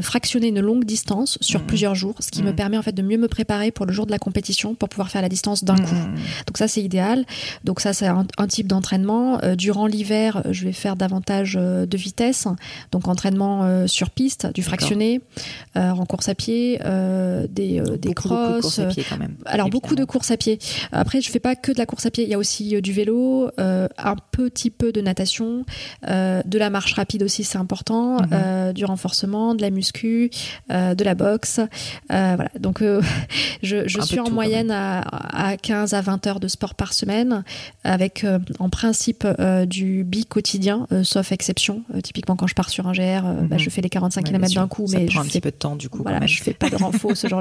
[0.00, 1.66] fractionner une longue distance sur mhm.
[1.66, 4.06] plusieurs jours, ce qui me permet en fait de mieux me préparer pour le jour
[4.06, 5.94] de la compétition pour pouvoir faire la distance d'un coup.
[6.46, 7.24] Donc ça c'est idéal.
[7.64, 9.40] Donc ça c'est un, type d'entraînement.
[9.56, 12.46] durant l'hiver, je vais faire davantage de vitesse,
[12.92, 15.20] donc entraînement sur piste, du fractionné,
[15.74, 16.78] en course à pied,
[17.50, 18.80] des, des crosses.
[19.44, 20.58] Alors beaucoup de course à pied.
[20.92, 22.92] Après je fais pas que de la course à pied, il y a aussi du
[22.92, 23.50] vélo,
[23.98, 25.64] un petit peu de natation,
[26.02, 28.72] de la marche rapide aussi c'est important, mhm.
[28.72, 30.30] du renforcement, de la muscu,
[30.70, 31.60] de la boxe.
[32.08, 32.48] voilà.
[32.58, 32.82] Donc
[33.62, 37.44] je, je suis en moyenne à, à, 15 à 20 heures de sport par semaine,
[37.84, 38.26] avec
[38.58, 39.26] en principe
[39.66, 41.82] du bi quotidien, sauf exception.
[41.94, 43.58] Euh, typiquement, quand je pars sur un GR, euh, bah, mhm.
[43.58, 44.86] je fais les 45 km d'un coup.
[44.86, 46.02] Ça mais prend je un petit peu de temps du coup.
[46.02, 47.26] Voilà, je fais pas de renfort ce.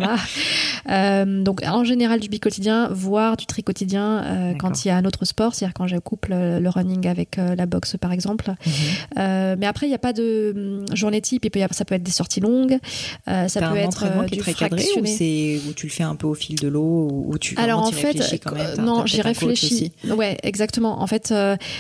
[0.90, 5.26] Euh, donc, en général, du bi-quotidien, voire du tri-quotidien quand il y a un autre
[5.26, 8.54] sport, c'est-à-dire quand je couple le running avec la boxe, par exemple.
[8.66, 9.56] Mhm.
[9.60, 11.46] mais après, il n'y a pas de hum, journée type.
[11.46, 12.78] Et ça peut être des sorties longues.
[13.26, 16.34] ça peut un être du très cadré ou, où tu le fais un peu au
[16.34, 19.92] fil de l'eau ou tu Alors en fait, quand même, non, j'y réfléchis.
[20.10, 21.02] Ouais, exactement.
[21.02, 21.34] En fait,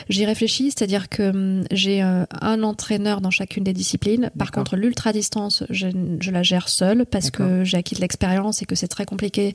[0.10, 4.32] j'y réfléchis, c'est-à-dire que hum, j'ai un entraîneur dans chacune des disciplines.
[4.38, 5.88] Par contre, l'ultra distance, je,
[6.32, 9.53] la gère seule parce que j'ai acquis de l'expérience et que c'est très compliqué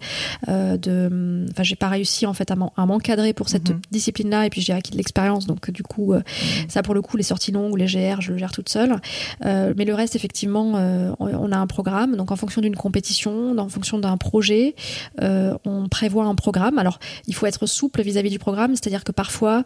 [0.49, 1.47] euh, de.
[1.51, 3.81] Enfin, j'ai pas réussi en fait à m'encadrer pour cette mhm.
[3.91, 5.47] discipline-là et puis j'ai acquis de l'expérience.
[5.47, 6.69] Donc du coup, euh, mhm.
[6.69, 9.01] ça pour le coup, les sorties longues ou les GR, je le gère toute seule.
[9.45, 10.73] Euh, mais le reste, effectivement,
[11.19, 12.17] on a un programme.
[12.17, 14.75] Donc en fonction d'une compétition, en fonction d'un projet,
[15.21, 16.79] on prévoit un programme.
[16.79, 19.65] Alors il faut être souple vis-à-vis -vis du programme, c'est-à-dire que parfois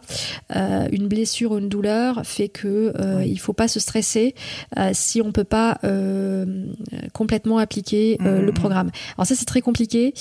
[0.91, 4.35] une blessure ou une douleur fait que euh, il faut pas se stresser
[4.77, 6.65] euh, si on peut pas euh,
[7.13, 8.53] complètement appliquer le mmh.
[8.53, 8.91] programme.
[9.17, 10.13] Alors ça c'est très compliqué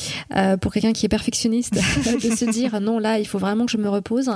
[0.60, 1.74] pour quelqu'un qui est perfectionniste
[2.22, 4.31] de se dire non là il faut vraiment que je me repose.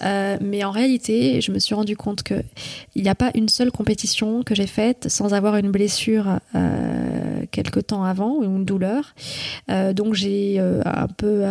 [0.00, 2.42] Mais en réalité je me suis rendu compte que
[2.94, 6.38] il n'y a pas une seule compétition que j'ai faite sans avoir une blessure
[7.50, 9.14] quelque temps avant ou une douleur.
[9.68, 11.44] donc j'ai un peu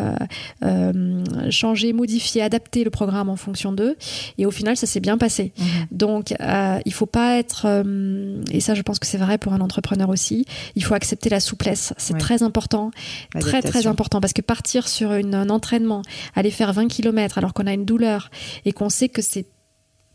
[1.50, 3.96] changé, modifié, adapté le programme en fonction d'eux.
[4.38, 5.54] Et au final, ça s'est bien passé.
[5.58, 5.64] Mmh.
[5.92, 9.54] Donc, euh, il faut pas être, euh, et ça je pense que c'est vrai pour
[9.54, 10.46] un entrepreneur aussi,
[10.76, 11.94] il faut accepter la souplesse.
[11.98, 12.92] C'est très important,
[13.40, 16.02] très très important, parce que partir sur une, un entraînement,
[16.36, 18.21] aller faire 20 km alors qu'on a une douleur
[18.66, 19.46] et qu'on sait que c'est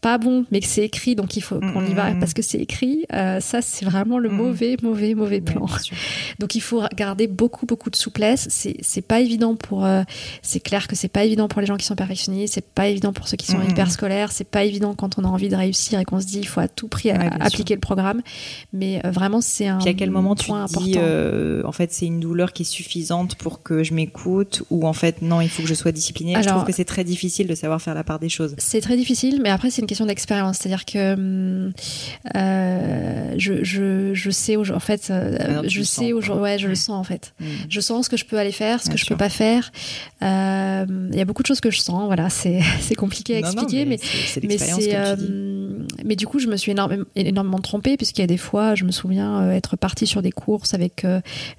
[0.00, 2.58] pas bon, mais que c'est écrit, donc il faut qu'on y va parce que c'est
[2.58, 3.04] écrit.
[3.12, 5.66] Euh, ça, c'est vraiment le mm, mauvais, mauvais, mauvais plan.
[6.38, 8.46] donc il faut garder beaucoup, beaucoup de souplesse.
[8.50, 9.84] C'est, pas évident pour.
[9.84, 10.02] Euh,
[10.42, 12.54] c'est clair que c'est pas évident pour les gens qui sont perfectionnistes.
[12.54, 14.32] C'est pas évident pour ceux qui sont hyper scolaires.
[14.32, 16.60] C'est pas évident quand on a envie de réussir et qu'on se dit il faut
[16.60, 18.22] à tout prix appliquer le programme.
[18.72, 19.78] Mais euh, vraiment, c'est un.
[19.78, 23.36] Puis à quel moment point tu dis, en fait, c'est une douleur qui est suffisante
[23.36, 26.34] pour que je m'écoute, ou en fait, non, il faut que je sois disciplinée?
[26.42, 28.54] je trouve que c'est très difficile de savoir faire la part des choses.
[28.58, 30.58] C'est très difficile, mais après, c'est une question d'expérience.
[30.58, 31.72] C'est-à-dire que hum,
[32.34, 36.96] euh, je, je, je, sais, en fait, euh, je sais, aujourd'hui, ouais, je le sens
[36.98, 37.32] en fait.
[37.38, 37.44] Mm.
[37.70, 39.70] Je sens ce que je peux aller faire, ce que je peux pas faire.
[40.22, 42.04] Euh, il y a beaucoup de choses que je sens.
[42.06, 42.60] Voilà, c'est
[42.96, 43.98] compliqué à expliquer, mais
[44.42, 45.16] mais c'est
[46.04, 48.84] mais du coup, je me suis énormément, énormément trompée puisqu'il y a des fois, je
[48.84, 51.06] me souviens être partie sur des courses avec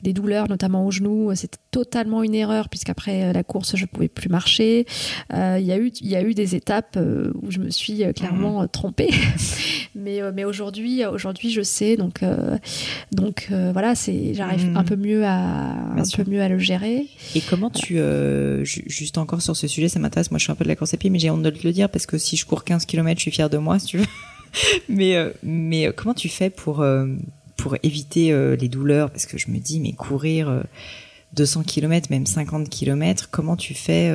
[0.03, 1.33] des douleurs, notamment au genou.
[1.35, 4.85] C'était totalement une erreur puisqu'après la course, je pouvais plus marcher.
[5.31, 6.97] Il y a eu il y a eu des étapes
[7.41, 9.09] où je me suis clairement euh, trompée.
[9.95, 11.97] mais euh, mais aujourd'hui, aujourd'hui, je sais.
[11.97, 12.57] Donc euh,
[13.11, 14.77] donc voilà, c'est j'arrive mm.
[14.77, 17.07] un peu mieux à un peu mieux à le gérer.
[17.35, 17.99] Et comment tu
[18.63, 20.31] juste encore sur ce sujet, ça m'intéresse.
[20.31, 21.65] Moi, je suis un peu de la course à pied, mais j'ai honte de te
[21.65, 23.87] le dire parce que si je cours 15 km, je suis fière de moi, si
[23.87, 23.96] tu
[24.89, 26.85] mais mais comment tu fais pour
[27.57, 29.09] pour éviter les douleurs?
[29.09, 30.63] Parce que je me dis, mais courir
[31.33, 34.11] 200 km, même 50 km, comment tu fais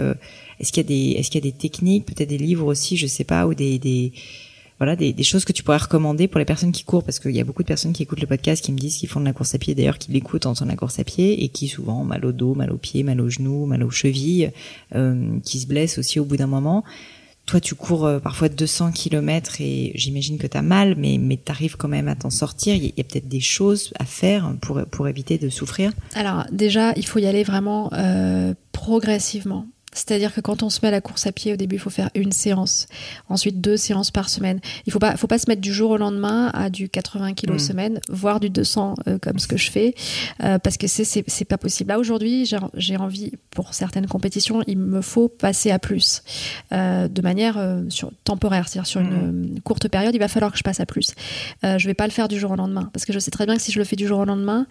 [0.61, 2.97] Est-ce qu'il y a des, est-ce qu'il y a des techniques, peut-être des livres aussi,
[2.97, 4.13] je sais pas, ou des, des
[4.83, 7.05] voilà des, des, choses que tu pourrais recommander pour les personnes qui courent?
[7.05, 9.09] Parce qu'il y a beaucoup de personnes qui écoutent le podcast qui me disent qu'ils
[9.09, 11.05] font de la course à pied d'ailleurs qui l'écoutent en faisant de la course à
[11.05, 13.85] pied et qui souvent ont mal au dos, mal aux pieds, mal aux genoux, mal
[13.85, 14.51] aux chevilles,
[14.97, 16.83] euh, qui se blessent aussi au bout d'un moment.
[17.47, 21.39] Toi, tu cours euh, parfois 200 km et j'imagine que tu as mal, mais, mais
[21.44, 22.74] tu arrives quand même à t'en sortir.
[22.74, 25.93] Il y a, peut-être des choses à faire pour, pour éviter de souffrir?
[26.14, 29.66] Alors déjà, il faut y aller vraiment euh, progressivement.
[29.94, 31.90] C'est-à-dire que quand on se met à la course à pied, au début, il faut
[31.90, 32.86] faire une séance,
[33.28, 34.59] ensuite deux séances par semaine.
[34.86, 37.62] Il faut pas, faut pas se mettre du jour au lendemain à du 80 kilos
[37.62, 37.66] Mm.
[37.66, 39.94] semaine, voire du 200 euh, comme ce que je fais,
[40.43, 41.89] euh, parce que c'est c'est pas possible.
[41.90, 46.23] Là aujourd'hui, j'ai- envie pour certaines compétitions, il me faut passer à plus,
[46.73, 47.59] euh, de manière
[47.89, 50.86] sur temporaire, c'est-à-dire sur une euh, courte période, il va falloir que je passe à
[50.86, 51.14] plus.
[51.62, 53.56] Je vais pas le faire du jour au lendemain, parce que je sais très bien
[53.56, 54.66] que si je le fais du jour au lendemain,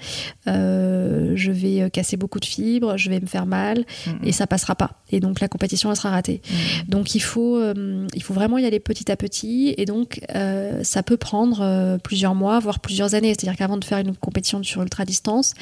[0.46, 4.20] je vais casser beaucoup de fibres, je vais me faire mal Mhm.
[4.24, 5.02] et ça passera pas.
[5.12, 6.42] Et donc la compétition elle sera ratée.
[6.50, 6.88] Mhm.
[6.88, 10.84] Donc il faut, euh, il faut vraiment y aller petit à petit et donc euh,
[10.84, 13.30] ça peut prendre euh, plusieurs mois, voire plusieurs années.
[13.30, 15.54] C'est-à-dire qu'avant de faire une compétition sur ultra distance,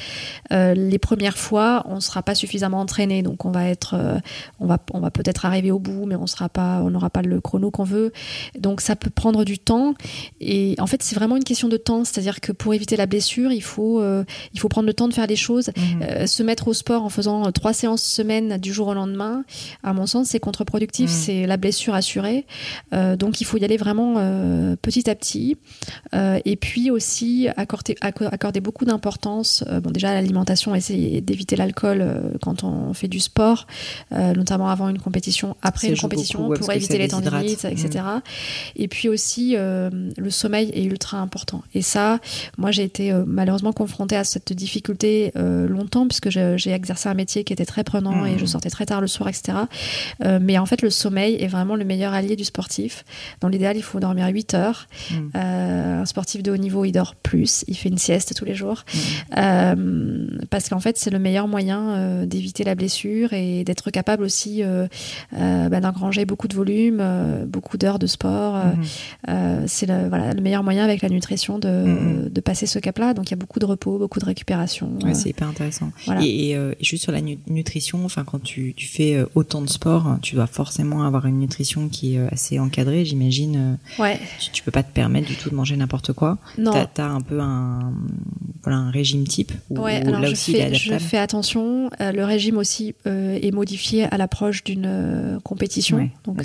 [0.50, 3.96] les premières fois on sera pas suffisamment entraîné, donc on va être,
[4.58, 7.22] on va, on va peut-être arriver au bout, mais on sera pas, on n'aura pas
[7.22, 8.12] le chrono qu'on veut.
[8.58, 9.94] Donc ça peut prendre du temps
[10.40, 12.04] et en fait c'est vraiment une question de temps.
[12.04, 14.02] C'est-à-dire que pour éviter la blessure, il faut,
[14.52, 15.70] il faut prendre le temps de faire les choses.
[16.02, 19.39] Euh, se mettre au sport en faisant trois séances semaine du jour au lendemain,
[19.82, 21.14] à mon sens, c'est contre-productif, Mm.
[21.14, 22.46] c'est la blessure assurée.
[22.92, 25.56] Euh, donc il faut y aller vraiment euh, petit à petit.
[26.14, 31.56] Euh, et puis aussi accorder, acco- accorder beaucoup d'importance, bon, déjà à l'alimentation, essayer d'éviter
[31.56, 33.66] l'alcool quand on fait du sport,
[34.10, 38.04] notamment avant une compétition, après une compétition, beaucoup, ouais, pour éviter les tendinites, etc.
[38.76, 41.62] Et puis aussi, le sommeil est ultra important.
[41.74, 42.20] Et ça,
[42.58, 47.52] moi, j'ai été malheureusement confrontée à cette difficulté longtemps, puisque j'ai exercé un métier qui
[47.52, 49.58] était très prenant et je sortais très tard le soir, etc.
[50.24, 53.04] Euh, mais en fait, le sommeil est vraiment le meilleur allié du sportif.
[53.40, 54.86] Dans l'idéal, il faut dormir 8 heures.
[55.10, 55.30] Mhm.
[55.36, 58.54] Euh, un sportif de haut niveau, il dort plus, il fait une sieste tous les
[58.54, 58.84] jours.
[58.92, 59.00] Mhm.
[59.38, 64.62] Euh, parce qu'en fait, c'est le meilleur moyen d'éviter la blessure et d'être capable aussi
[65.32, 67.02] bah, d'engranger beaucoup de volume,
[67.46, 68.56] beaucoup d'heures de sport.
[69.28, 72.28] euh, c'est le, voilà, le meilleur moyen avec la nutrition de, Mhm.
[72.30, 73.14] de passer ce cap-là.
[73.14, 74.90] Donc il y a beaucoup de repos, beaucoup de récupération.
[75.04, 75.90] Ouais, c'est hyper intéressant.
[76.06, 76.20] voilà.
[76.24, 80.06] Et, juste sur la nu- nutrition, enfin quand tu, tu fais euh, autant de sport,
[80.06, 83.78] hein, tu dois forcément avoir une nutrition qui est euh, assez encadrée, j'imagine.
[83.98, 84.20] euh, ouais,
[84.52, 86.38] Tu, peux pas te permettre du tout de manger n'importe quoi.
[86.58, 86.72] non.
[86.72, 87.92] T'as as un peu un
[88.62, 91.88] voilà un régime type ou, Ouais, ou alors là je aussi fais, je fais attention.
[91.98, 95.96] Le régime aussi euh, est modifié à l'approche d'une euh, compétition.
[95.96, 96.42] Ouais, Donc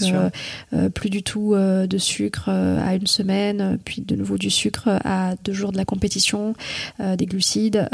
[0.74, 5.36] euh, plus du tout de sucre à une semaine, puis de nouveau du sucre à
[5.44, 6.54] deux jours de la compétition,
[7.00, 7.88] des glucides.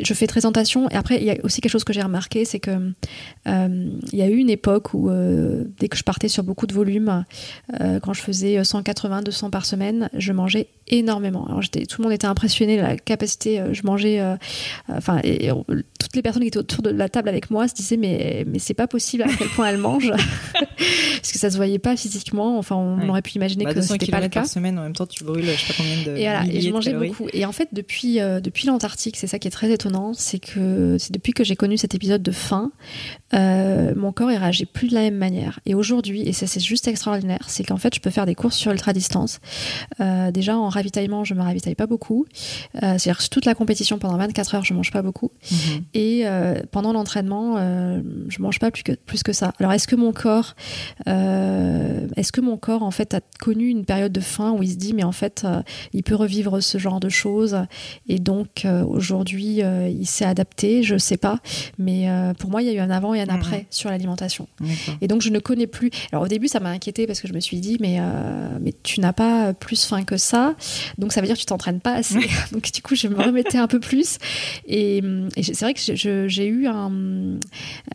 [0.00, 0.88] Je fais très attention.
[0.90, 2.92] Et après, il y a aussi quelque chose que j'ai remarqué, c'est que
[3.46, 3.71] euh,
[4.12, 6.74] il y a eu une époque où euh, dès que je partais sur beaucoup de
[6.74, 7.24] volume,
[7.80, 11.46] euh, quand je faisais 180, 200 par semaine, je mangeais énormément.
[11.46, 13.60] Alors tout le monde était impressionné de la capacité.
[13.60, 14.34] euh, je mangeais, euh,
[14.90, 15.64] euh, enfin, et, et on-
[15.98, 18.58] toutes les personnes qui étaient autour de la table avec moi se disaient mais mais
[18.58, 20.12] c'est pas possible à quel point elles mangent,
[20.52, 22.58] parce que ça se voyait pas physiquement.
[22.58, 23.08] Enfin, on Ouais.
[23.08, 24.40] aurait pu imaginer Bah, que 200 c'était pas le cas.
[24.40, 26.60] par semaine, en même temps tu brûles je sais pas combien de Et voilà, et
[26.60, 27.08] je mangeais calories.
[27.08, 27.26] beaucoup.
[27.32, 30.96] Et en fait, depuis, euh, depuis l'Antarctique, c'est ça qui est très étonnant, c'est que
[30.98, 32.70] c'est depuis que j'ai connu cet épisode de faim,
[33.34, 33.61] euh,
[33.96, 35.60] mon corps il réagit plus de la même manière.
[35.66, 38.56] Et aujourd'hui, et ça c'est juste extraordinaire, c'est qu'en fait, je peux faire des courses
[38.56, 39.40] sur ultra distance.
[40.00, 42.26] Euh, déjà en ravitaillement, je me ravitaille pas beaucoup.
[42.76, 45.30] Euh, C'est-à-dire que toute la compétition pendant 24 heures, je mange pas beaucoup.
[45.50, 45.58] Mhm.
[45.94, 49.52] Et euh, pendant l'entraînement, euh, je mange pas plus que plus que ça.
[49.58, 50.54] Alors est-ce que mon corps,
[51.08, 54.70] euh, est-ce que mon corps en fait a connu une période de faim où il
[54.70, 55.62] se dit mais en fait euh,
[55.92, 57.58] il peut revivre ce genre de choses
[58.08, 60.82] et donc euh, aujourd'hui euh, il s'est adapté?
[60.82, 61.38] Je sais pas,
[61.78, 63.30] mais euh, pour moi il y a eu un avant et un Mhm.
[63.52, 64.48] Après sur l'alimentation.
[65.00, 65.90] Et donc je ne connais plus.
[66.12, 68.72] Alors au début ça m'a inquiété parce que je me suis dit mais euh, mais
[68.82, 70.54] tu n'as pas plus faim que ça,
[70.98, 72.18] donc ça veut dire que tu t'entraînes pas assez.
[72.52, 74.18] donc du coup je me remettais un peu plus.
[74.66, 75.02] Et,
[75.36, 75.80] et c'est vrai que
[76.28, 76.90] j'ai eu un.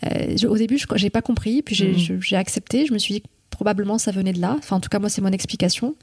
[0.06, 2.22] euh, au début je j'ai pas compris, puis j'ai Mhm.
[2.22, 2.86] j'ai accepté.
[2.86, 3.24] Je me suis dit
[3.58, 4.56] probablement ça venait de là.
[4.60, 5.96] Enfin en tout cas moi c'est mon explication.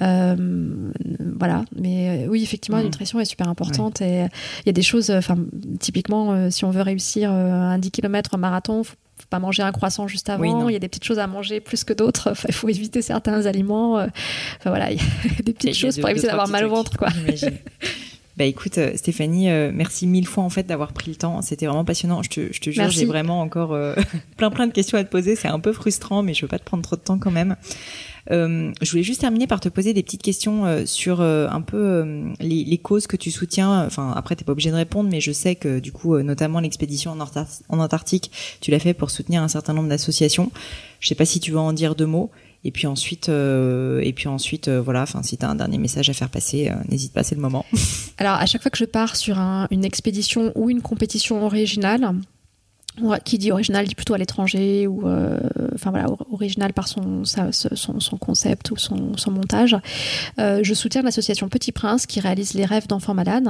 [0.00, 0.90] Euh,
[1.38, 1.64] voilà.
[1.76, 2.88] Mais euh, oui effectivement la Mhm.
[2.88, 4.26] nutrition est super importante et
[4.60, 5.10] il y a des choses.
[5.10, 5.36] Enfin
[5.80, 8.82] typiquement euh, si on veut réussir euh, un 10 km marathon.
[8.84, 10.64] Faut faut pas manger un croissant juste avant.
[10.64, 12.30] Oui, il y a des petites choses à manger plus que d'autres.
[12.32, 13.98] Enfin, il faut éviter certains aliments.
[13.98, 14.06] euh,
[14.58, 16.70] Enfin voilà, il y a des petites a choses deux- pour éviter d'avoir mal au
[16.70, 17.08] ventre, quoi.
[18.38, 21.42] Bah écoute euh, Stéphanie, euh, merci mille fois en fait d'avoir pris le temps.
[21.42, 22.22] C'était vraiment passionnant.
[22.22, 23.94] Je te, je te jure, j'ai vraiment encore euh,
[24.38, 25.36] plein plein de questions à te poser.
[25.36, 27.56] C'est un peu frustrant, mais je veux pas te prendre trop de temps quand même.
[28.30, 32.04] Euh, je voulais juste terminer par te poser des petites questions sur un peu
[32.40, 33.84] les, les causes que tu soutiens.
[33.84, 37.10] Enfin, après, t'es pas obligé de répondre, mais je sais que du coup, notamment l'expédition
[37.10, 38.30] en, Antar- en Antarctique,
[38.60, 40.50] tu l'as fait pour soutenir un certain nombre d'associations.
[41.00, 42.30] Je sais pas si tu veux en dire deux mots.
[42.64, 45.02] Et puis ensuite, euh, et puis ensuite, euh, voilà.
[45.02, 47.64] Enfin, si t'as un dernier message à faire passer, euh, n'hésite pas, c'est le moment.
[48.18, 52.14] Alors, à chaque fois que je pars sur un- une expédition ou une compétition originale,
[53.24, 55.40] qui dit original dit plutôt à l'étranger ou euh,
[55.74, 59.76] enfin voilà, original par son, son, concept ou son, montage.
[60.38, 63.48] je soutiens l'association Petit Prince qui réalise les rêves d'enfants malades.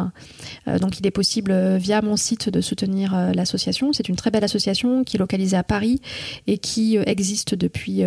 [0.81, 3.93] donc il est possible via mon site de soutenir l'association.
[3.93, 6.01] C'est une très belle association qui est localisée à Paris
[6.47, 8.03] et qui existe depuis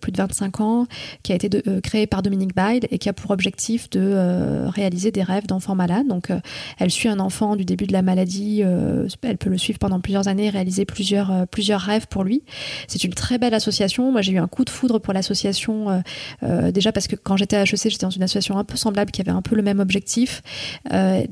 [0.00, 0.86] plus de 25 ans,
[1.24, 1.50] qui a été
[1.82, 6.06] créée par Dominique Bail et qui a pour objectif de réaliser des rêves d'enfants malades.
[6.06, 6.30] Donc
[6.78, 10.28] elle suit un enfant du début de la maladie, elle peut le suivre pendant plusieurs
[10.28, 12.42] années, réaliser plusieurs, plusieurs rêves pour lui.
[12.86, 14.10] C'est une très belle association.
[14.12, 16.00] Moi, j'ai eu un coup de foudre pour l'association, euh,
[16.42, 19.10] euh, déjà parce que quand j'étais à HEC, j'étais dans une association un peu semblable
[19.10, 20.42] qui avait un peu le même objectif.
[20.92, 21.24] Euh,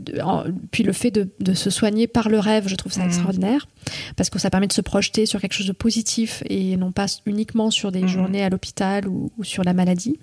[0.71, 3.07] puis le fait de, se soigner par le rêve, je trouve ça mmh.
[3.07, 3.69] extraordinaire
[4.17, 7.07] parce que ça permet de se projeter sur quelque chose de positif et non pas
[7.25, 8.09] uniquement sur des mmh.
[8.09, 10.19] journées à l'hôpital ou, sur la maladie.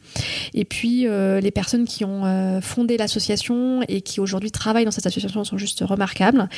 [0.53, 5.44] Et puis, les personnes qui ont fondé l'association et qui aujourd'hui travaillent dans cette association
[5.44, 6.49] sont juste remarquables.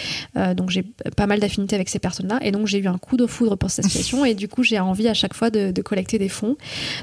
[0.56, 0.84] donc, j'ai
[1.16, 2.40] pas mal d'affinités avec ces personnes-là.
[2.46, 4.24] Et donc, j'ai eu un coup de foudre pour cette association.
[4.24, 6.56] et du coup, j'ai envie à chaque fois de, collecter des fonds.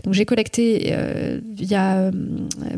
[0.05, 2.11] Donc j'ai collecté euh, via euh,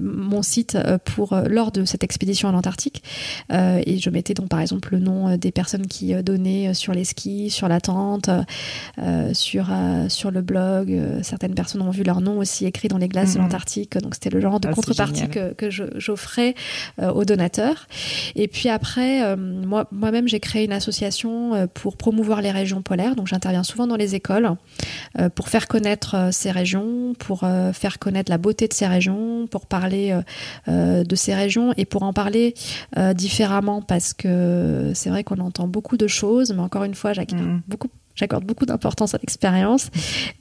[0.01, 3.03] mon site euh, pour lors de cette expédition à l'Antarctique
[3.51, 7.51] et je mettais donc par exemple le nom des personnes qui donnaient sur les skis,
[7.51, 8.29] sur la tente,
[9.33, 9.67] sur
[10.09, 10.99] sur le blog.
[11.23, 13.45] certaines personnes ont vu leur nom aussi écrit dans les glaces de mhm.
[13.45, 13.99] l'Antarctique.
[13.99, 16.55] Donc c'était le genre de ah, contrepartie que, que j'offrais
[17.01, 17.87] aux donateurs.
[18.35, 23.17] Et puis après, moi moi-même j'ai créé une association pour promouvoir les régions polaires.
[23.17, 24.51] Donc j'interviens souvent dans les écoles
[25.19, 28.87] euh, pour faire connaître euh, ces régions, pour euh, faire connaître la beauté de ces
[28.87, 30.19] régions, pour parler
[30.67, 32.55] de ces régions et pour en parler
[33.15, 37.41] différemment parce que c'est vrai qu'on entend beaucoup de choses, mais encore une fois, j'accueille
[37.41, 37.63] mmh.
[37.69, 39.91] beaucoup J'accorde beaucoup d'importance à l'expérience.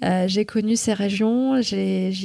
[0.03, 1.75] Euh, j'ai connu ces régions, j'y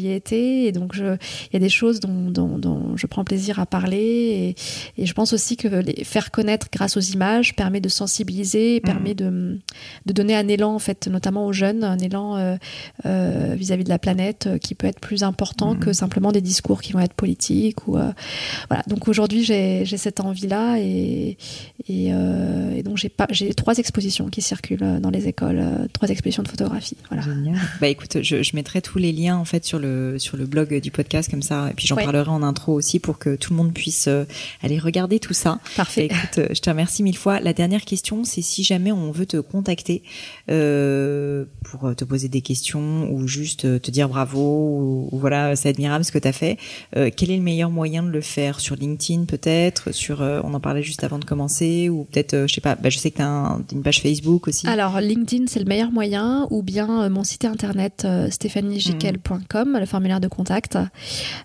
[0.06, 1.18] ai été, et donc il
[1.54, 4.54] y a des choses dont, dont, dont, je prends plaisir à parler.
[4.96, 8.80] Et, et, je pense aussi que les faire connaître grâce aux images permet de sensibiliser,
[8.80, 9.58] permet de,
[10.04, 12.56] de donner un élan, en fait, notamment aux jeunes, un élan euh,
[13.06, 16.92] euh, vis-à-vis de la planète qui peut être plus important que simplement des discours qui
[16.92, 17.88] vont être politiques.
[17.88, 18.82] Ou, voilà.
[18.86, 21.38] Donc aujourd'hui, j'ai cette envie-là, et,
[21.88, 26.48] et, et donc j'ai trois expositions qui circulent dans les écoles euh, trois expositions de
[26.48, 26.96] photographie.
[27.10, 27.24] Voilà.
[27.80, 30.80] Bah écoute, je, je, mettrai tous les liens en fait sur le sur le blog
[30.80, 33.56] du podcast comme ça, et puis j'en parlerai en intro aussi pour que tout le
[33.56, 34.24] monde puisse euh,
[34.62, 35.58] aller regarder tout ça.
[35.76, 36.06] Parfait.
[36.06, 37.40] écoute, euh, je te remercie mille fois.
[37.40, 40.02] La dernière question, c'est si jamais on veut te contacter
[40.50, 46.04] euh, pour te poser des questions ou juste te dire bravo ou, voilà, c'est admirable
[46.04, 46.58] ce que tu as fait.
[46.96, 48.60] Euh, quel est le meilleur moyen de le faire?
[48.60, 52.60] Sur LinkedIn peut-être, sur on en parlait juste avant de commencer ou peut-être je sais
[52.60, 54.66] pas, bah, je sais que tu as une page Facebook aussi.
[54.66, 59.86] Alors LinkedIn c'est le meilleur moyen, ou bien euh, mon site internet euh, stéphaniegiquel.com, le
[59.86, 60.78] formulaire de contact.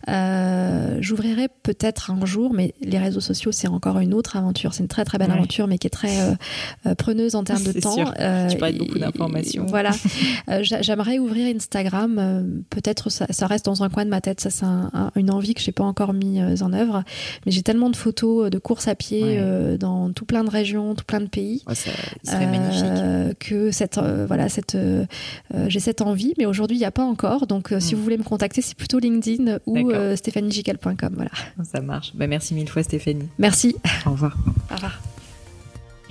[0.07, 4.73] Euh, j'ouvrirai peut-être un jour, mais les réseaux sociaux, c'est encore une autre aventure.
[4.73, 6.35] C'est une très très belle aventure, mais qui est très
[6.97, 7.95] preneuse en termes de temps.
[7.95, 8.13] Sûr.
[8.49, 9.65] tu parles beaucoup d'informations.
[9.67, 9.91] Voilà.
[10.61, 12.63] J'aimerais ouvrir Instagram.
[12.69, 14.39] peut-être ça, ça, reste dans un coin de ma tête.
[14.39, 14.65] Ça, c'est
[15.19, 17.03] une envie que j'ai pas encore mise en œuvre.
[17.45, 19.41] Mais j'ai tellement de photos de courses à pied
[19.79, 21.63] dans tout plein de régions, tout plein de pays.
[21.73, 21.91] ça
[22.23, 23.37] serait magnifique.
[23.39, 25.05] Que cette euh, voilà cette euh,
[25.53, 27.47] euh, j'ai cette envie, mais aujourd'hui il n'y a pas encore.
[27.47, 27.97] Donc si hmm.
[27.97, 31.13] vous voulez me contacter, c'est plutôt LinkedIn ou stéphaniegical.com.
[31.15, 31.31] Voilà.
[31.63, 32.15] Ça marche.
[32.15, 33.27] Bah, merci mille fois Stéphanie.
[33.37, 33.75] Merci.
[34.05, 34.37] Au revoir.
[34.71, 34.99] Au revoir.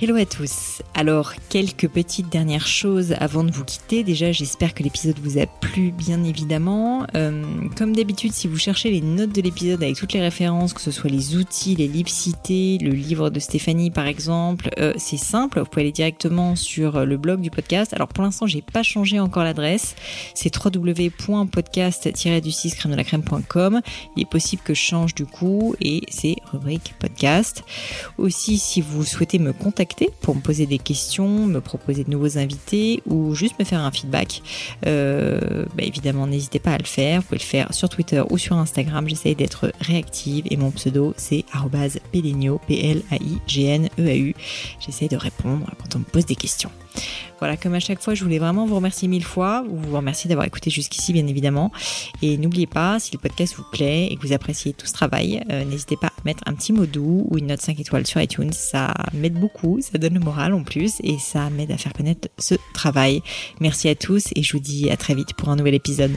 [0.02, 0.82] Hello à tous.
[0.94, 4.02] Alors, quelques petites dernières choses avant de vous quitter.
[4.02, 7.06] Déjà, j'espère que l'épisode vous a plu, bien évidemment.
[7.14, 7.44] Euh,
[7.76, 10.90] comme d'habitude, si vous cherchez les notes de l'épisode avec toutes les références, que ce
[10.90, 15.60] soit les outils, les livres cités, le livre de Stéphanie par exemple, euh, c'est simple.
[15.60, 17.94] Vous pouvez aller directement sur le blog du podcast.
[17.94, 19.94] Alors, pour l'instant, j'ai pas changé encore l'adresse.
[20.34, 23.80] C'est www.podcast-du6 crème de la crème.com.
[24.16, 27.62] Il est possible que je change du coup et c'est rubrique podcast.
[28.18, 29.52] Aussi, si vous souhaitez me
[30.20, 33.90] pour me poser des questions, me proposer de nouveaux invités ou juste me faire un
[33.90, 34.42] feedback,
[34.86, 37.20] euh, bah, évidemment, n'hésitez pas à le faire.
[37.20, 39.08] Vous pouvez le faire sur Twitter ou sur Instagram.
[39.08, 41.44] J'essaye d'être réactive et mon pseudo, c'est
[42.12, 44.34] peligno, P-L-A-I-G-N-E-A-U.
[44.80, 46.70] J'essaye de répondre quand on me pose des questions.
[47.38, 50.46] Voilà, comme à chaque fois, je voulais vraiment vous remercier mille fois, vous remercier d'avoir
[50.46, 51.72] écouté jusqu'ici, bien évidemment.
[52.22, 55.42] Et n'oubliez pas, si le podcast vous plaît et que vous appréciez tout ce travail,
[55.50, 58.20] euh, n'hésitez pas à mettre un petit mot doux ou une note 5 étoiles sur
[58.20, 58.52] iTunes.
[58.52, 62.28] Ça m'aide beaucoup, ça donne le moral en plus et ça m'aide à faire connaître
[62.38, 63.22] ce travail.
[63.60, 66.12] Merci à tous et je vous dis à très vite pour un nouvel épisode.